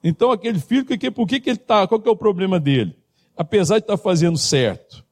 Então 0.03 0.31
aquele 0.31 0.59
filho, 0.59 0.87
por 1.13 1.27
que, 1.27 1.41
que 1.41 1.51
ele 1.51 1.59
está? 1.59 1.87
Qual 1.87 2.01
que 2.01 2.09
é 2.09 2.13
o 2.13 2.17
problema 2.17 2.59
dele? 2.59 2.97
Apesar 3.37 3.79
de 3.79 3.85
estar 3.85 3.97
tá 3.97 4.03
fazendo 4.03 4.39
certo, 4.39 5.05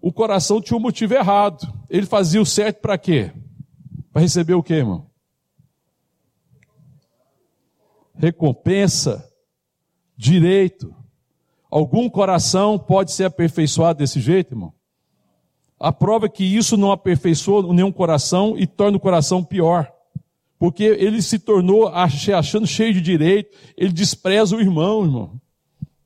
o 0.00 0.12
coração 0.12 0.60
tinha 0.60 0.76
um 0.76 0.80
motivo 0.80 1.14
errado. 1.14 1.72
Ele 1.88 2.06
fazia 2.06 2.40
o 2.40 2.46
certo 2.46 2.80
para 2.80 2.98
quê? 2.98 3.32
Para 4.12 4.22
receber 4.22 4.54
o 4.54 4.62
quê, 4.62 4.74
irmão? 4.74 5.06
Recompensa, 8.14 9.32
direito. 10.16 10.94
Algum 11.72 12.06
coração 12.06 12.78
pode 12.78 13.12
ser 13.12 13.24
aperfeiçoado 13.24 14.00
desse 14.00 14.20
jeito, 14.20 14.52
irmão? 14.52 14.74
A 15.80 15.90
prova 15.90 16.26
é 16.26 16.28
que 16.28 16.44
isso 16.44 16.76
não 16.76 16.92
aperfeiçoa 16.92 17.72
nenhum 17.72 17.90
coração 17.90 18.58
e 18.58 18.66
torna 18.66 18.98
o 18.98 19.00
coração 19.00 19.42
pior. 19.42 19.90
Porque 20.58 20.84
ele 20.84 21.22
se 21.22 21.38
tornou 21.38 21.88
achando 21.88 22.66
cheio 22.66 22.92
de 22.92 23.00
direito, 23.00 23.56
ele 23.74 23.90
despreza 23.90 24.54
o 24.54 24.60
irmão, 24.60 25.02
irmão. 25.02 25.40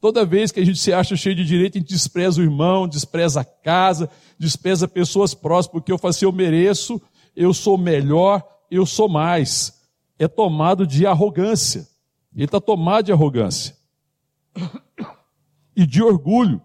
Toda 0.01 0.25
vez 0.25 0.53
que 0.53 0.61
a 0.61 0.65
gente 0.65 0.79
se 0.79 0.93
acha 0.93 1.17
cheio 1.17 1.35
de 1.35 1.45
direito, 1.45 1.79
a 1.79 1.81
gente 1.81 1.91
despreza 1.91 2.41
o 2.41 2.45
irmão, 2.45 2.87
despreza 2.87 3.41
a 3.41 3.45
casa, 3.45 4.09
despreza 4.39 4.87
pessoas 4.87 5.35
próximas, 5.35 5.73
porque 5.73 5.91
eu 5.91 5.99
faço 5.99 6.19
assim, 6.19 6.27
eu 6.27 6.33
mereço, 6.33 7.03
eu 7.35 7.53
sou 7.53 7.77
melhor, 7.77 8.41
eu 8.71 8.87
sou 8.87 9.09
mais. 9.09 9.83
É 10.17 10.29
tomado 10.29 10.87
de 10.87 11.05
arrogância. 11.07 11.89
Ele 12.33 12.45
está 12.45 12.61
tomado 12.61 13.07
de 13.07 13.13
arrogância 13.13 13.75
e 15.77 15.87
de 15.87 16.03
orgulho 16.03 16.61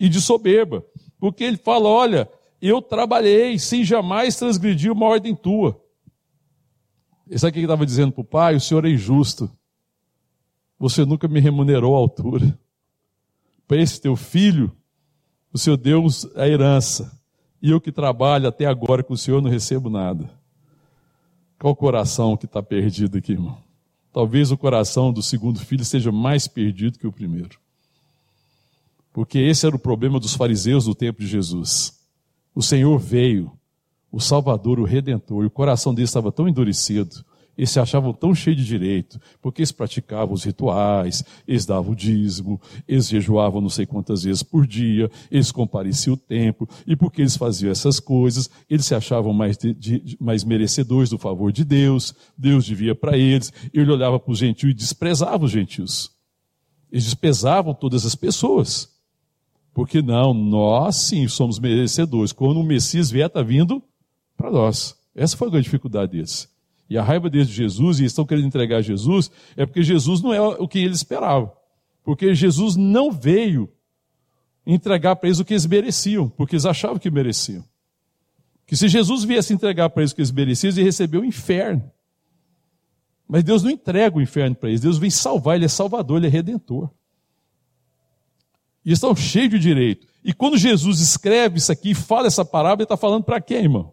e 0.00 0.08
de 0.08 0.20
soberba, 0.20 0.84
porque 1.20 1.44
ele 1.44 1.58
fala: 1.58 1.88
Olha, 1.88 2.28
eu 2.60 2.80
trabalhei 2.80 3.58
sem 3.58 3.84
jamais 3.84 4.36
transgredir 4.36 4.90
uma 4.90 5.06
ordem 5.06 5.34
tua. 5.36 5.78
E 7.28 7.38
sabe 7.38 7.50
o 7.50 7.52
que 7.52 7.58
ele 7.60 7.66
estava 7.66 7.86
dizendo 7.86 8.12
para 8.12 8.20
o 8.22 8.24
pai? 8.24 8.56
O 8.56 8.60
senhor 8.60 8.84
é 8.84 8.90
injusto. 8.90 9.50
Você 10.78 11.04
nunca 11.04 11.28
me 11.28 11.40
remunerou 11.40 11.94
à 11.94 11.98
altura. 11.98 12.58
Para 13.66 13.78
esse 13.78 14.00
teu 14.00 14.16
filho, 14.16 14.74
o 15.52 15.58
senhor 15.58 15.76
deu 15.76 16.06
a 16.36 16.48
herança. 16.48 17.18
E 17.62 17.70
eu 17.70 17.80
que 17.80 17.90
trabalho 17.90 18.48
até 18.48 18.66
agora 18.66 19.02
com 19.02 19.14
o 19.14 19.18
senhor 19.18 19.40
não 19.40 19.50
recebo 19.50 19.88
nada. 19.88 20.30
Qual 21.58 21.72
o 21.72 21.76
coração 21.76 22.36
que 22.36 22.44
está 22.44 22.62
perdido 22.62 23.16
aqui, 23.16 23.32
irmão? 23.32 23.56
Talvez 24.12 24.52
o 24.52 24.58
coração 24.58 25.12
do 25.12 25.22
segundo 25.22 25.58
filho 25.58 25.84
seja 25.84 26.12
mais 26.12 26.46
perdido 26.46 26.98
que 26.98 27.06
o 27.06 27.12
primeiro. 27.12 27.58
Porque 29.14 29.38
esse 29.38 29.64
era 29.64 29.76
o 29.76 29.78
problema 29.78 30.18
dos 30.18 30.34
fariseus 30.34 30.86
do 30.86 30.94
tempo 30.94 31.20
de 31.20 31.28
Jesus. 31.28 31.92
O 32.52 32.60
Senhor 32.60 32.98
veio, 32.98 33.52
o 34.10 34.18
Salvador, 34.18 34.80
o 34.80 34.84
Redentor, 34.84 35.44
e 35.44 35.46
o 35.46 35.50
coração 35.50 35.94
deles 35.94 36.10
estava 36.10 36.32
tão 36.32 36.48
endurecido, 36.48 37.24
eles 37.56 37.70
se 37.70 37.78
achavam 37.78 38.12
tão 38.12 38.34
cheios 38.34 38.58
de 38.58 38.66
direito, 38.66 39.20
porque 39.40 39.60
eles 39.62 39.70
praticavam 39.70 40.34
os 40.34 40.42
rituais, 40.42 41.22
eles 41.46 41.64
davam 41.64 41.92
o 41.92 41.94
dízimo, 41.94 42.60
eles 42.88 43.08
jejuavam 43.08 43.60
não 43.60 43.68
sei 43.68 43.86
quantas 43.86 44.24
vezes 44.24 44.42
por 44.42 44.66
dia, 44.66 45.08
eles 45.30 45.52
compareciam 45.52 46.14
o 46.14 46.16
tempo, 46.16 46.68
e 46.84 46.96
porque 46.96 47.22
eles 47.22 47.36
faziam 47.36 47.70
essas 47.70 48.00
coisas, 48.00 48.50
eles 48.68 48.84
se 48.84 48.96
achavam 48.96 49.32
mais, 49.32 49.56
de, 49.56 49.72
de, 49.74 50.16
mais 50.20 50.42
merecedores 50.42 51.10
do 51.10 51.18
favor 51.18 51.52
de 51.52 51.64
Deus, 51.64 52.12
Deus 52.36 52.64
devia 52.64 52.96
para 52.96 53.16
eles, 53.16 53.52
ele 53.72 53.92
olhava 53.92 54.18
para 54.18 54.32
os 54.32 54.38
gentios 54.38 54.72
e 54.72 54.74
desprezava 54.74 55.44
os 55.44 55.52
gentios. 55.52 56.10
Eles 56.90 57.04
desprezavam 57.04 57.72
todas 57.72 58.04
as 58.04 58.16
pessoas. 58.16 58.92
Porque 59.74 60.00
não, 60.00 60.32
nós 60.32 60.94
sim 60.94 61.26
somos 61.26 61.58
merecedores. 61.58 62.32
Quando 62.32 62.60
o 62.60 62.64
Messias 62.64 63.10
vier, 63.10 63.26
está 63.26 63.42
vindo 63.42 63.82
para 64.36 64.48
nós. 64.48 64.96
Essa 65.14 65.36
foi 65.36 65.48
a 65.48 65.50
grande 65.50 65.64
dificuldade 65.64 66.12
deles. 66.12 66.48
E 66.88 66.96
a 66.96 67.02
raiva 67.02 67.28
deles 67.28 67.48
de 67.48 67.54
Jesus, 67.54 67.98
e 67.98 68.04
estão 68.04 68.24
querendo 68.24 68.46
entregar 68.46 68.82
Jesus, 68.82 69.30
é 69.56 69.66
porque 69.66 69.82
Jesus 69.82 70.22
não 70.22 70.32
é 70.32 70.40
o 70.40 70.68
que 70.68 70.78
eles 70.78 70.98
esperavam. 70.98 71.50
Porque 72.04 72.34
Jesus 72.34 72.76
não 72.76 73.10
veio 73.10 73.68
entregar 74.64 75.16
para 75.16 75.28
eles 75.28 75.40
o 75.40 75.44
que 75.44 75.54
eles 75.54 75.66
mereciam, 75.66 76.28
porque 76.28 76.54
eles 76.54 76.66
achavam 76.66 76.98
que 76.98 77.10
mereciam. 77.10 77.64
Que 78.66 78.76
se 78.76 78.86
Jesus 78.88 79.24
viesse 79.24 79.52
entregar 79.52 79.90
para 79.90 80.02
eles 80.02 80.12
o 80.12 80.14
que 80.14 80.20
eles 80.20 80.30
mereciam, 80.30 80.68
eles 80.68 80.78
iam 80.78 80.86
receber 80.86 81.18
o 81.18 81.24
inferno. 81.24 81.90
Mas 83.26 83.42
Deus 83.42 83.62
não 83.62 83.70
entrega 83.70 84.16
o 84.16 84.22
inferno 84.22 84.54
para 84.54 84.68
eles, 84.68 84.80
Deus 84.80 84.98
vem 84.98 85.10
salvar, 85.10 85.56
Ele 85.56 85.64
é 85.64 85.68
salvador, 85.68 86.18
Ele 86.18 86.26
é 86.26 86.30
redentor. 86.30 86.90
E 88.84 88.92
estão 88.92 89.14
cheios 89.16 89.50
de 89.50 89.58
direito. 89.58 90.06
E 90.22 90.32
quando 90.32 90.58
Jesus 90.58 91.00
escreve 91.00 91.58
isso 91.58 91.72
aqui, 91.72 91.94
fala 91.94 92.26
essa 92.26 92.44
parábola, 92.44 92.82
ele 92.82 92.84
está 92.84 92.96
falando 92.96 93.24
para 93.24 93.40
quem, 93.40 93.58
irmão? 93.58 93.92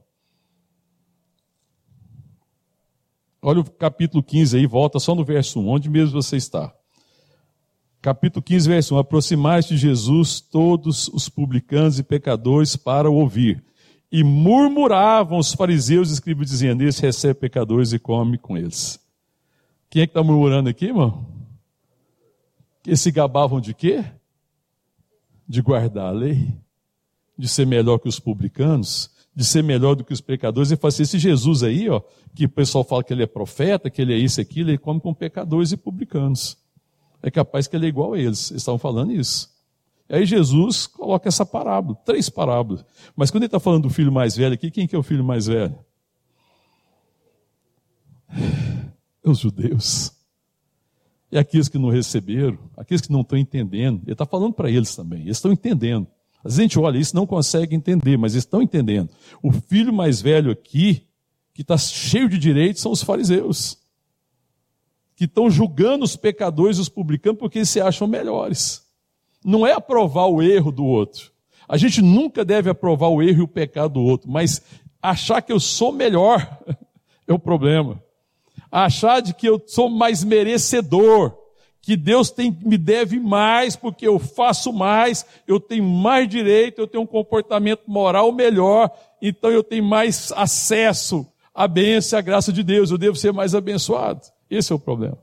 Olha 3.42 3.62
o 3.62 3.64
capítulo 3.64 4.22
15 4.22 4.58
aí, 4.58 4.68
volta 4.68 5.00
só 5.00 5.16
no 5.16 5.26
verso 5.26 5.60
1, 5.60 5.68
onde 5.68 5.90
mesmo 5.90 6.22
você 6.22 6.38
está. 6.38 6.74
Capítulo 8.02 8.42
15, 8.42 8.70
verso 8.70 8.96
1. 8.96 8.98
Aproximaste 9.00 9.76
de 9.76 9.82
Jesus 9.82 10.42
todos 10.42 11.08
os 11.08 11.28
publicanos 11.30 12.00
e 12.00 12.04
pecadores 12.04 12.76
para 12.76 13.10
o 13.10 13.16
ouvir. 13.16 13.64
E 14.12 14.24
murmuravam 14.24 15.38
os 15.38 15.54
fariseus 15.54 16.10
e 16.10 16.14
escribas, 16.14 16.50
dizendo: 16.50 16.84
Esse 16.84 17.02
recebe 17.02 17.40
pecadores 17.40 17.94
e 17.94 18.00
come 18.00 18.38
com 18.38 18.58
eles. 18.58 19.00
Quem 19.90 20.02
é 20.02 20.08
que 20.08 20.12
está 20.12 20.24
murmurando 20.24 20.70
aqui, 20.70 20.86
irmão? 20.86 21.26
Que 22.84 22.96
se 22.96 23.12
gabavam 23.12 23.62
de 23.62 23.74
quê? 23.74 24.04
De 25.52 25.62
guardar 25.62 26.06
a 26.06 26.12
lei, 26.12 26.48
de 27.38 27.46
ser 27.46 27.68
melhor 27.68 28.00
que 28.00 28.08
os 28.08 28.18
publicanos, 28.20 29.12
de 29.36 29.44
ser 29.44 29.62
melhor 29.62 29.96
do 29.96 30.04
que 30.04 30.14
os 30.14 30.22
pecadores. 30.22 30.72
E 30.72 30.78
fala 30.78 30.88
assim, 30.90 31.04
esse 31.04 31.20
Jesus 31.20 31.62
aí, 31.62 31.90
ó, 31.90 32.02
que 32.34 32.46
o 32.46 32.50
pessoal 32.50 32.86
fala 32.86 33.04
que 33.04 33.12
ele 33.12 33.24
é 33.24 33.28
profeta, 33.28 33.90
que 33.90 34.02
ele 34.02 34.14
é 34.14 34.18
isso 34.18 34.40
e 34.40 34.44
aquilo, 34.44 34.70
ele 34.70 34.78
come 34.78 35.02
com 35.02 35.14
pecadores 35.14 35.74
e 35.74 35.78
publicanos. 35.78 36.58
É 37.22 37.30
capaz 37.30 37.68
que 37.68 37.76
ele 37.76 37.86
é 37.86 37.90
igual 37.90 38.14
a 38.14 38.18
eles. 38.18 38.50
Eles 38.50 38.62
estavam 38.62 38.80
falando 38.80 39.12
isso. 39.12 39.50
E 40.10 40.16
aí 40.16 40.26
Jesus 40.26 40.88
coloca 40.88 41.28
essa 41.28 41.46
parábola, 41.46 41.98
três 42.06 42.30
parábolas. 42.30 42.86
Mas 43.14 43.30
quando 43.30 43.44
ele 43.44 43.48
está 43.48 43.60
falando 43.60 43.84
do 43.84 43.90
filho 43.90 44.12
mais 44.12 44.38
velho 44.38 44.54
aqui, 44.54 44.72
quem 44.72 44.88
que 44.88 44.96
é 44.96 45.00
o 45.00 45.04
filho 45.04 45.24
mais 45.24 45.48
velho? 45.48 45.76
É 49.24 49.30
os 49.30 49.40
judeus. 49.40 50.14
E 51.32 51.38
aqueles 51.38 51.70
que 51.70 51.78
não 51.78 51.90
receberam, 51.90 52.60
aqueles 52.76 53.02
que 53.02 53.12
não 53.12 53.22
estão 53.22 53.38
entendendo, 53.38 54.02
ele 54.04 54.12
está 54.12 54.26
falando 54.26 54.54
para 54.54 54.70
eles 54.70 54.94
também, 54.94 55.22
eles 55.22 55.38
estão 55.38 55.54
entendendo. 55.54 56.06
Às 56.44 56.54
vezes 56.54 56.60
a 56.60 56.62
gente 56.64 56.80
olha 56.80 56.98
isso 56.98 57.16
não 57.16 57.26
consegue 57.26 57.76
entender, 57.76 58.18
mas 58.18 58.34
estão 58.34 58.62
entendendo. 58.62 59.10
O 59.42 59.52
filho 59.52 59.94
mais 59.94 60.22
velho 60.22 60.52
aqui, 60.52 61.08
que 61.54 61.62
está 61.62 61.78
cheio 61.78 62.28
de 62.28 62.38
direitos, 62.38 62.82
são 62.82 62.92
os 62.92 63.02
fariseus. 63.02 63.78
Que 65.16 65.26
estão 65.26 65.50
julgando 65.50 66.04
os 66.04 66.16
pecadores 66.16 66.78
e 66.78 66.82
os 66.82 66.90
publicanos 66.90 67.40
porque 67.40 67.60
eles 67.60 67.70
se 67.70 67.80
acham 67.80 68.08
melhores. 68.08 68.82
Não 69.46 69.66
é 69.66 69.72
aprovar 69.72 70.26
o 70.26 70.42
erro 70.42 70.72
do 70.72 70.84
outro. 70.84 71.32
A 71.68 71.78
gente 71.78 72.02
nunca 72.02 72.44
deve 72.44 72.70
aprovar 72.70 73.08
o 73.08 73.22
erro 73.22 73.40
e 73.40 73.44
o 73.44 73.48
pecado 73.48 73.94
do 73.94 74.02
outro, 74.02 74.30
mas 74.30 74.62
achar 75.02 75.42
que 75.42 75.54
eu 75.54 75.60
sou 75.60 75.94
melhor 75.94 76.60
é 77.26 77.32
o 77.32 77.40
problema 77.40 78.04
achar 78.72 79.22
de 79.22 79.34
que 79.34 79.48
eu 79.48 79.62
sou 79.68 79.90
mais 79.90 80.24
merecedor, 80.24 81.38
que 81.82 81.98
Deus 81.98 82.30
tem, 82.30 82.56
me 82.64 82.78
deve 82.78 83.20
mais 83.20 83.76
porque 83.76 84.08
eu 84.08 84.20
faço 84.20 84.72
mais, 84.72 85.26
eu 85.48 85.60
tenho 85.60 85.84
mais 85.84 86.30
direito, 86.30 86.80
eu 86.80 86.88
tenho 86.88 87.04
um 87.04 87.08
comportamento 87.08 87.84
moral 87.88 88.32
melhor, 88.32 88.90
então 89.22 89.50
eu 89.50 89.64
tenho 89.64 89.84
mais 89.84 90.32
acesso 90.34 91.28
à 91.54 91.68
bênção 91.68 92.18
à 92.18 92.22
graça 92.22 92.54
de 92.54 92.64
Deus, 92.64 92.92
eu 92.92 92.98
devo 92.98 93.18
ser 93.18 93.34
mais 93.34 93.54
abençoado. 93.54 94.22
Esse 94.50 94.72
é 94.72 94.76
o 94.76 94.80
problema. 94.80 95.18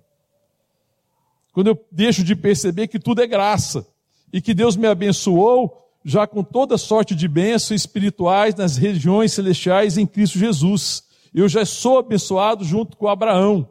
Quando 1.52 1.68
eu 1.68 1.86
deixo 1.90 2.22
de 2.22 2.36
perceber 2.36 2.88
que 2.88 2.98
tudo 2.98 3.22
é 3.22 3.26
graça 3.26 3.86
e 4.32 4.40
que 4.40 4.52
Deus 4.52 4.76
me 4.76 4.86
abençoou 4.86 5.88
já 6.04 6.26
com 6.26 6.42
toda 6.42 6.78
sorte 6.78 7.14
de 7.14 7.28
bênçãos 7.28 7.80
espirituais 7.80 8.54
nas 8.54 8.76
regiões 8.76 9.32
celestiais 9.32 9.98
em 9.98 10.06
Cristo 10.06 10.38
Jesus. 10.38 11.02
Eu 11.34 11.48
já 11.48 11.64
sou 11.64 11.98
abençoado 11.98 12.64
junto 12.64 12.96
com 12.96 13.08
Abraão. 13.08 13.68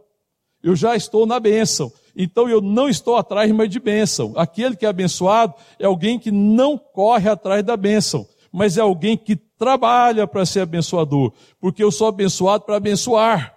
Eu 0.61 0.75
já 0.75 0.95
estou 0.95 1.25
na 1.25 1.39
bênção. 1.39 1.91
Então 2.15 2.49
eu 2.49 2.59
não 2.61 2.89
estou 2.89 3.15
atrás 3.15 3.51
mais 3.51 3.69
de 3.69 3.79
bênção. 3.79 4.33
Aquele 4.35 4.75
que 4.75 4.85
é 4.85 4.89
abençoado 4.89 5.53
é 5.79 5.85
alguém 5.85 6.17
que 6.17 6.31
não 6.31 6.77
corre 6.77 7.29
atrás 7.29 7.63
da 7.63 7.77
bênção, 7.77 8.27
mas 8.51 8.77
é 8.77 8.81
alguém 8.81 9.15
que 9.15 9.35
trabalha 9.35 10.25
para 10.27 10.45
ser 10.45 10.61
abençoador, 10.61 11.31
porque 11.59 11.83
eu 11.83 11.91
sou 11.91 12.07
abençoado 12.07 12.63
para 12.63 12.77
abençoar. 12.77 13.56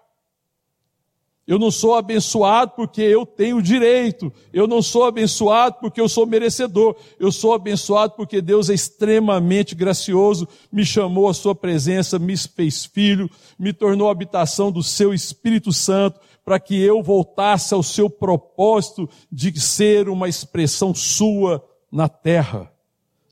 Eu 1.51 1.59
não 1.59 1.73
sou 1.73 1.97
abençoado 1.97 2.75
porque 2.77 3.03
eu 3.03 3.27
tenho 3.27 3.61
direito. 3.61 4.33
Eu 4.53 4.69
não 4.69 4.81
sou 4.81 5.03
abençoado 5.03 5.79
porque 5.81 6.01
eu 6.01 6.09
sou 6.09 6.25
merecedor. 6.25 6.95
Eu 7.19 7.33
sou 7.33 7.53
abençoado 7.53 8.13
porque 8.15 8.41
Deus 8.41 8.71
é 8.71 8.75
extremamente 8.75 9.75
gracioso, 9.75 10.47
me 10.71 10.87
chamou 10.87 11.29
à 11.29 11.35
sua 11.35 11.53
presença, 11.53 12.21
me 12.21 12.37
fez 12.37 12.85
filho, 12.85 13.29
me 13.59 13.73
tornou 13.73 14.09
habitação 14.09 14.71
do 14.71 14.81
seu 14.81 15.13
Espírito 15.13 15.73
Santo, 15.73 16.21
para 16.45 16.61
que 16.61 16.81
eu 16.81 17.03
voltasse 17.03 17.75
ao 17.75 17.83
seu 17.83 18.09
propósito 18.09 19.11
de 19.29 19.61
ser 19.61 20.09
uma 20.09 20.29
expressão 20.29 20.95
sua 20.95 21.69
na 21.91 22.09
terra 22.09 22.70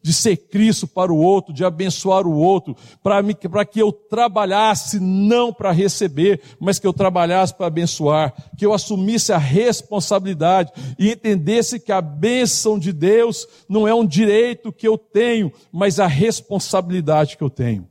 de 0.09 0.14
ser 0.14 0.38
Cristo 0.38 0.88
para 0.88 1.12
o 1.12 1.18
outro, 1.18 1.52
de 1.52 1.62
abençoar 1.62 2.26
o 2.26 2.32
outro, 2.32 2.74
para 3.02 3.62
que 3.66 3.78
eu 3.78 3.92
trabalhasse 3.92 4.98
não 4.98 5.52
para 5.52 5.70
receber, 5.70 6.40
mas 6.59 6.78
que 6.78 6.86
eu 6.86 6.94
trabalhasse 6.94 7.52
para 7.52 7.66
abençoar, 7.66 8.32
que 8.56 8.64
eu 8.64 8.72
assumisse 8.72 9.34
a 9.34 9.36
responsabilidade 9.36 10.72
e 10.98 11.11
entendesse 11.11 11.78
que 11.78 11.92
a 11.92 12.00
bênção 12.00 12.78
de 12.78 12.90
Deus 12.90 13.46
não 13.68 13.86
é 13.86 13.92
um 13.92 14.06
direito 14.06 14.72
que 14.72 14.88
eu 14.88 14.96
tenho, 14.96 15.52
mas 15.70 16.00
a 16.00 16.06
responsabilidade 16.06 17.36
que 17.36 17.44
eu 17.44 17.50
tenho. 17.50 17.86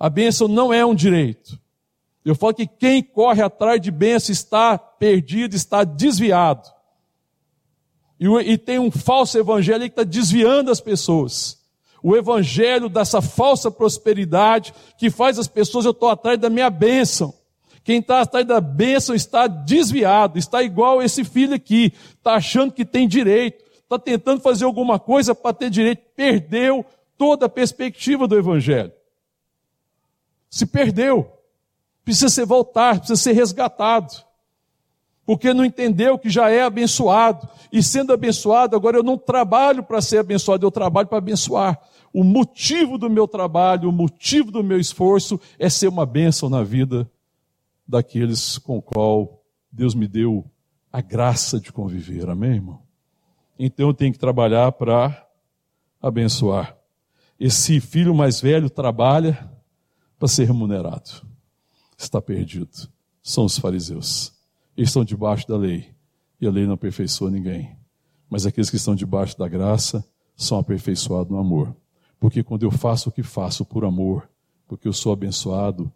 A 0.00 0.08
bênção 0.08 0.48
não 0.48 0.72
é 0.72 0.82
um 0.82 0.94
direito. 0.94 1.60
Eu 2.24 2.34
falo 2.34 2.54
que 2.54 2.66
quem 2.66 3.02
corre 3.02 3.42
atrás 3.42 3.78
de 3.82 3.90
bênção 3.90 4.32
está 4.32 4.78
perdido, 4.78 5.54
está 5.54 5.84
desviado. 5.84 6.71
E, 8.22 8.52
e 8.52 8.56
tem 8.56 8.78
um 8.78 8.88
falso 8.88 9.36
evangelho 9.36 9.80
que 9.80 9.88
está 9.88 10.04
desviando 10.04 10.70
as 10.70 10.80
pessoas. 10.80 11.58
O 12.00 12.16
evangelho 12.16 12.88
dessa 12.88 13.20
falsa 13.20 13.68
prosperidade 13.68 14.72
que 14.96 15.10
faz 15.10 15.40
as 15.40 15.48
pessoas, 15.48 15.84
eu 15.84 15.90
estou 15.90 16.08
atrás 16.08 16.38
da 16.38 16.48
minha 16.48 16.70
bênção. 16.70 17.34
Quem 17.82 17.98
está 17.98 18.20
atrás 18.20 18.46
da 18.46 18.60
bênção 18.60 19.12
está 19.12 19.48
desviado, 19.48 20.38
está 20.38 20.62
igual 20.62 21.02
esse 21.02 21.24
filho 21.24 21.54
aqui, 21.54 21.92
está 22.16 22.34
achando 22.34 22.72
que 22.72 22.84
tem 22.84 23.08
direito, 23.08 23.64
está 23.82 23.98
tentando 23.98 24.40
fazer 24.40 24.66
alguma 24.66 25.00
coisa 25.00 25.34
para 25.34 25.52
ter 25.52 25.68
direito, 25.68 26.02
perdeu 26.14 26.86
toda 27.18 27.46
a 27.46 27.48
perspectiva 27.48 28.28
do 28.28 28.38
Evangelho. 28.38 28.92
Se 30.48 30.64
perdeu, 30.64 31.28
precisa 32.04 32.28
ser 32.28 32.46
voltar, 32.46 32.98
precisa 32.98 33.20
ser 33.20 33.32
resgatado 33.32 34.14
porque 35.24 35.54
não 35.54 35.64
entendeu 35.64 36.18
que 36.18 36.28
já 36.28 36.50
é 36.50 36.62
abençoado. 36.62 37.48
E 37.72 37.82
sendo 37.82 38.12
abençoado, 38.12 38.76
agora 38.76 38.96
eu 38.96 39.02
não 39.02 39.16
trabalho 39.16 39.82
para 39.82 40.00
ser 40.00 40.18
abençoado, 40.18 40.66
eu 40.66 40.70
trabalho 40.70 41.08
para 41.08 41.18
abençoar. 41.18 41.80
O 42.12 42.22
motivo 42.22 42.98
do 42.98 43.08
meu 43.08 43.26
trabalho, 43.26 43.88
o 43.88 43.92
motivo 43.92 44.50
do 44.50 44.62
meu 44.62 44.78
esforço 44.78 45.40
é 45.58 45.70
ser 45.70 45.88
uma 45.88 46.04
bênção 46.04 46.50
na 46.50 46.62
vida 46.62 47.10
daqueles 47.86 48.58
com 48.58 48.78
o 48.78 48.82
qual 48.82 49.42
Deus 49.70 49.94
me 49.94 50.06
deu 50.06 50.44
a 50.92 51.00
graça 51.00 51.58
de 51.58 51.72
conviver. 51.72 52.28
Amém, 52.28 52.54
irmão? 52.54 52.82
Então 53.58 53.88
eu 53.88 53.94
tenho 53.94 54.12
que 54.12 54.18
trabalhar 54.18 54.72
para 54.72 55.26
abençoar. 56.00 56.76
Esse 57.38 57.80
filho 57.80 58.14
mais 58.14 58.40
velho 58.40 58.68
trabalha 58.68 59.50
para 60.18 60.28
ser 60.28 60.44
remunerado. 60.44 61.26
Está 61.96 62.20
perdido. 62.20 62.70
São 63.22 63.44
os 63.44 63.58
fariseus. 63.58 64.31
Eles 64.76 64.90
estão 64.90 65.04
debaixo 65.04 65.46
da 65.46 65.56
lei. 65.56 65.90
E 66.40 66.46
a 66.46 66.50
lei 66.50 66.66
não 66.66 66.74
aperfeiçoa 66.74 67.30
ninguém. 67.30 67.76
Mas 68.28 68.46
aqueles 68.46 68.70
que 68.70 68.76
estão 68.76 68.94
debaixo 68.94 69.38
da 69.38 69.46
graça 69.46 70.04
são 70.36 70.58
aperfeiçoados 70.58 71.30
no 71.30 71.38
amor. 71.38 71.74
Porque 72.18 72.42
quando 72.42 72.62
eu 72.62 72.70
faço 72.70 73.08
o 73.08 73.12
que 73.12 73.22
faço 73.22 73.64
por 73.64 73.84
amor, 73.84 74.28
porque 74.66 74.88
eu 74.88 74.92
sou 74.92 75.12
abençoado, 75.12 75.92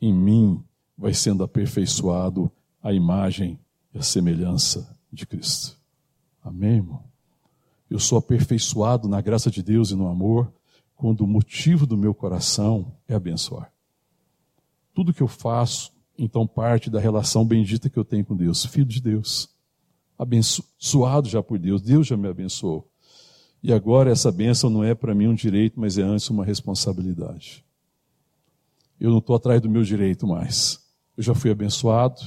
em 0.00 0.12
mim 0.12 0.62
vai 0.96 1.14
sendo 1.14 1.42
aperfeiçoado 1.42 2.50
a 2.82 2.92
imagem 2.92 3.58
e 3.94 3.98
a 3.98 4.02
semelhança 4.02 4.94
de 5.12 5.26
Cristo. 5.26 5.76
Amém, 6.44 6.76
irmão? 6.76 7.02
Eu 7.90 7.98
sou 7.98 8.18
aperfeiçoado 8.18 9.08
na 9.08 9.20
graça 9.20 9.50
de 9.50 9.62
Deus 9.62 9.90
e 9.90 9.94
no 9.94 10.08
amor 10.08 10.52
quando 10.94 11.22
o 11.22 11.26
motivo 11.26 11.86
do 11.86 11.96
meu 11.96 12.12
coração 12.12 12.92
é 13.06 13.14
abençoar. 13.14 13.72
Tudo 14.92 15.14
que 15.14 15.22
eu 15.22 15.28
faço, 15.28 15.92
então 16.18 16.46
parte 16.46 16.90
da 16.90 16.98
relação 16.98 17.44
bendita 17.44 17.88
que 17.88 17.96
eu 17.96 18.04
tenho 18.04 18.24
com 18.24 18.36
Deus, 18.36 18.66
filho 18.66 18.84
de 18.84 19.00
Deus, 19.00 19.48
abençoado 20.18 21.28
já 21.28 21.42
por 21.42 21.58
Deus, 21.58 21.80
Deus 21.80 22.06
já 22.06 22.16
me 22.16 22.26
abençoou. 22.26 22.90
E 23.62 23.72
agora 23.72 24.10
essa 24.10 24.30
bênção 24.32 24.68
não 24.68 24.82
é 24.82 24.94
para 24.94 25.14
mim 25.14 25.28
um 25.28 25.34
direito, 25.34 25.78
mas 25.78 25.96
é 25.96 26.02
antes 26.02 26.28
uma 26.28 26.44
responsabilidade. 26.44 27.64
Eu 29.00 29.10
não 29.10 29.18
estou 29.18 29.36
atrás 29.36 29.60
do 29.60 29.70
meu 29.70 29.82
direito 29.82 30.26
mais. 30.26 30.84
Eu 31.16 31.22
já 31.22 31.34
fui 31.34 31.50
abençoado, 31.50 32.20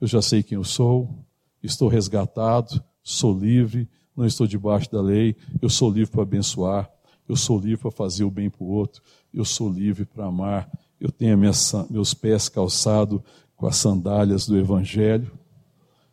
eu 0.00 0.06
já 0.06 0.22
sei 0.22 0.42
quem 0.42 0.56
eu 0.56 0.64
sou, 0.64 1.24
estou 1.62 1.88
resgatado, 1.88 2.82
sou 3.02 3.36
livre, 3.36 3.88
não 4.16 4.26
estou 4.26 4.46
debaixo 4.46 4.90
da 4.90 5.00
lei, 5.00 5.36
eu 5.60 5.68
sou 5.68 5.90
livre 5.90 6.10
para 6.10 6.22
abençoar, 6.22 6.90
eu 7.28 7.36
sou 7.36 7.58
livre 7.58 7.78
para 7.78 7.90
fazer 7.90 8.24
o 8.24 8.30
bem 8.30 8.50
para 8.50 8.62
o 8.62 8.68
outro, 8.68 9.02
eu 9.32 9.44
sou 9.44 9.70
livre 9.70 10.04
para 10.04 10.26
amar, 10.26 10.68
eu 11.00 11.10
tenho 11.10 11.38
meus 11.38 12.14
pés 12.14 12.48
calçados 12.48 13.20
com 13.56 13.66
as 13.66 13.76
sandálias 13.76 14.46
do 14.46 14.56
Evangelho, 14.56 15.38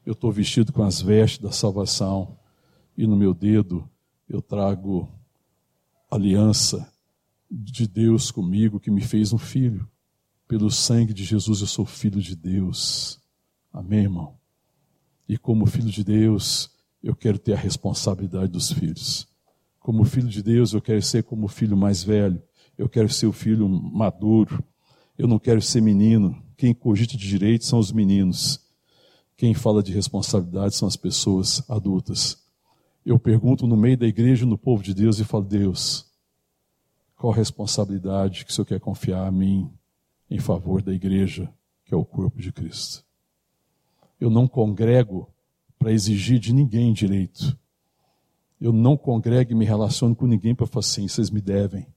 eu 0.06 0.14
estou 0.14 0.32
vestido 0.32 0.72
com 0.72 0.84
as 0.84 1.02
vestes 1.02 1.40
da 1.40 1.52
salvação, 1.52 2.38
e 2.98 3.08
no 3.08 3.16
meu 3.16 3.34
dedo 3.34 3.90
eu 4.30 4.42
trago 4.42 5.10
aliança 6.10 6.92
de 7.50 7.88
Deus 7.88 8.32
comigo, 8.32 8.80
que 8.80 8.92
me 8.92 9.02
fez 9.02 9.34
um 9.34 9.38
filho. 9.38 9.88
Pelo 10.48 10.70
sangue 10.70 11.14
de 11.14 11.24
Jesus 11.24 11.62
eu 11.62 11.68
sou 11.68 11.86
filho 11.86 12.22
de 12.22 12.36
Deus. 12.36 13.20
Amém, 13.74 14.02
irmão? 14.02 14.36
E 15.28 15.38
como 15.38 15.66
filho 15.66 15.90
de 15.90 16.04
Deus, 16.04 16.70
eu 17.04 17.16
quero 17.16 17.40
ter 17.40 17.54
a 17.54 17.58
responsabilidade 17.58 18.52
dos 18.52 18.72
filhos. 18.72 19.28
Como 19.80 20.04
filho 20.06 20.28
de 20.28 20.42
Deus, 20.42 20.74
eu 20.74 20.82
quero 20.82 21.02
ser 21.02 21.24
como 21.24 21.46
o 21.46 21.50
filho 21.50 21.76
mais 21.76 22.04
velho. 22.04 22.42
Eu 22.78 22.88
quero 22.88 23.10
ser 23.10 23.28
o 23.28 23.34
filho 23.34 23.68
maduro. 23.68 24.64
Eu 25.18 25.28
não 25.28 25.40
quero 25.40 25.62
ser 25.62 25.82
menino. 25.82 26.42
Quem 26.58 26.74
cogita 26.74 27.18
de 27.18 27.28
direito 27.28 27.66
são 27.66 27.80
os 27.80 27.92
meninos. 27.92 28.60
Quem 29.38 29.54
fala 29.54 29.82
de 29.82 29.94
responsabilidade 29.94 30.76
são 30.76 30.88
as 30.88 30.96
pessoas 30.96 31.64
adultas. 31.70 32.44
Eu 33.06 33.20
pergunto 33.20 33.68
no 33.68 33.78
meio 33.78 33.98
da 33.98 34.08
igreja, 34.08 34.46
no 34.46 34.58
povo 34.58 34.84
de 34.84 34.94
Deus, 34.94 35.20
e 35.20 35.24
falo: 35.24 35.44
Deus, 35.44 36.06
qual 37.16 37.32
a 37.32 37.36
responsabilidade 37.36 38.46
que 38.46 38.52
o 38.52 38.54
Senhor 38.54 38.66
quer 38.66 38.80
confiar 38.80 39.26
a 39.28 39.32
mim 39.32 39.72
em 40.30 40.40
favor 40.40 40.82
da 40.82 40.94
igreja, 40.94 41.50
que 41.86 41.94
é 41.94 41.98
o 41.98 42.06
corpo 42.06 42.42
de 42.42 42.52
Cristo? 42.52 43.06
Eu 44.20 44.30
não 44.30 44.48
congrego 44.48 45.30
para 45.78 45.92
exigir 45.92 46.40
de 46.40 46.54
ninguém 46.54 46.92
direito. 46.92 47.58
Eu 48.60 48.74
não 48.74 48.98
congrego 48.98 49.52
e 49.52 49.56
me 49.56 49.66
relaciono 49.66 50.16
com 50.16 50.26
ninguém 50.26 50.56
para 50.56 50.66
falar 50.66 50.80
assim: 50.80 51.08
vocês 51.08 51.30
me 51.30 51.42
devem. 51.42 51.88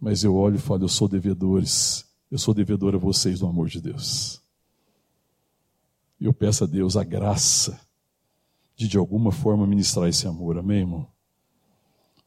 Mas 0.00 0.22
eu 0.22 0.34
olho 0.34 0.56
e 0.56 0.60
falo, 0.60 0.84
eu 0.84 0.88
sou 0.88 1.08
devedores. 1.08 2.06
Eu 2.30 2.38
sou 2.38 2.54
devedor 2.54 2.94
a 2.94 2.98
vocês 2.98 3.40
do 3.40 3.46
amor 3.46 3.68
de 3.68 3.80
Deus. 3.80 4.40
E 6.20 6.26
eu 6.26 6.32
peço 6.32 6.64
a 6.64 6.66
Deus 6.66 6.96
a 6.96 7.04
graça 7.04 7.80
de 8.76 8.86
de 8.86 8.96
alguma 8.96 9.32
forma 9.32 9.66
ministrar 9.66 10.08
esse 10.08 10.26
amor. 10.26 10.58
Amém, 10.58 10.80
irmão? 10.80 11.06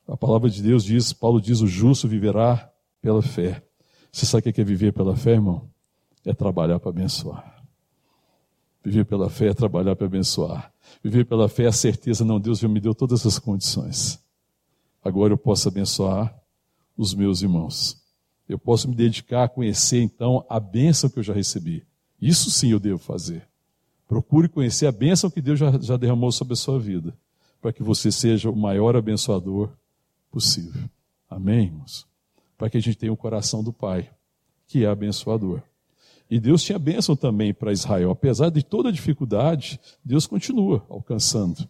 A 0.08 0.18
palavra 0.18 0.50
de 0.50 0.62
Deus 0.62 0.84
diz, 0.84 1.14
Paulo 1.14 1.40
diz, 1.40 1.62
o 1.62 1.68
justo 1.68 2.08
viverá 2.08 2.70
pela 3.02 3.22
fé. 3.22 3.64
Você 4.12 4.26
sabe 4.26 4.50
o 4.50 4.54
que 4.54 4.60
é 4.60 4.64
viver 4.64 4.92
pela 4.92 5.16
fé, 5.16 5.32
irmão? 5.32 5.70
É 6.26 6.34
trabalhar 6.34 6.80
para 6.80 6.90
abençoar. 6.90 7.64
Viver 8.84 9.06
pela 9.06 9.30
fé 9.30 9.48
é 9.48 9.54
trabalhar 9.54 9.96
para 9.96 10.08
abençoar. 10.08 10.74
Viver 11.04 11.26
pela 11.26 11.48
fé 11.48 11.64
é 11.64 11.68
a 11.68 11.72
certeza, 11.72 12.26
não, 12.26 12.40
Deus 12.40 12.60
já 12.60 12.68
me 12.68 12.80
deu 12.80 12.94
todas 12.94 13.26
as 13.26 13.40
condições. 13.40 14.20
Agora 15.04 15.34
eu 15.34 15.38
posso 15.38 15.68
abençoar 15.68 16.36
os 17.02 17.16
meus 17.16 17.42
irmãos. 17.42 17.98
Eu 18.48 18.60
posso 18.60 18.88
me 18.88 18.96
dedicar 18.96 19.46
a 19.46 19.50
conhecer 19.50 20.02
então 20.02 20.46
a 20.48 20.60
bênção 20.60 21.10
que 21.10 21.18
eu 21.18 21.24
já 21.24 21.34
recebi. 21.34 21.84
Isso 22.22 22.52
sim 22.52 22.72
eu 22.72 22.80
devo 22.80 23.00
fazer. 23.00 23.48
Procure 24.08 24.48
conhecer 24.48 24.86
a 24.86 24.92
bênção 24.92 25.30
que 25.30 25.42
Deus 25.42 25.58
já, 25.58 25.72
já 25.80 25.98
derramou 25.98 26.32
sobre 26.32 26.54
a 26.54 26.58
sua 26.58 26.78
vida, 26.78 27.18
para 27.60 27.74
que 27.74 27.82
você 27.82 28.12
seja 28.12 28.50
o 28.50 28.56
maior 28.56 28.96
abençoador 28.96 29.72
possível. 30.30 30.84
Amém, 31.30 31.66
irmãos? 31.66 32.06
Para 32.58 32.70
que 32.70 32.78
a 32.78 32.82
gente 32.82 32.98
tenha 32.98 33.12
o 33.12 33.18
coração 33.18 33.64
do 33.64 33.74
Pai, 33.74 34.12
que 34.68 34.86
é 34.86 34.88
abençoador. 34.88 35.62
E 36.30 36.40
Deus 36.40 36.62
tinha 36.62 36.78
bênção 36.78 37.16
também 37.16 37.54
para 37.54 37.74
Israel. 37.74 38.12
Apesar 38.12 38.50
de 38.50 38.64
toda 38.64 38.92
dificuldade, 38.92 39.80
Deus 40.06 40.28
continua 40.28 40.86
alcançando 40.88 41.68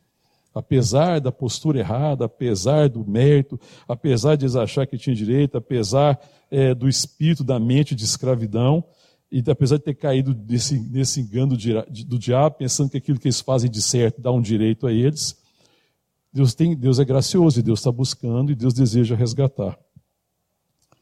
apesar 0.54 1.20
da 1.20 1.32
postura 1.32 1.80
errada, 1.80 2.26
apesar 2.26 2.89
do 2.89 3.06
mérito, 3.06 3.60
apesar 3.88 4.36
de 4.36 4.45
eles 4.45 4.56
achar 4.56 4.86
que 4.86 4.97
tinha 4.97 5.16
direito, 5.16 5.58
apesar 5.58 6.20
é, 6.49 6.76
do 6.76 6.89
espírito 6.89 7.43
da 7.43 7.60
mente 7.60 7.95
de 7.95 8.04
escravidão, 8.04 8.84
E 9.32 9.41
apesar 9.49 9.78
de 9.78 9.84
ter 9.84 9.95
caído 9.95 10.36
nesse, 10.47 10.78
nesse 10.78 11.22
engano 11.22 11.56
do, 11.56 12.20
diabo, 12.20 12.58
pensando 12.58 12.89
que 12.89 12.97
aquilo 12.97 13.18
que 13.18 13.28
eles 13.28 13.39
fazem 13.39 13.72
de 13.72 13.82
certo 13.82 14.20
dá 14.20 14.30
um 14.30 14.41
direito 14.41 14.86
a 14.86 14.91
eles, 14.91 15.39
Deus, 16.34 16.54
tem, 16.54 16.76
Deus 16.76 16.99
é 16.99 17.06
gracioso 17.06 17.60
e 17.60 17.64
Deus 17.64 17.80
está 17.80 17.91
buscando 17.91 18.52
e 18.52 18.56
Deus 18.56 18.74
deseja 18.74 19.16
resgatar. 19.16 19.80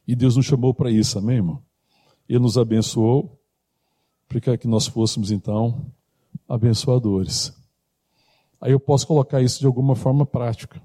E 0.08 0.16
Deus 0.16 0.36
nos 0.36 0.45
chamou 0.45 0.74
para 0.76 0.91
isso, 0.91 1.18
amém, 1.18 1.38
irmão? 1.38 1.64
Ele 2.28 2.39
nos 2.39 2.58
abençoou 2.58 3.39
para 4.28 4.58
que 4.58 4.68
nós 4.68 4.86
fôssemos, 4.86 5.32
então, 5.32 5.91
abençoadores. 6.47 7.59
Aí 8.62 8.72
eu 8.72 8.80
posso 8.80 9.07
colocar 9.07 9.41
isso 9.41 9.60
de 9.60 9.66
alguma 9.66 9.95
forma 9.95 10.26
prática. 10.26 10.82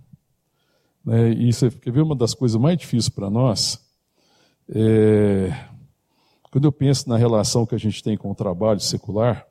Né? 1.04 1.30
E 1.30 1.52
você 1.52 1.70
quer 1.70 1.92
ver 1.92 2.02
uma 2.02 2.14
das 2.14 2.34
coisas 2.34 2.60
mais 2.60 2.78
difíceis 2.78 3.08
para 3.08 3.28
nós? 3.28 3.84
É, 4.68 5.52
quando 6.50 6.64
eu 6.64 6.72
penso 6.72 7.08
na 7.08 7.16
relação 7.16 7.66
que 7.66 7.74
a 7.74 7.78
gente 7.78 8.02
tem 8.02 8.16
com 8.16 8.30
o 8.30 8.34
trabalho 8.34 8.80
secular, 8.80 9.46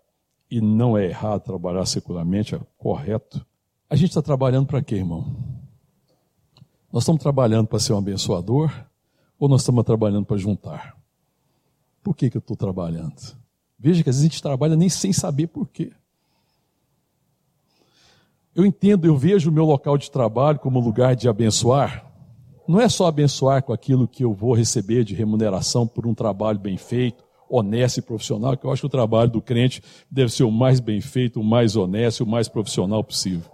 e 0.50 0.62
não 0.62 0.96
é 0.96 1.08
errado 1.08 1.42
trabalhar 1.42 1.86
secularmente, 1.86 2.54
é 2.54 2.60
correto, 2.78 3.44
a 3.90 3.96
gente 3.96 4.10
está 4.10 4.22
trabalhando 4.22 4.68
para 4.68 4.82
quê, 4.84 4.96
irmão? 4.96 5.36
Nós 6.92 7.04
estamos 7.04 7.22
trabalhando 7.22 7.68
para 7.68 7.80
ser 7.80 7.94
um 7.94 7.98
abençoador 7.98 8.72
ou 9.40 9.50
nós 9.50 9.62
estamos 9.62 9.84
trabalhando 9.84 10.26
para 10.26 10.38
juntar? 10.38 10.96
Por 12.04 12.16
que, 12.16 12.30
que 12.30 12.38
eu 12.38 12.40
estou 12.40 12.56
trabalhando? 12.56 13.36
Veja 13.80 14.04
que 14.04 14.10
às 14.10 14.16
vezes 14.16 14.30
a 14.30 14.32
gente 14.32 14.42
trabalha 14.42 14.76
nem 14.76 14.90
sem 14.90 15.12
saber 15.12 15.48
por 15.48 15.68
quê. 15.68 15.92
Eu 18.56 18.68
entendo, 18.68 19.06
eu 19.06 19.18
vejo 19.18 19.50
o 19.50 19.54
meu 19.54 19.66
local 19.66 19.98
de 19.98 20.12
trabalho 20.12 20.60
como 20.60 20.80
lugar 20.80 21.16
de 21.16 21.28
abençoar. 21.28 22.06
Não 22.68 22.80
é 22.80 22.88
só 22.88 23.08
abençoar 23.08 23.64
com 23.64 23.74
aquilo 23.74 24.08
que 24.08 24.24
eu 24.24 24.32
vou 24.32 24.54
receber 24.54 25.04
de 25.04 25.16
remuneração 25.16 25.88
por 25.88 26.06
um 26.06 26.14
trabalho 26.14 26.60
bem 26.60 26.78
feito, 26.78 27.24
honesto 27.50 27.98
e 27.98 28.02
profissional, 28.04 28.56
que 28.56 28.64
eu 28.64 28.72
acho 28.72 28.84
que 28.84 28.86
o 28.86 28.90
trabalho 28.90 29.32
do 29.32 29.42
crente 29.42 29.82
deve 30.10 30.32
ser 30.32 30.44
o 30.44 30.52
mais 30.52 30.80
bem 30.80 31.02
feito, 31.02 31.42
o 31.42 31.44
mais 31.44 31.76
honesto 31.76 32.22
o 32.22 32.28
mais 32.28 32.48
profissional 32.48 33.04
possível. 33.04 33.50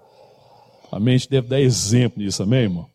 A 0.92 1.00
gente 1.00 1.30
deve 1.30 1.48
dar 1.48 1.62
exemplo 1.62 2.22
nisso, 2.22 2.44
amém, 2.44 2.64
irmão? 2.64 2.86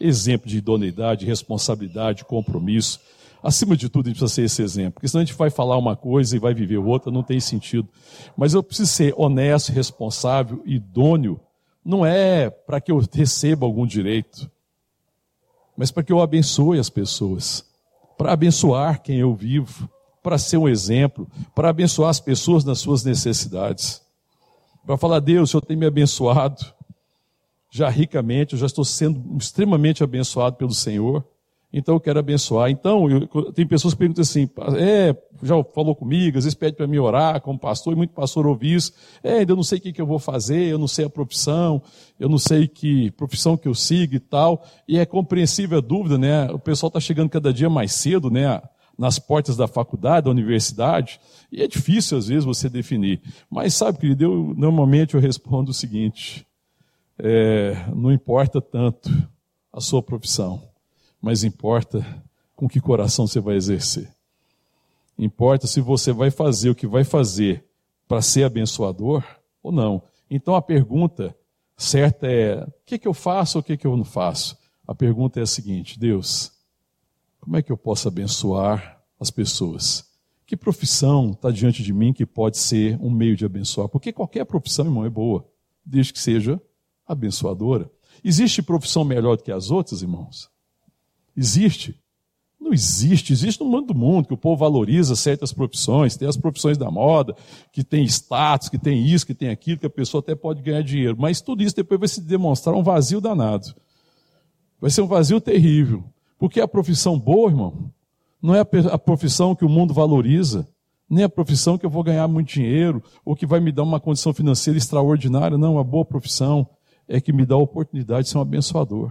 Exemplo 0.00 0.48
de 0.48 0.56
idoneidade, 0.56 1.26
responsabilidade, 1.26 2.24
compromisso. 2.24 3.00
Acima 3.42 3.76
de 3.76 3.90
tudo, 3.90 4.06
a 4.06 4.08
gente 4.08 4.18
precisa 4.18 4.34
ser 4.34 4.44
esse 4.44 4.62
exemplo, 4.62 4.92
porque 4.94 5.08
senão 5.08 5.20
a 5.20 5.24
gente 5.26 5.36
vai 5.36 5.50
falar 5.50 5.76
uma 5.76 5.94
coisa 5.94 6.34
e 6.34 6.38
vai 6.38 6.54
viver 6.54 6.78
outra, 6.78 7.12
não 7.12 7.22
tem 7.22 7.38
sentido. 7.38 7.86
Mas 8.34 8.54
eu 8.54 8.62
preciso 8.62 8.90
ser 8.90 9.14
honesto, 9.14 9.72
responsável, 9.72 10.62
idôneo 10.64 11.38
não 11.84 12.04
é 12.04 12.50
para 12.50 12.80
que 12.80 12.92
eu 12.92 12.98
receba 13.12 13.66
algum 13.66 13.86
direito, 13.86 14.50
mas 15.76 15.90
para 15.90 16.02
que 16.02 16.12
eu 16.12 16.20
abençoe 16.20 16.78
as 16.78 16.90
pessoas, 16.90 17.64
para 18.18 18.32
abençoar 18.32 19.02
quem 19.02 19.18
eu 19.18 19.34
vivo, 19.34 19.88
para 20.22 20.36
ser 20.36 20.58
um 20.58 20.68
exemplo, 20.68 21.26
para 21.54 21.70
abençoar 21.70 22.10
as 22.10 22.20
pessoas 22.20 22.64
nas 22.64 22.78
suas 22.78 23.02
necessidades. 23.02 24.02
Para 24.84 24.98
falar, 24.98 25.20
Deus, 25.20 25.48
o 25.48 25.52
Senhor 25.52 25.62
tem 25.62 25.76
me 25.76 25.86
abençoado, 25.86 26.62
já 27.70 27.88
ricamente, 27.88 28.52
eu 28.52 28.58
já 28.58 28.66
estou 28.66 28.84
sendo 28.84 29.36
extremamente 29.38 30.02
abençoado 30.02 30.56
pelo 30.56 30.74
Senhor 30.74 31.24
então 31.72 31.94
eu 31.94 32.00
quero 32.00 32.18
abençoar. 32.18 32.70
Então, 32.70 33.08
eu, 33.08 33.52
tem 33.52 33.66
pessoas 33.66 33.94
que 33.94 33.98
perguntam 33.98 34.22
assim, 34.22 34.48
é, 34.76 35.16
já 35.42 35.62
falou 35.64 35.94
comigo, 35.94 36.38
às 36.38 36.44
vezes 36.44 36.54
pede 36.54 36.76
para 36.76 36.86
me 36.86 36.98
orar 36.98 37.40
como 37.40 37.58
pastor, 37.58 37.92
e 37.92 37.96
muito 37.96 38.12
pastor 38.12 38.46
ouve 38.46 38.74
isso, 38.74 38.92
é, 39.22 39.38
ainda 39.38 39.54
não 39.54 39.62
sei 39.62 39.78
o 39.78 39.80
que, 39.80 39.92
que 39.92 40.00
eu 40.00 40.06
vou 40.06 40.18
fazer, 40.18 40.66
eu 40.66 40.78
não 40.78 40.88
sei 40.88 41.04
a 41.04 41.10
profissão, 41.10 41.82
eu 42.18 42.28
não 42.28 42.38
sei 42.38 42.66
que 42.66 43.10
profissão 43.12 43.56
que 43.56 43.68
eu 43.68 43.74
sigo 43.74 44.14
e 44.14 44.20
tal, 44.20 44.64
e 44.86 44.98
é 44.98 45.06
compreensível 45.06 45.78
a 45.78 45.80
dúvida, 45.80 46.18
né, 46.18 46.50
o 46.50 46.58
pessoal 46.58 46.88
está 46.88 47.00
chegando 47.00 47.30
cada 47.30 47.52
dia 47.52 47.70
mais 47.70 47.92
cedo, 47.92 48.30
né, 48.30 48.60
nas 48.98 49.18
portas 49.18 49.56
da 49.56 49.66
faculdade, 49.66 50.24
da 50.24 50.30
universidade, 50.30 51.18
e 51.50 51.62
é 51.62 51.66
difícil 51.66 52.18
às 52.18 52.28
vezes 52.28 52.44
você 52.44 52.68
definir. 52.68 53.22
Mas 53.48 53.72
sabe, 53.72 53.98
querido, 53.98 54.24
eu, 54.24 54.54
normalmente 54.54 55.14
eu 55.14 55.20
respondo 55.20 55.70
o 55.70 55.74
seguinte, 55.74 56.46
é, 57.18 57.86
não 57.94 58.12
importa 58.12 58.60
tanto 58.60 59.10
a 59.72 59.80
sua 59.80 60.02
profissão, 60.02 60.69
mas 61.20 61.44
importa 61.44 62.04
com 62.56 62.68
que 62.68 62.80
coração 62.80 63.26
você 63.26 63.40
vai 63.40 63.56
exercer. 63.56 64.12
Importa 65.18 65.66
se 65.66 65.80
você 65.80 66.12
vai 66.12 66.30
fazer 66.30 66.70
o 66.70 66.74
que 66.74 66.86
vai 66.86 67.04
fazer 67.04 67.64
para 68.08 68.22
ser 68.22 68.44
abençoador 68.44 69.24
ou 69.62 69.70
não. 69.70 70.02
Então 70.30 70.54
a 70.54 70.62
pergunta 70.62 71.36
certa 71.76 72.26
é: 72.26 72.62
o 72.62 72.72
que, 72.86 72.98
que 72.98 73.08
eu 73.08 73.14
faço 73.14 73.58
ou 73.58 73.60
o 73.60 73.64
que, 73.64 73.76
que 73.76 73.86
eu 73.86 73.96
não 73.96 74.04
faço? 74.04 74.56
A 74.86 74.94
pergunta 74.94 75.38
é 75.38 75.42
a 75.42 75.46
seguinte: 75.46 75.98
Deus, 75.98 76.52
como 77.40 77.56
é 77.56 77.62
que 77.62 77.70
eu 77.70 77.76
posso 77.76 78.08
abençoar 78.08 79.02
as 79.18 79.30
pessoas? 79.30 80.08
Que 80.46 80.56
profissão 80.56 81.30
está 81.30 81.50
diante 81.50 81.82
de 81.82 81.92
mim 81.92 82.12
que 82.12 82.26
pode 82.26 82.58
ser 82.58 82.98
um 83.00 83.10
meio 83.10 83.36
de 83.36 83.44
abençoar? 83.44 83.88
Porque 83.88 84.12
qualquer 84.12 84.44
profissão, 84.44 84.84
irmão, 84.84 85.04
é 85.04 85.10
boa, 85.10 85.46
desde 85.84 86.12
que 86.12 86.18
seja 86.18 86.60
abençoadora. 87.06 87.90
Existe 88.24 88.62
profissão 88.62 89.04
melhor 89.04 89.36
do 89.36 89.42
que 89.42 89.52
as 89.52 89.70
outras, 89.70 90.02
irmãos? 90.02 90.50
Existe? 91.36 91.98
Não 92.60 92.72
existe. 92.72 93.32
Existe 93.32 93.60
no 93.60 93.70
mundo 93.70 93.86
do 93.86 93.98
mundo 93.98 94.28
que 94.28 94.34
o 94.34 94.36
povo 94.36 94.58
valoriza 94.58 95.16
certas 95.16 95.52
profissões, 95.52 96.16
tem 96.16 96.28
as 96.28 96.36
profissões 96.36 96.76
da 96.76 96.90
moda, 96.90 97.34
que 97.72 97.82
tem 97.82 98.04
status, 98.04 98.68
que 98.68 98.78
tem 98.78 99.04
isso, 99.04 99.26
que 99.26 99.34
tem 99.34 99.48
aquilo, 99.48 99.78
que 99.78 99.86
a 99.86 99.90
pessoa 99.90 100.20
até 100.20 100.34
pode 100.34 100.60
ganhar 100.62 100.82
dinheiro. 100.82 101.16
Mas 101.18 101.40
tudo 101.40 101.62
isso 101.62 101.74
depois 101.74 101.98
vai 101.98 102.08
se 102.08 102.20
demonstrar 102.20 102.76
um 102.76 102.82
vazio 102.82 103.20
danado. 103.20 103.74
Vai 104.80 104.90
ser 104.90 105.02
um 105.02 105.06
vazio 105.06 105.40
terrível. 105.40 106.04
Porque 106.38 106.60
a 106.60 106.68
profissão 106.68 107.18
boa, 107.18 107.50
irmão, 107.50 107.90
não 108.42 108.54
é 108.54 108.60
a 108.60 108.98
profissão 108.98 109.54
que 109.54 109.64
o 109.64 109.68
mundo 109.68 109.92
valoriza, 109.92 110.66
nem 111.08 111.24
a 111.24 111.28
profissão 111.28 111.76
que 111.76 111.84
eu 111.84 111.90
vou 111.90 112.02
ganhar 112.02 112.28
muito 112.28 112.52
dinheiro, 112.52 113.02
ou 113.24 113.34
que 113.34 113.44
vai 113.44 113.58
me 113.58 113.72
dar 113.72 113.82
uma 113.82 113.98
condição 114.00 114.32
financeira 114.32 114.78
extraordinária. 114.78 115.58
Não, 115.58 115.78
a 115.78 115.84
boa 115.84 116.04
profissão 116.04 116.68
é 117.08 117.20
que 117.20 117.32
me 117.32 117.44
dá 117.44 117.56
a 117.56 117.58
oportunidade 117.58 118.24
de 118.24 118.30
ser 118.30 118.38
um 118.38 118.42
abençoador. 118.42 119.10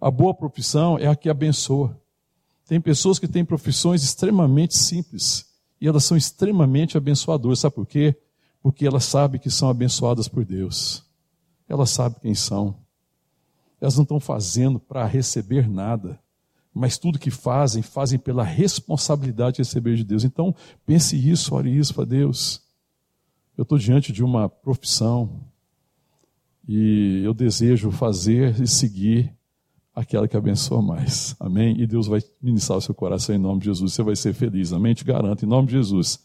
A 0.00 0.10
boa 0.10 0.34
profissão 0.34 0.98
é 0.98 1.06
a 1.06 1.16
que 1.16 1.28
abençoa. 1.28 1.98
Tem 2.66 2.80
pessoas 2.80 3.18
que 3.18 3.28
têm 3.28 3.44
profissões 3.44 4.02
extremamente 4.02 4.76
simples 4.76 5.46
e 5.80 5.86
elas 5.86 6.04
são 6.04 6.16
extremamente 6.16 6.96
abençoadoras. 6.96 7.60
Sabe 7.60 7.74
por 7.74 7.86
quê? 7.86 8.16
Porque 8.62 8.86
elas 8.86 9.04
sabem 9.04 9.40
que 9.40 9.50
são 9.50 9.68
abençoadas 9.68 10.28
por 10.28 10.44
Deus. 10.44 11.04
Elas 11.68 11.90
sabem 11.90 12.18
quem 12.20 12.34
são. 12.34 12.76
Elas 13.80 13.96
não 13.96 14.02
estão 14.02 14.18
fazendo 14.18 14.80
para 14.80 15.04
receber 15.04 15.68
nada, 15.68 16.18
mas 16.72 16.96
tudo 16.96 17.18
que 17.18 17.30
fazem, 17.30 17.82
fazem 17.82 18.18
pela 18.18 18.42
responsabilidade 18.42 19.56
de 19.56 19.62
receber 19.62 19.96
de 19.96 20.04
Deus. 20.04 20.24
Então, 20.24 20.54
pense 20.86 21.16
isso, 21.16 21.54
ore 21.54 21.76
isso 21.76 21.94
para 21.94 22.06
Deus. 22.06 22.62
Eu 23.56 23.62
estou 23.62 23.78
diante 23.78 24.12
de 24.12 24.24
uma 24.24 24.48
profissão 24.48 25.42
e 26.66 27.20
eu 27.22 27.34
desejo 27.34 27.90
fazer 27.90 28.58
e 28.60 28.66
seguir 28.66 29.32
aquela 29.94 30.26
que 30.26 30.36
abençoa 30.36 30.82
mais. 30.82 31.36
Amém? 31.38 31.80
E 31.80 31.86
Deus 31.86 32.06
vai 32.06 32.20
ministrar 32.42 32.78
o 32.78 32.82
seu 32.82 32.94
coração 32.94 33.34
em 33.34 33.38
nome 33.38 33.60
de 33.60 33.66
Jesus. 33.66 33.92
Você 33.92 34.02
vai 34.02 34.16
ser 34.16 34.34
feliz. 34.34 34.72
Amém? 34.72 34.94
Te 34.94 35.04
garanto, 35.04 35.44
em 35.44 35.48
nome 35.48 35.68
de 35.68 35.74
Jesus. 35.74 36.18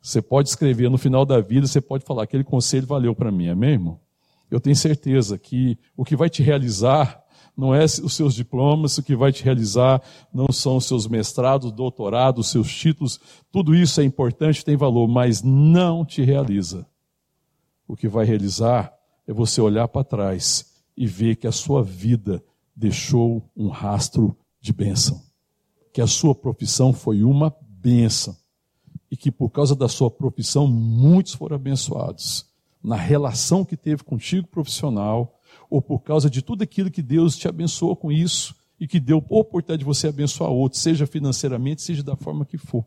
Você 0.00 0.22
pode 0.22 0.48
escrever 0.48 0.88
no 0.88 0.96
final 0.96 1.26
da 1.26 1.40
vida, 1.40 1.66
você 1.66 1.80
pode 1.80 2.04
falar, 2.04 2.22
aquele 2.22 2.44
conselho 2.44 2.86
valeu 2.86 3.14
para 3.14 3.30
mim. 3.30 3.48
Amém, 3.48 3.72
irmão? 3.72 4.00
Eu 4.50 4.58
tenho 4.58 4.74
certeza 4.74 5.38
que 5.38 5.78
o 5.96 6.04
que 6.04 6.16
vai 6.16 6.30
te 6.30 6.42
realizar 6.42 7.22
não 7.56 7.74
é 7.74 7.84
os 7.84 8.14
seus 8.14 8.34
diplomas, 8.34 8.96
o 8.96 9.02
que 9.02 9.14
vai 9.14 9.30
te 9.30 9.44
realizar 9.44 10.00
não 10.32 10.50
são 10.50 10.76
os 10.76 10.86
seus 10.86 11.06
mestrados, 11.06 11.70
doutorados, 11.70 12.46
os 12.46 12.50
seus 12.50 12.74
títulos. 12.74 13.20
Tudo 13.52 13.74
isso 13.74 14.00
é 14.00 14.04
importante, 14.04 14.64
tem 14.64 14.76
valor, 14.76 15.06
mas 15.06 15.42
não 15.42 16.04
te 16.04 16.22
realiza. 16.22 16.86
O 17.86 17.94
que 17.94 18.08
vai 18.08 18.24
realizar 18.24 18.92
é 19.26 19.32
você 19.32 19.60
olhar 19.60 19.86
para 19.88 20.02
trás 20.02 20.72
e 20.96 21.06
ver 21.06 21.36
que 21.36 21.46
a 21.46 21.52
sua 21.52 21.82
vida 21.82 22.42
deixou 22.80 23.46
um 23.54 23.68
rastro 23.68 24.34
de 24.58 24.72
bênção. 24.72 25.22
Que 25.92 26.00
a 26.00 26.06
sua 26.06 26.34
profissão 26.34 26.94
foi 26.94 27.22
uma 27.22 27.54
bênção. 27.60 28.34
E 29.10 29.16
que 29.16 29.30
por 29.30 29.50
causa 29.50 29.76
da 29.76 29.86
sua 29.86 30.10
profissão, 30.10 30.66
muitos 30.66 31.34
foram 31.34 31.56
abençoados. 31.56 32.46
Na 32.82 32.96
relação 32.96 33.66
que 33.66 33.76
teve 33.76 34.02
contigo 34.02 34.46
profissional, 34.46 35.38
ou 35.68 35.82
por 35.82 36.00
causa 36.00 36.30
de 36.30 36.40
tudo 36.40 36.62
aquilo 36.62 36.90
que 36.90 37.02
Deus 37.02 37.36
te 37.36 37.46
abençoou 37.46 37.94
com 37.94 38.10
isso, 38.10 38.56
e 38.78 38.88
que 38.88 38.98
deu 38.98 39.18
oportunidade 39.28 39.80
de 39.80 39.84
você 39.84 40.08
abençoar 40.08 40.50
outros, 40.50 40.80
seja 40.80 41.06
financeiramente, 41.06 41.82
seja 41.82 42.02
da 42.02 42.16
forma 42.16 42.46
que 42.46 42.56
for. 42.56 42.84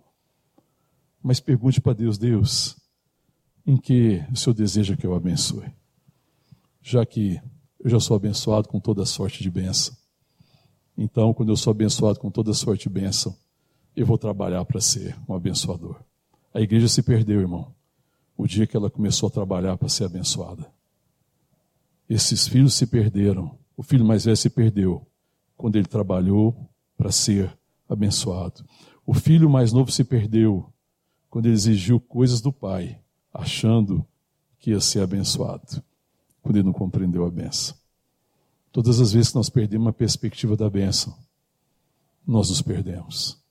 Mas 1.21 1.39
pergunte 1.39 1.79
para 1.79 1.93
Deus, 1.93 2.17
Deus, 2.17 2.75
em 3.63 3.77
que 3.77 4.25
o 4.31 4.35
Senhor 4.35 4.55
deseja 4.55 4.97
que 4.97 5.05
eu 5.05 5.13
abençoe? 5.13 5.71
Já 6.81 7.05
que 7.05 7.39
eu 7.83 7.89
já 7.89 7.99
sou 7.99 8.15
abençoado 8.15 8.69
com 8.69 8.79
toda 8.79 9.05
sorte 9.05 9.43
de 9.43 9.51
bênção. 9.51 9.93
Então, 10.97 11.33
quando 11.33 11.49
eu 11.49 11.57
sou 11.57 11.71
abençoado 11.71 12.17
com 12.17 12.31
toda 12.31 12.53
sorte 12.53 12.83
de 12.83 12.89
bênção, 12.89 13.35
eu 13.93 14.05
vou 14.05 14.17
trabalhar 14.17 14.63
para 14.63 14.79
ser 14.79 15.17
um 15.27 15.33
abençoador. 15.33 15.99
A 16.53 16.61
igreja 16.61 16.87
se 16.87 17.03
perdeu, 17.03 17.41
irmão, 17.41 17.75
o 18.37 18.47
dia 18.47 18.65
que 18.65 18.77
ela 18.77 18.89
começou 18.89 19.27
a 19.27 19.31
trabalhar 19.31 19.75
para 19.75 19.89
ser 19.89 20.05
abençoada. 20.05 20.65
Esses 22.09 22.47
filhos 22.47 22.73
se 22.73 22.87
perderam. 22.87 23.57
O 23.75 23.83
filho 23.83 24.05
mais 24.05 24.23
velho 24.23 24.37
se 24.37 24.49
perdeu 24.49 25.05
quando 25.57 25.75
ele 25.75 25.87
trabalhou 25.87 26.55
para 26.95 27.11
ser 27.11 27.51
abençoado. 27.89 28.63
O 29.05 29.13
filho 29.13 29.49
mais 29.49 29.73
novo 29.73 29.91
se 29.91 30.05
perdeu 30.05 30.71
quando 31.29 31.47
ele 31.47 31.55
exigiu 31.55 31.99
coisas 31.99 32.39
do 32.39 32.53
Pai, 32.53 32.97
achando 33.33 34.07
que 34.57 34.71
ia 34.71 34.79
ser 34.79 35.01
abençoado, 35.01 35.83
quando 36.43 36.57
ele 36.57 36.65
não 36.65 36.73
compreendeu 36.73 37.25
a 37.25 37.31
benção. 37.31 37.75
Todas 38.71 38.99
as 38.99 39.13
vezes 39.13 39.29
que 39.29 39.35
nós 39.35 39.49
perdemos 39.49 39.87
a 39.87 39.93
perspectiva 39.93 40.57
da 40.57 40.69
benção, 40.69 41.17
nós 42.27 42.49
nos 42.49 42.61
perdemos. 42.61 43.41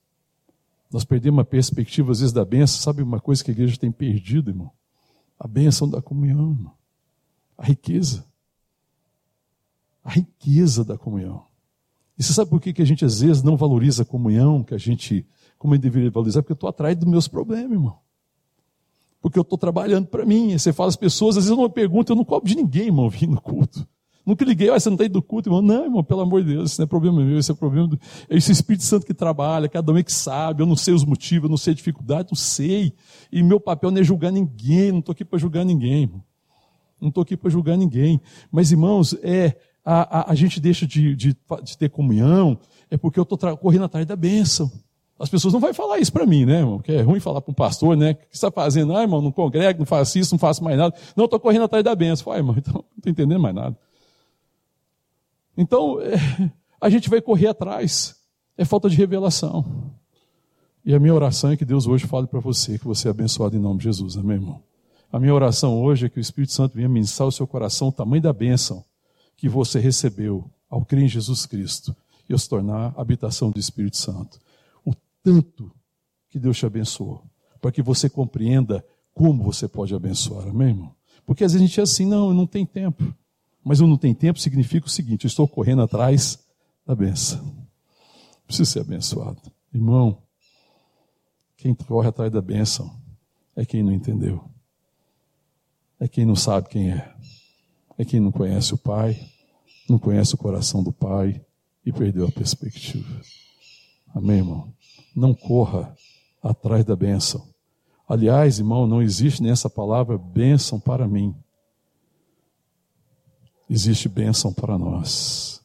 Nós 0.90 1.05
perdemos 1.05 1.40
a 1.40 1.45
perspectiva, 1.45 2.12
às 2.12 2.20
vezes, 2.20 2.32
da 2.32 2.45
benção. 2.45 2.80
Sabe 2.80 3.03
uma 3.03 3.18
coisa 3.18 3.43
que 3.43 3.51
a 3.51 3.55
igreja 3.55 3.78
tem 3.78 3.90
perdido, 3.90 4.51
irmão? 4.51 4.70
A 5.38 5.49
benção 5.49 5.88
da 5.88 6.03
comunhão, 6.03 6.53
irmão. 6.53 6.74
A 7.57 7.64
riqueza. 7.64 8.26
A 10.05 10.11
riqueza 10.11 10.84
da 10.84 10.99
comunhão. 10.99 11.47
E 12.18 12.22
você 12.22 12.34
sabe 12.34 12.51
por 12.51 12.61
que, 12.61 12.74
que 12.74 12.82
a 12.82 12.84
gente 12.84 13.05
às 13.05 13.20
vezes 13.20 13.43
não 13.43 13.57
valoriza 13.57 14.03
a 14.03 14.07
comunhão, 14.07 14.62
que 14.62 14.74
a 14.74 14.78
gente, 14.78 15.26
como 15.59 15.74
gente 15.74 15.82
deveria 15.82 16.11
valorizar? 16.11 16.43
Porque 16.43 16.53
eu 16.53 16.55
estou 16.55 16.68
atrás 16.68 16.95
dos 16.97 17.09
meus 17.09 17.26
problemas, 17.26 17.72
irmão. 17.72 17.99
Porque 19.23 19.39
eu 19.39 19.43
estou 19.43 19.57
trabalhando 19.57 20.09
para 20.09 20.27
mim. 20.27 20.59
você 20.59 20.73
fala 20.73 20.89
as 20.89 20.97
pessoas, 20.97 21.39
às 21.39 21.45
vezes 21.45 21.57
eu 21.57 21.62
não 21.62 21.70
pergunto, 21.70 22.12
eu 22.12 22.16
não 22.16 22.25
cobro 22.25 22.47
de 22.49 22.57
ninguém, 22.57 22.87
irmão, 22.87 23.09
vir 23.09 23.29
no 23.29 23.41
culto. 23.41 23.87
Nunca 24.25 24.45
liguei, 24.45 24.68
ah, 24.68 24.79
você 24.79 24.89
não 24.89 24.95
está 24.95 25.05
indo 25.05 25.14
do 25.14 25.23
culto, 25.23 25.49
irmão. 25.49 25.62
Não, 25.62 25.85
irmão, 25.85 26.05
pelo 26.05 26.20
amor 26.20 26.43
de 26.43 26.53
Deus, 26.53 26.73
isso 26.73 26.81
não 26.81 26.85
é 26.85 26.87
problema 26.87 27.25
meu, 27.25 27.39
isso 27.39 27.51
é 27.51 27.55
problema 27.55 27.89
do. 27.89 27.99
É 28.29 28.37
esse 28.37 28.53
Espírito 28.53 28.85
Santo 28.85 29.07
que 29.07 29.14
trabalha, 29.14 29.68
cada 29.68 29.93
um 29.93 29.97
é 29.97 30.03
que 30.03 30.12
sabe, 30.12 30.62
eu 30.62 30.66
não 30.66 30.77
sei 30.77 30.93
os 30.93 31.05
motivos, 31.05 31.45
eu 31.45 31.51
não 31.51 31.57
sei 31.57 31.73
a 31.73 31.77
dificuldade, 31.77 32.29
não 32.31 32.37
sei. 32.37 32.93
E 33.33 33.43
meu 33.43 33.59
papel 33.59 33.91
não 33.91 34.01
é 34.01 34.05
julgar 34.05 34.31
ninguém, 34.31 34.93
não 34.93 34.99
estou 35.01 35.12
aqui 35.12 35.25
para 35.25 35.39
julgar 35.39 35.64
ninguém, 35.64 36.03
irmão. 36.03 36.23
Não 37.01 37.09
estou 37.09 37.23
aqui 37.23 37.37
para 37.37 37.51
julgar 37.51 37.77
ninguém. 37.77 38.20
Mas, 38.51 38.70
irmãos, 38.70 39.16
é, 39.23 39.57
a, 39.85 40.20
a, 40.20 40.33
a 40.33 40.35
gente 40.37 40.61
deixa 40.61 40.87
de, 40.87 41.16
de, 41.16 41.37
de, 41.62 41.79
ter 41.79 41.91
comunhão, 41.91 42.59
é 42.89 42.97
porque 42.97 43.18
eu 43.18 43.25
estou 43.25 43.39
correndo 43.57 43.85
atrás 43.85 44.07
da 44.07 44.14
bênção. 44.14 44.70
As 45.23 45.29
pessoas 45.29 45.55
não 45.55 45.61
vão 45.61 45.73
falar 45.73 46.01
isso 46.01 46.12
para 46.12 46.27
mim, 46.27 46.45
né, 46.45 46.59
irmão? 46.59 46.81
Que 46.81 46.91
é 46.91 47.01
ruim 47.01 47.20
falar 47.20 47.41
para 47.41 47.53
um 47.53 47.55
pastor, 47.55 47.97
né? 47.97 48.11
O 48.11 48.14
que 48.16 48.23
você 48.23 48.39
está 48.39 48.51
fazendo? 48.51 48.97
Ah, 48.97 49.03
irmão, 49.03 49.23
não 49.23 49.31
congrego, 49.31 49.79
não 49.79 49.87
faço 49.87 50.18
isso, 50.18 50.35
não 50.35 50.39
faço 50.39 50.64
mais 50.64 50.77
nada. 50.77 50.97
Não, 51.14 51.27
estou 51.27 51.39
correndo 51.39 51.62
atrás 51.62 51.85
da 51.85 51.95
bênção. 51.95 52.25
Fala, 52.25 52.39
irmão, 52.39 52.57
então 52.59 52.75
não 52.75 52.85
estou 52.97 53.12
entendendo 53.12 53.41
mais 53.41 53.55
nada. 53.55 53.79
Então, 55.57 56.01
é, 56.01 56.16
a 56.81 56.91
gente 56.91 57.09
vai 57.09 57.20
correr 57.20 57.47
atrás. 57.47 58.16
É 58.59 58.64
falta 58.64 58.91
de 58.91 58.97
revelação. 58.97 59.64
E 60.85 60.93
a 60.93 60.99
minha 60.99 61.14
oração 61.14 61.53
é 61.53 61.57
que 61.57 61.64
Deus 61.64 61.87
hoje 61.87 62.05
fale 62.09 62.27
para 62.27 62.41
você, 62.41 62.77
que 62.77 62.85
você 62.85 63.07
é 63.07 63.12
abençoado 63.12 63.57
em 63.57 63.61
nome 63.61 63.79
de 63.79 63.85
Jesus, 63.85 64.16
amém, 64.16 64.39
irmão? 64.39 64.61
A 65.12 65.20
minha 65.20 65.33
oração 65.33 65.81
hoje 65.81 66.07
é 66.07 66.09
que 66.09 66.18
o 66.18 66.20
Espírito 66.20 66.53
Santo 66.53 66.75
venha 66.75 66.89
ministrar 66.89 67.29
o 67.29 67.33
seu 67.33 67.47
coração 67.47 67.89
o 67.89 67.93
tamanho 67.93 68.23
da 68.23 68.33
bênção 68.33 68.85
que 69.37 69.49
você 69.49 69.79
recebeu 69.79 70.51
ao 70.68 70.85
crer 70.85 71.05
em 71.05 71.09
Jesus 71.09 71.47
Cristo 71.47 71.95
e 72.29 72.37
se 72.37 72.49
tornar 72.49 72.93
habitação 72.97 73.53
do 73.53 73.61
Espírito 73.61 73.97
Santo. 73.97 74.41
Tanto 75.23 75.73
que 76.29 76.39
Deus 76.39 76.59
te 76.59 76.66
abençoou, 76.66 77.25
para 77.61 77.70
que 77.70 77.83
você 77.83 78.09
compreenda 78.09 78.85
como 79.14 79.45
você 79.45 79.68
pode 79.68 79.95
abençoar, 79.95 80.49
amém, 80.49 80.68
irmão? 80.68 80.95
Porque 81.25 81.45
às 81.45 81.53
vezes 81.53 81.64
a 81.64 81.68
gente 81.68 81.81
é 81.81 81.83
assim, 81.83 82.07
não, 82.07 82.33
não 82.33 82.47
tem 82.47 82.66
tempo. 82.66 83.14
Mas 83.64 83.81
eu 83.81 83.87
não 83.87 83.97
tenho 83.97 84.14
tempo 84.14 84.41
significa 84.41 84.87
o 84.87 84.91
seguinte: 84.91 85.25
eu 85.25 85.29
estou 85.29 85.47
correndo 85.47 85.83
atrás 85.83 86.39
da 86.85 86.95
benção. 86.95 87.66
Preciso 88.47 88.70
ser 88.70 88.81
abençoado. 88.81 89.41
Irmão, 89.73 90.23
quem 91.57 91.75
corre 91.75 92.09
atrás 92.09 92.33
da 92.33 92.43
bênção 92.43 93.01
é 93.55 93.64
quem 93.64 93.83
não 93.83 93.93
entendeu. 93.93 94.51
É 96.01 96.09
quem 96.09 96.27
não 96.27 96.35
sabe 96.35 96.68
quem 96.68 96.91
é. 96.91 97.14
É 97.97 98.05
quem 98.05 98.18
não 98.18 98.33
conhece 98.33 98.75
o 98.75 98.79
Pai, 98.79 99.16
não 99.89 99.99
conhece 99.99 100.35
o 100.35 100.39
coração 100.39 100.83
do 100.83 100.93
Pai 100.93 101.41
e 101.87 101.93
perdeu 101.93 102.27
a 102.27 102.33
perspectiva. 102.33 103.20
Amém, 104.14 104.39
irmão? 104.39 104.75
Não 105.14 105.34
corra 105.34 105.94
atrás 106.42 106.84
da 106.84 106.96
bênção. 106.96 107.46
Aliás, 108.08 108.58
irmão, 108.58 108.86
não 108.86 109.00
existe 109.00 109.42
nessa 109.42 109.70
palavra 109.70 110.18
bênção 110.18 110.78
para 110.78 111.06
mim 111.06 111.34
existe 113.72 114.08
bênção 114.08 114.52
para 114.52 114.76
nós. 114.76 115.62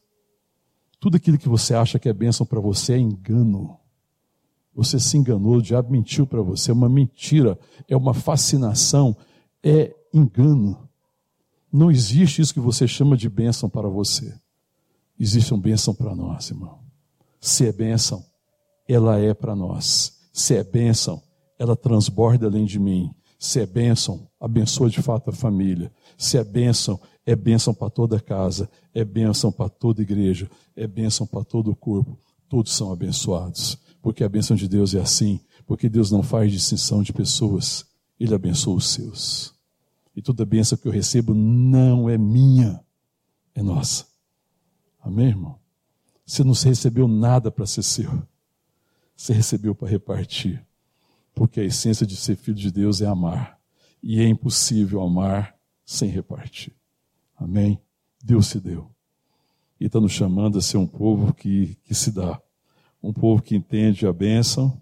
Tudo 0.99 1.17
aquilo 1.17 1.37
que 1.37 1.49
você 1.49 1.73
acha 1.73 1.99
que 1.99 2.07
é 2.07 2.13
bênção 2.13 2.45
para 2.45 2.59
você 2.59 2.93
é 2.93 2.97
engano. 2.97 3.77
Você 4.73 4.99
se 4.99 5.17
enganou, 5.17 5.55
o 5.57 5.61
diabo 5.61 5.91
mentiu 5.91 6.25
para 6.25 6.41
você, 6.41 6.71
é 6.71 6.73
uma 6.73 6.87
mentira, 6.87 7.59
é 7.87 7.97
uma 7.97 8.13
fascinação, 8.13 9.15
é 9.61 9.93
engano. 10.13 10.87
Não 11.71 11.91
existe 11.91 12.41
isso 12.41 12.53
que 12.53 12.59
você 12.59 12.87
chama 12.87 13.17
de 13.17 13.27
bênção 13.27 13.69
para 13.69 13.89
você. 13.89 14.33
Existe 15.19 15.53
uma 15.53 15.61
bênção 15.61 15.93
para 15.93 16.15
nós, 16.15 16.49
irmão. 16.49 16.79
Se 17.41 17.67
é 17.67 17.71
bênção, 17.71 18.23
ela 18.87 19.19
é 19.19 19.33
para 19.33 19.55
nós. 19.55 20.19
Se 20.31 20.55
é 20.55 20.63
bênção, 20.63 21.21
ela 21.57 21.75
transborda 21.75 22.47
além 22.47 22.65
de 22.65 22.79
mim. 22.79 23.13
Se 23.39 23.59
é 23.59 23.65
bênção, 23.65 24.27
abençoa 24.39 24.89
de 24.89 25.01
fato 25.01 25.29
a 25.29 25.33
família. 25.33 25.91
Se 26.17 26.37
é 26.37 26.43
bênção, 26.43 26.99
é 27.25 27.35
bênção 27.35 27.73
para 27.73 27.89
toda 27.89 28.19
casa, 28.19 28.69
é 28.93 29.03
bênção 29.03 29.51
para 29.51 29.69
toda 29.69 30.01
igreja, 30.01 30.49
é 30.75 30.87
bênção 30.87 31.27
para 31.27 31.43
todo 31.43 31.71
o 31.71 31.75
corpo. 31.75 32.17
Todos 32.49 32.73
são 32.73 32.91
abençoados, 32.91 33.77
porque 34.01 34.23
a 34.23 34.29
bênção 34.29 34.55
de 34.55 34.67
Deus 34.67 34.95
é 34.95 35.01
assim, 35.01 35.39
porque 35.65 35.89
Deus 35.89 36.09
não 36.09 36.23
faz 36.23 36.51
distinção 36.51 37.03
de 37.03 37.11
pessoas, 37.11 37.85
Ele 38.17 38.33
abençoa 38.33 38.75
os 38.75 38.87
seus. 38.89 39.53
E 40.15 40.21
toda 40.21 40.45
bênção 40.45 40.77
que 40.77 40.87
eu 40.87 40.91
recebo 40.91 41.33
não 41.33 42.09
é 42.09 42.17
minha, 42.17 42.79
é 43.53 43.61
nossa. 43.61 44.05
Amém, 44.99 45.27
irmão? 45.27 45.59
Você 46.25 46.43
não 46.43 46.53
recebeu 46.53 47.07
nada 47.07 47.51
para 47.51 47.65
ser 47.65 47.83
seu, 47.83 48.23
você 49.17 49.33
recebeu 49.33 49.73
para 49.73 49.89
repartir, 49.89 50.63
porque 51.33 51.59
a 51.59 51.63
essência 51.63 52.05
de 52.05 52.15
ser 52.15 52.35
filho 52.35 52.55
de 52.55 52.71
Deus 52.71 53.01
é 53.01 53.07
amar, 53.07 53.59
e 54.01 54.21
é 54.21 54.27
impossível 54.27 55.01
amar 55.01 55.55
sem 55.83 56.09
repartir. 56.09 56.73
Amém? 57.35 57.79
Deus 58.23 58.47
se 58.47 58.59
deu. 58.59 58.91
E 59.79 59.85
está 59.85 59.99
nos 59.99 60.11
chamando 60.11 60.57
a 60.57 60.61
ser 60.61 60.77
um 60.77 60.87
povo 60.87 61.33
que, 61.33 61.77
que 61.83 61.95
se 61.95 62.11
dá. 62.11 62.39
Um 63.01 63.11
povo 63.11 63.41
que 63.41 63.55
entende 63.55 64.05
a 64.05 64.13
bênção, 64.13 64.81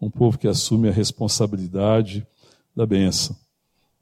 um 0.00 0.10
povo 0.10 0.38
que 0.38 0.48
assume 0.48 0.88
a 0.88 0.92
responsabilidade 0.92 2.26
da 2.74 2.86
bênção. 2.86 3.36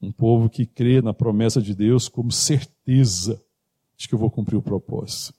Um 0.01 0.11
povo 0.11 0.49
que 0.49 0.67
crê 0.67 1.01
na 1.01 1.15
promessa 1.15 1.61
de 1.61 1.75
Deus 1.75 2.09
como 2.09 2.33
certeza 2.33 3.41
de 3.97 4.09
que 4.09 4.15
eu 4.15 4.19
vou 4.19 4.31
cumprir 4.31 4.57
o 4.57 4.63
propósito. 4.63 5.35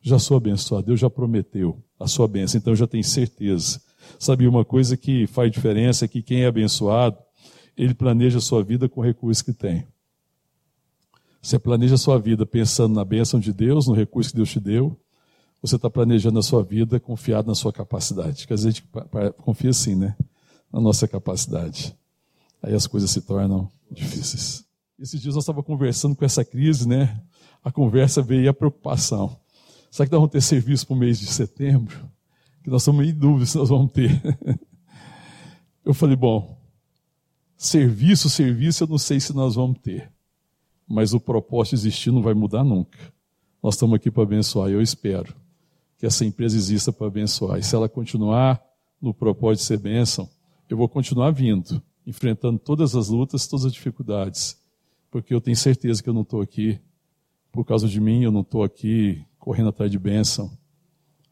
Já 0.00 0.18
sou 0.18 0.36
abençoado, 0.36 0.86
Deus 0.86 1.00
já 1.00 1.10
prometeu 1.10 1.82
a 1.98 2.06
sua 2.06 2.28
bênção, 2.28 2.58
então 2.58 2.72
eu 2.72 2.76
já 2.76 2.86
tenho 2.86 3.04
certeza. 3.04 3.80
Sabe 4.18 4.46
uma 4.46 4.64
coisa 4.64 4.96
que 4.96 5.26
faz 5.26 5.50
diferença 5.50 6.04
é 6.04 6.08
que 6.08 6.22
quem 6.22 6.42
é 6.42 6.46
abençoado, 6.46 7.18
ele 7.76 7.94
planeja 7.94 8.38
a 8.38 8.40
sua 8.40 8.62
vida 8.62 8.88
com 8.88 9.00
o 9.00 9.04
recurso 9.04 9.44
que 9.44 9.52
tem. 9.52 9.86
Você 11.42 11.58
planeja 11.58 11.94
a 11.94 11.98
sua 11.98 12.18
vida 12.18 12.44
pensando 12.44 12.94
na 12.94 13.04
bênção 13.04 13.38
de 13.38 13.52
Deus, 13.52 13.86
no 13.86 13.94
recurso 13.94 14.30
que 14.30 14.36
Deus 14.36 14.50
te 14.50 14.58
deu. 14.58 14.98
Você 15.62 15.76
está 15.76 15.88
planejando 15.88 16.38
a 16.38 16.42
sua 16.42 16.62
vida 16.62 16.98
confiado 16.98 17.46
na 17.46 17.54
sua 17.54 17.72
capacidade. 17.72 18.46
Quer 18.46 18.54
dizer, 18.54 18.68
a 18.68 18.70
gente 18.72 18.84
confia 19.36 19.70
assim, 19.70 19.94
né? 19.94 20.16
Na 20.72 20.80
nossa 20.80 21.06
capacidade. 21.06 21.96
Aí 22.62 22.74
as 22.74 22.86
coisas 22.86 23.10
se 23.10 23.20
tornam 23.20 23.70
difíceis. 23.90 24.64
Esses 24.98 25.20
dias 25.20 25.34
nós 25.34 25.44
estávamos 25.44 25.66
conversando 25.66 26.16
com 26.16 26.24
essa 26.24 26.44
crise, 26.44 26.88
né? 26.88 27.20
A 27.62 27.70
conversa 27.70 28.22
veio 28.22 28.50
a 28.50 28.54
preocupação. 28.54 29.36
Será 29.90 30.06
que 30.06 30.12
nós 30.12 30.20
vamos 30.20 30.32
ter 30.32 30.40
serviço 30.40 30.86
para 30.86 30.94
o 30.94 30.98
mês 30.98 31.18
de 31.18 31.26
setembro? 31.26 32.10
Que 32.66 32.70
nós 32.70 32.82
estamos 32.82 33.06
em 33.06 33.14
dúvida 33.14 33.46
se 33.46 33.56
nós 33.56 33.68
vamos 33.68 33.92
ter. 33.92 34.10
Eu 35.84 35.94
falei, 35.94 36.16
bom, 36.16 36.58
serviço, 37.56 38.28
serviço, 38.28 38.82
eu 38.82 38.88
não 38.88 38.98
sei 38.98 39.20
se 39.20 39.32
nós 39.32 39.54
vamos 39.54 39.78
ter 39.78 40.10
mas 40.86 41.12
o 41.12 41.20
propósito 41.20 41.72
de 41.72 41.88
existir 41.88 42.12
não 42.12 42.22
vai 42.22 42.34
mudar 42.34 42.62
nunca. 42.62 42.98
Nós 43.62 43.74
estamos 43.74 43.96
aqui 43.96 44.10
para 44.10 44.22
abençoar, 44.22 44.70
e 44.70 44.74
eu 44.74 44.80
espero 44.80 45.34
que 45.98 46.06
essa 46.06 46.24
empresa 46.24 46.56
exista 46.56 46.92
para 46.92 47.06
abençoar. 47.06 47.58
E 47.58 47.62
se 47.62 47.74
ela 47.74 47.88
continuar 47.88 48.62
no 49.00 49.12
propósito 49.12 49.62
de 49.62 49.66
ser 49.66 49.78
bênção, 49.78 50.28
eu 50.68 50.76
vou 50.76 50.88
continuar 50.88 51.30
vindo, 51.32 51.82
enfrentando 52.06 52.58
todas 52.58 52.94
as 52.94 53.08
lutas, 53.08 53.46
todas 53.46 53.66
as 53.66 53.72
dificuldades, 53.72 54.56
porque 55.10 55.34
eu 55.34 55.40
tenho 55.40 55.56
certeza 55.56 56.02
que 56.02 56.08
eu 56.08 56.14
não 56.14 56.22
estou 56.22 56.40
aqui 56.40 56.78
por 57.50 57.64
causa 57.64 57.88
de 57.88 58.00
mim, 58.00 58.22
eu 58.22 58.30
não 58.30 58.42
estou 58.42 58.62
aqui 58.62 59.24
correndo 59.38 59.70
atrás 59.70 59.90
de 59.90 59.98
bênção. 59.98 60.56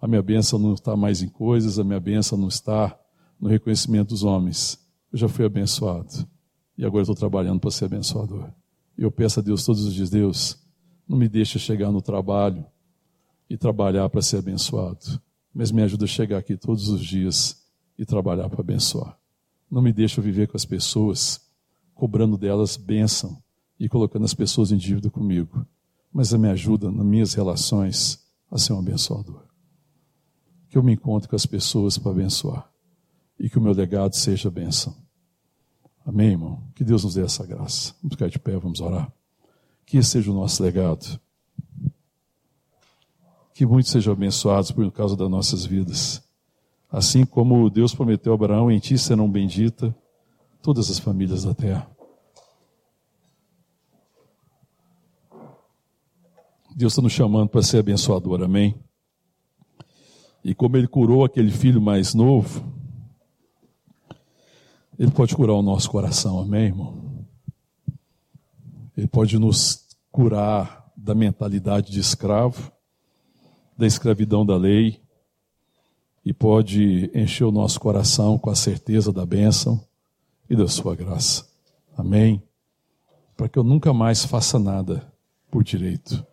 A 0.04 0.06
minha 0.06 0.20
bênção 0.20 0.58
não 0.58 0.74
está 0.74 0.94
mais 0.94 1.22
em 1.22 1.28
coisas, 1.30 1.78
a 1.78 1.82
minha 1.82 1.98
bênção 1.98 2.36
não 2.36 2.48
está 2.48 2.94
no 3.40 3.48
reconhecimento 3.48 4.08
dos 4.08 4.22
homens. 4.22 4.78
Eu 5.10 5.18
já 5.18 5.28
fui 5.30 5.46
abençoado 5.46 6.28
e 6.76 6.84
agora 6.84 7.04
estou 7.04 7.14
trabalhando 7.16 7.58
para 7.58 7.70
ser 7.70 7.86
abençoador. 7.86 8.52
Eu 8.98 9.10
peço 9.10 9.40
a 9.40 9.42
Deus 9.42 9.64
todos 9.64 9.82
os 9.82 9.94
dias, 9.94 10.10
Deus, 10.10 10.62
não 11.08 11.16
me 11.16 11.26
deixe 11.26 11.58
chegar 11.58 11.90
no 11.90 12.02
trabalho 12.02 12.66
e 13.48 13.56
trabalhar 13.56 14.10
para 14.10 14.20
ser 14.20 14.36
abençoado, 14.40 15.18
mas 15.54 15.72
me 15.72 15.80
ajuda 15.80 16.04
a 16.04 16.06
chegar 16.06 16.36
aqui 16.36 16.54
todos 16.54 16.90
os 16.90 17.02
dias 17.02 17.64
e 17.98 18.04
trabalhar 18.04 18.50
para 18.50 18.60
abençoar. 18.60 19.18
Não 19.70 19.80
me 19.80 19.90
deixe 19.90 20.20
viver 20.20 20.48
com 20.48 20.56
as 20.58 20.66
pessoas, 20.66 21.40
cobrando 21.94 22.36
delas 22.36 22.76
bênção 22.76 23.42
e 23.80 23.88
colocando 23.88 24.26
as 24.26 24.34
pessoas 24.34 24.70
em 24.70 24.76
dívida 24.76 25.08
comigo, 25.08 25.66
mas 26.12 26.30
me 26.34 26.50
ajuda 26.50 26.90
nas 26.90 27.06
minhas 27.06 27.32
relações 27.32 28.22
a 28.50 28.58
ser 28.58 28.74
um 28.74 28.80
abençoador. 28.80 29.43
Que 30.74 30.78
eu 30.78 30.82
me 30.82 30.94
encontre 30.94 31.28
com 31.28 31.36
as 31.36 31.46
pessoas 31.46 31.96
para 31.96 32.10
abençoar 32.10 32.68
e 33.38 33.48
que 33.48 33.56
o 33.58 33.60
meu 33.60 33.72
legado 33.72 34.16
seja 34.16 34.50
bênção. 34.50 34.92
Amém, 36.04 36.32
irmão? 36.32 36.64
Que 36.74 36.82
Deus 36.82 37.04
nos 37.04 37.14
dê 37.14 37.22
essa 37.22 37.46
graça. 37.46 37.94
Vamos 38.02 38.14
ficar 38.16 38.28
de 38.28 38.40
pé, 38.40 38.56
vamos 38.56 38.80
orar. 38.80 39.08
Que 39.86 39.98
esse 39.98 40.10
seja 40.10 40.32
o 40.32 40.34
nosso 40.34 40.60
legado. 40.60 41.20
Que 43.54 43.64
muitos 43.64 43.92
sejam 43.92 44.14
abençoados 44.14 44.72
por 44.72 44.90
causa 44.90 45.16
das 45.16 45.30
nossas 45.30 45.64
vidas. 45.64 46.20
Assim 46.90 47.24
como 47.24 47.70
Deus 47.70 47.94
prometeu 47.94 48.32
a 48.32 48.34
Abraão, 48.34 48.68
em 48.68 48.80
ti 48.80 48.98
serão 48.98 49.30
benditas 49.30 49.94
todas 50.60 50.90
as 50.90 50.98
famílias 50.98 51.44
da 51.44 51.54
terra. 51.54 51.88
Deus 56.74 56.94
está 56.94 57.00
nos 57.00 57.12
chamando 57.12 57.48
para 57.48 57.62
ser 57.62 57.78
abençoador, 57.78 58.42
amém? 58.42 58.76
E 60.44 60.54
como 60.54 60.76
Ele 60.76 60.86
curou 60.86 61.24
aquele 61.24 61.50
filho 61.50 61.80
mais 61.80 62.12
novo, 62.12 62.62
Ele 64.98 65.10
pode 65.10 65.34
curar 65.34 65.54
o 65.54 65.62
nosso 65.62 65.90
coração, 65.90 66.38
amém, 66.38 66.66
irmão? 66.66 67.26
Ele 68.94 69.08
pode 69.08 69.38
nos 69.38 69.86
curar 70.12 70.92
da 70.94 71.14
mentalidade 71.14 71.90
de 71.90 71.98
escravo, 71.98 72.70
da 73.76 73.86
escravidão 73.86 74.44
da 74.44 74.56
lei, 74.56 75.00
e 76.24 76.32
pode 76.32 77.10
encher 77.14 77.44
o 77.44 77.50
nosso 77.50 77.80
coração 77.80 78.38
com 78.38 78.50
a 78.50 78.54
certeza 78.54 79.12
da 79.12 79.24
bênção 79.26 79.82
e 80.48 80.54
da 80.54 80.68
sua 80.68 80.94
graça. 80.94 81.46
Amém? 81.96 82.42
Para 83.36 83.48
que 83.48 83.58
eu 83.58 83.64
nunca 83.64 83.92
mais 83.92 84.24
faça 84.24 84.58
nada 84.58 85.10
por 85.50 85.64
direito 85.64 86.24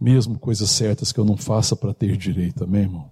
mesmo 0.00 0.38
coisas 0.38 0.70
certas 0.70 1.12
que 1.12 1.20
eu 1.20 1.24
não 1.24 1.36
faça 1.36 1.76
para 1.76 1.92
ter 1.92 2.16
direito, 2.16 2.64
amém, 2.64 2.82
irmão? 2.82 3.10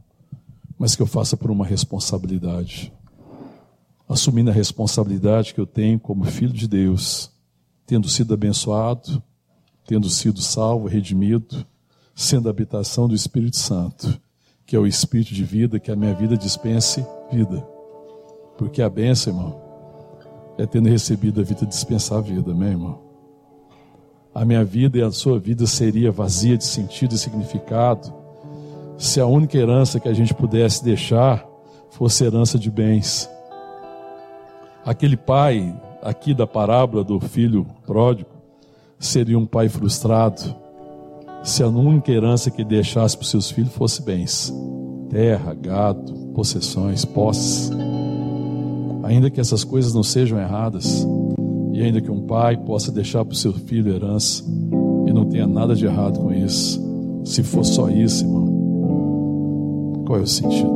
Mas 0.79 0.97
que 0.97 1.03
eu 1.03 1.07
faça 1.07 1.37
por 1.37 1.51
uma 1.51 1.67
responsabilidade. 1.67 2.93
Assumindo 4.09 4.51
a 4.51 4.55
responsabilidade 4.55 5.53
que 5.53 5.61
eu 5.61 5.67
tenho 5.67 6.01
como 6.01 6.25
filho 6.25 6.53
de 6.53 6.67
Deus, 6.67 7.31
tendo 7.87 8.09
sido 8.09 8.33
abençoado, 8.33 9.23
tendo 9.87 10.09
sido 10.09 10.41
salvo, 10.41 10.89
redimido, 10.89 11.67
sendo 12.15 12.49
a 12.49 12.51
habitação 12.51 13.07
do 13.07 13.15
Espírito 13.15 13.59
Santo, 13.59 14.19
que 14.65 14.75
é 14.75 14.79
o 14.79 14.87
Espírito 14.87 15.35
de 15.35 15.45
vida, 15.45 15.79
que 15.79 15.91
a 15.91 15.97
minha 15.97 16.15
vida 16.15 16.37
dispense 16.37 17.05
vida. 17.31 17.61
Porque 18.57 18.81
a 18.81 18.89
benção, 18.89 19.33
irmão, 19.33 19.61
é 20.57 20.67
tendo 20.67 20.89
recebido 20.89 21.41
a 21.41 21.45
vida 21.45 21.67
dispensar 21.67 22.19
a 22.19 22.23
vida, 22.23 22.53
amém, 22.53 22.71
irmão? 22.71 23.08
A 24.35 24.45
minha 24.45 24.65
vida 24.65 24.99
e 24.99 25.03
a 25.03 25.11
sua 25.11 25.39
vida 25.39 25.67
seria 25.67 26.11
vazia 26.11 26.57
de 26.57 26.65
sentido 26.65 27.15
e 27.15 27.19
significado 27.19 28.13
se 28.97 29.21
a 29.21 29.27
única 29.27 29.57
herança 29.57 30.01
que 30.01 30.09
a 30.09 30.13
gente 30.13 30.35
pudesse 30.35 30.85
deixar 30.85 31.47
fosse 31.91 32.25
herança 32.25 32.59
de 32.59 32.71
bens. 32.71 33.29
Aquele 34.85 35.17
pai 35.17 35.75
aqui 36.03 36.35
da 36.35 36.47
parábola 36.47 37.05
do 37.05 37.21
filho 37.21 37.67
pródigo 37.87 38.31
seria 38.99 39.39
um 39.39 39.47
pai 39.47 39.69
frustrado 39.69 40.55
se 41.43 41.63
a 41.63 41.69
única 41.69 42.11
herança 42.11 42.51
que 42.51 42.65
deixasse 42.65 43.17
para 43.17 43.23
os 43.23 43.31
seus 43.31 43.51
filhos 43.51 43.73
fosse 43.73 44.03
bens, 44.03 44.53
terra, 45.09 45.55
gado, 45.55 46.13
possessões, 46.35 47.05
posses. 47.05 47.71
Ainda 49.05 49.31
que 49.31 49.41
essas 49.41 49.65
coisas 49.65 49.95
não 49.95 50.03
sejam 50.03 50.39
erradas, 50.39 51.07
e 51.79 51.83
ainda 51.83 52.01
que 52.01 52.11
um 52.11 52.23
pai 52.23 52.57
possa 52.57 52.91
deixar 52.91 53.25
para 53.25 53.35
o 53.35 53.37
seu 53.37 53.53
filho 53.53 53.95
herança, 53.95 54.43
e 55.07 55.13
não 55.13 55.27
tenha 55.27 55.47
nada 55.47 55.77
de 55.77 55.87
errado 55.87 56.19
com 56.19 56.33
isso, 56.33 56.83
se 57.25 57.45
for 57.45 57.65
só 57.65 57.89
isso, 57.89 58.25
irmão, 58.25 60.03
qual 60.05 60.19
é 60.19 60.23
o 60.23 60.27
sentido? 60.27 60.73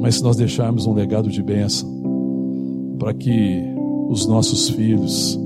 Mas 0.00 0.16
se 0.16 0.22
nós 0.22 0.36
deixarmos 0.36 0.86
um 0.86 0.92
legado 0.92 1.30
de 1.30 1.42
bênção, 1.42 1.88
para 2.98 3.14
que 3.14 3.62
os 4.10 4.26
nossos 4.26 4.68
filhos, 4.68 5.40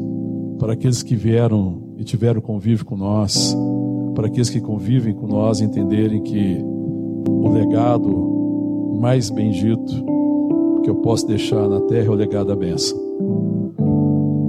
para 0.59 0.73
aqueles 0.73 1.05
que 1.05 1.15
vieram 1.15 1.95
e 1.97 2.03
tiveram 2.03 2.41
convívio 2.41 2.85
com 2.85 2.97
nós, 2.97 3.57
para 4.17 4.27
aqueles 4.27 4.51
que 4.51 4.61
convivem 4.61 5.15
com 5.15 5.29
nós 5.29 5.61
entenderem 5.61 6.21
que 6.23 6.59
o 7.29 7.49
legado 7.51 8.99
mais 9.01 9.31
bendito 9.31 10.05
que 10.83 10.91
eu 10.91 10.97
posso 10.97 11.25
deixar 11.25 11.69
na 11.69 11.83
terra 11.83 12.07
é 12.07 12.11
o 12.11 12.15
legado 12.15 12.49
da 12.49 12.57
bênção 12.57 13.12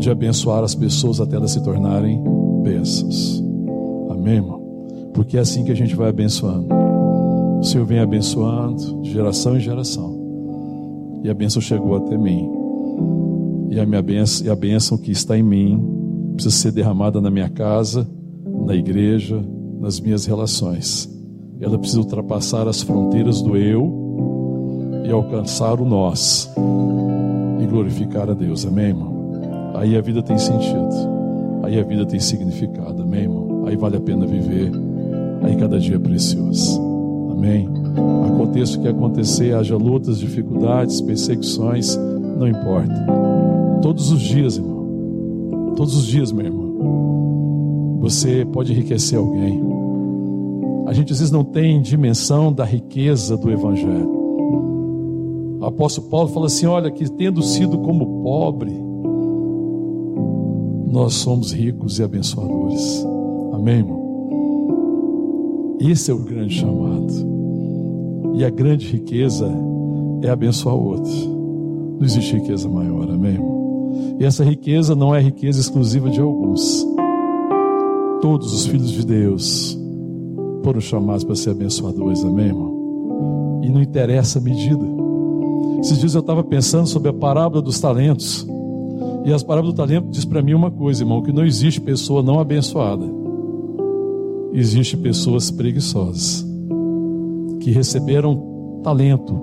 de 0.04 0.10
abençoar 0.10 0.64
as 0.64 0.76
pessoas 0.76 1.22
até 1.22 1.38
elas 1.38 1.51
se 1.51 1.64
tornarem 1.64 2.22
bênçãos. 2.62 3.41
Amém, 4.10 4.36
irmão? 4.36 4.62
Porque 5.14 5.38
é 5.38 5.39
assim 5.39 5.64
que 5.64 5.72
a 5.72 5.76
gente 5.76 5.95
vai 5.95 6.10
abençoando. 6.10 6.68
O 7.60 7.64
Senhor 7.64 7.86
vem 7.86 7.99
abençoando 7.99 9.01
de 9.01 9.12
geração 9.12 9.56
em 9.56 9.62
geração. 9.62 10.22
E 11.24 11.30
a 11.30 11.34
bênção 11.34 11.62
chegou 11.62 11.95
até 11.95 12.18
mim. 12.18 12.49
E 13.70 13.80
a 13.80 13.86
minha 13.86 14.01
bênção, 14.01 14.45
e 14.45 14.49
a 14.49 14.56
bênção 14.56 14.97
que 14.97 15.12
está 15.12 15.38
em 15.38 15.43
mim 15.43 15.82
precisa 16.34 16.54
ser 16.54 16.72
derramada 16.74 17.22
na 17.22 17.32
minha 17.32 17.49
casa, 17.49 18.06
na 18.66 18.76
igreja, 18.76 19.41
nas 19.80 20.01
minhas 20.01 20.26
relações. 20.26 21.10
Ela 21.62 21.80
precisa 21.80 22.01
ultrapassar 22.01 22.68
as 22.68 22.82
fronteiras 22.82 23.41
do 23.41 23.56
eu 23.56 25.01
e 25.06 25.12
alcançar 25.12 25.80
o 25.80 25.86
nós 25.86 26.51
e 27.62 27.66
glorificar 27.66 28.30
a 28.30 28.34
Deus. 28.34 28.66
Amém, 28.66 28.88
irmão? 28.88 29.12
Aí 29.74 29.97
a 29.97 30.01
vida 30.01 30.21
tem 30.21 30.38
sentido, 30.38 30.89
aí 31.63 31.80
a 31.80 31.84
vida 31.84 32.05
tem 32.05 32.19
significado, 32.19 33.01
amém, 33.01 33.21
irmão? 33.21 33.65
Aí 33.65 33.76
vale 33.76 33.97
a 33.97 34.01
pena 34.01 34.26
viver, 34.26 34.71
aí 35.41 35.55
cada 35.55 35.80
dia 35.80 35.95
é 35.95 35.99
precioso, 35.99 36.82
amém? 37.32 37.67
Aconteça 38.28 38.78
o 38.78 38.82
que 38.82 38.88
acontecer, 38.88 39.55
haja 39.55 39.78
lutas, 39.78 40.19
dificuldades, 40.19 41.01
perseguições, 41.01 41.97
não 42.38 42.47
importa, 42.47 42.93
todos 43.82 44.11
os 44.11 44.21
dias, 44.21 44.57
irmão, 44.57 45.74
todos 45.76 45.95
os 45.95 46.05
dias, 46.05 46.32
meu 46.32 46.45
irmão, 46.45 46.63
você 47.99 48.45
pode 48.45 48.74
enriquecer 48.74 49.17
alguém. 49.17 49.63
A 50.86 50.91
gente 50.91 51.13
às 51.13 51.19
vezes 51.19 51.32
não 51.32 51.45
tem 51.45 51.82
dimensão 51.82 52.51
da 52.51 52.65
riqueza 52.65 53.38
do 53.38 53.49
Evangelho. 53.49 54.11
O 55.61 55.65
apóstolo 55.65 56.09
Paulo 56.09 56.28
fala 56.28 56.47
assim: 56.47 56.65
olha, 56.65 56.91
que 56.91 57.09
tendo 57.09 57.41
sido 57.41 57.78
como 57.78 58.21
pobre, 58.21 58.82
nós 60.93 61.15
somos 61.15 61.51
ricos 61.51 61.97
e 61.97 62.03
abençoadores. 62.03 63.03
Amém, 63.51 63.77
irmão? 63.77 64.03
Esse 65.81 66.11
é 66.11 66.13
o 66.13 66.19
grande 66.19 66.53
chamado. 66.53 67.11
E 68.35 68.45
a 68.45 68.49
grande 68.51 68.85
riqueza 68.85 69.51
é 70.21 70.29
abençoar 70.29 70.75
o 70.75 70.85
outro. 70.85 71.11
Não 71.97 72.05
existe 72.05 72.35
riqueza 72.35 72.69
maior, 72.69 73.09
amém, 73.09 73.33
irmão? 73.33 74.17
E 74.19 74.23
essa 74.23 74.43
riqueza 74.43 74.93
não 74.93 75.15
é 75.15 75.19
riqueza 75.19 75.59
exclusiva 75.59 76.11
de 76.11 76.21
alguns. 76.21 76.85
Todos 78.21 78.53
os 78.53 78.67
filhos 78.67 78.91
de 78.91 79.03
Deus 79.03 79.75
foram 80.63 80.79
chamados 80.79 81.23
para 81.23 81.35
ser 81.35 81.49
abençoadores, 81.49 82.23
amém, 82.23 82.45
irmão? 82.45 83.61
E 83.63 83.69
não 83.69 83.81
interessa 83.81 84.37
a 84.37 84.41
medida. 84.41 84.85
Esses 85.79 85.97
dias 85.97 86.13
eu 86.13 86.21
estava 86.21 86.43
pensando 86.43 86.85
sobre 86.85 87.09
a 87.09 87.13
parábola 87.13 87.63
dos 87.63 87.79
talentos. 87.79 88.47
E 89.26 89.32
as 89.32 89.41
parábolas 89.41 89.74
do 89.74 89.78
talento 89.78 90.09
diz 90.09 90.26
para 90.26 90.41
mim 90.41 90.53
uma 90.53 90.69
coisa, 90.69 91.03
irmão, 91.03 91.21
que 91.21 91.32
não 91.32 91.45
existe 91.45 91.80
pessoa 91.80 92.21
não 92.21 92.39
abençoada. 92.39 93.05
Existe 94.51 94.97
pessoas 94.97 95.49
preguiçosas 95.49 96.45
que 97.59 97.71
receberam 97.71 98.82
talento, 98.84 99.34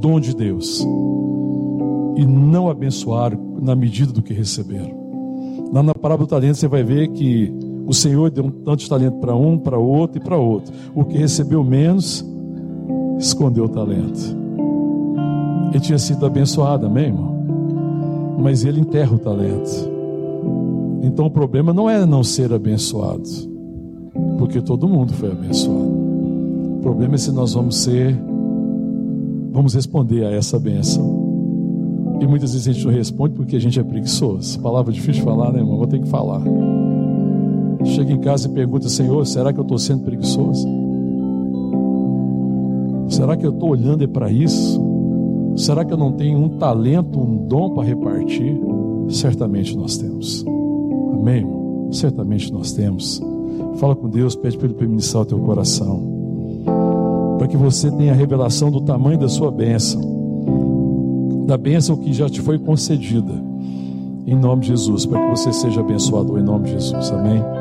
dom 0.00 0.18
de 0.18 0.34
Deus 0.34 0.84
e 2.16 2.26
não 2.26 2.68
abençoaram 2.68 3.38
na 3.62 3.76
medida 3.76 4.12
do 4.12 4.20
que 4.20 4.34
receberam. 4.34 5.70
Lá 5.72 5.82
na 5.82 5.94
parábola 5.94 6.26
do 6.26 6.30
talento 6.30 6.56
você 6.56 6.66
vai 6.66 6.82
ver 6.82 7.08
que 7.08 7.54
o 7.86 7.94
Senhor 7.94 8.30
deu 8.30 8.50
tanto 8.50 8.78
de 8.78 8.88
talento 8.88 9.18
para 9.18 9.36
um, 9.36 9.56
para 9.56 9.78
outro 9.78 10.18
e 10.18 10.20
para 10.20 10.36
outro. 10.36 10.74
O 10.94 11.04
que 11.04 11.16
recebeu 11.16 11.62
menos 11.62 12.24
escondeu 13.18 13.64
o 13.64 13.68
talento. 13.68 14.36
Ele 15.70 15.80
tinha 15.80 15.98
sido 15.98 16.26
abençoado, 16.26 16.86
amém, 16.86 17.06
irmão? 17.06 17.27
Mas 18.38 18.64
ele 18.64 18.80
enterra 18.80 19.14
o 19.14 19.18
talento. 19.18 19.90
Então 21.02 21.26
o 21.26 21.30
problema 21.30 21.72
não 21.72 21.90
é 21.90 22.06
não 22.06 22.22
ser 22.22 22.52
abençoado, 22.52 23.28
porque 24.38 24.60
todo 24.60 24.88
mundo 24.88 25.12
foi 25.12 25.32
abençoado. 25.32 25.98
O 26.76 26.80
problema 26.80 27.16
é 27.16 27.18
se 27.18 27.32
nós 27.32 27.54
vamos 27.54 27.78
ser, 27.78 28.16
vamos 29.50 29.74
responder 29.74 30.24
a 30.24 30.30
essa 30.30 30.58
benção. 30.58 31.26
E 32.20 32.26
muitas 32.26 32.52
vezes 32.52 32.68
a 32.68 32.72
gente 32.72 32.84
não 32.84 32.92
responde 32.92 33.34
porque 33.34 33.56
a 33.56 33.60
gente 33.60 33.78
é 33.78 33.82
preguiçoso. 33.82 34.60
Palavra 34.60 34.92
difícil 34.92 35.14
de 35.14 35.22
falar, 35.22 35.52
né, 35.52 35.60
irmão? 35.60 35.76
Vou 35.76 35.86
ter 35.86 36.00
que 36.00 36.08
falar. 36.08 36.42
Chega 37.84 38.12
em 38.12 38.20
casa 38.20 38.48
e 38.48 38.52
pergunta, 38.52 38.88
Senhor, 38.88 39.24
será 39.26 39.52
que 39.52 39.58
eu 39.58 39.62
estou 39.62 39.78
sendo 39.78 40.04
preguiçoso? 40.04 40.66
Será 43.08 43.36
que 43.36 43.46
eu 43.46 43.50
estou 43.50 43.70
olhando 43.70 44.06
para 44.08 44.30
isso? 44.30 44.87
Será 45.56 45.84
que 45.84 45.92
eu 45.92 45.96
não 45.98 46.12
tenho 46.12 46.38
um 46.38 46.48
talento, 46.58 47.18
um 47.18 47.46
dom 47.46 47.70
para 47.74 47.84
repartir? 47.84 48.58
Certamente 49.08 49.76
nós 49.76 49.96
temos. 49.96 50.44
Amém? 51.14 51.46
Certamente 51.90 52.52
nós 52.52 52.72
temos. 52.72 53.20
Fala 53.76 53.96
com 53.96 54.08
Deus, 54.08 54.36
pede 54.36 54.56
para 54.56 54.66
Ele 54.66 54.74
permissar 54.74 55.22
o 55.22 55.24
teu 55.24 55.38
coração. 55.38 56.02
Para 57.38 57.48
que 57.48 57.56
você 57.56 57.90
tenha 57.90 58.12
a 58.12 58.16
revelação 58.16 58.70
do 58.70 58.80
tamanho 58.80 59.18
da 59.18 59.28
sua 59.28 59.50
bênção. 59.50 60.00
da 61.46 61.56
bênção 61.56 61.96
que 61.96 62.12
já 62.12 62.28
te 62.28 62.42
foi 62.42 62.58
concedida. 62.58 63.32
Em 64.26 64.34
nome 64.34 64.62
de 64.62 64.68
Jesus, 64.68 65.06
para 65.06 65.18
que 65.18 65.30
você 65.30 65.50
seja 65.50 65.80
abençoado 65.80 66.38
em 66.38 66.42
nome 66.42 66.66
de 66.66 66.72
Jesus. 66.72 67.10
Amém. 67.10 67.57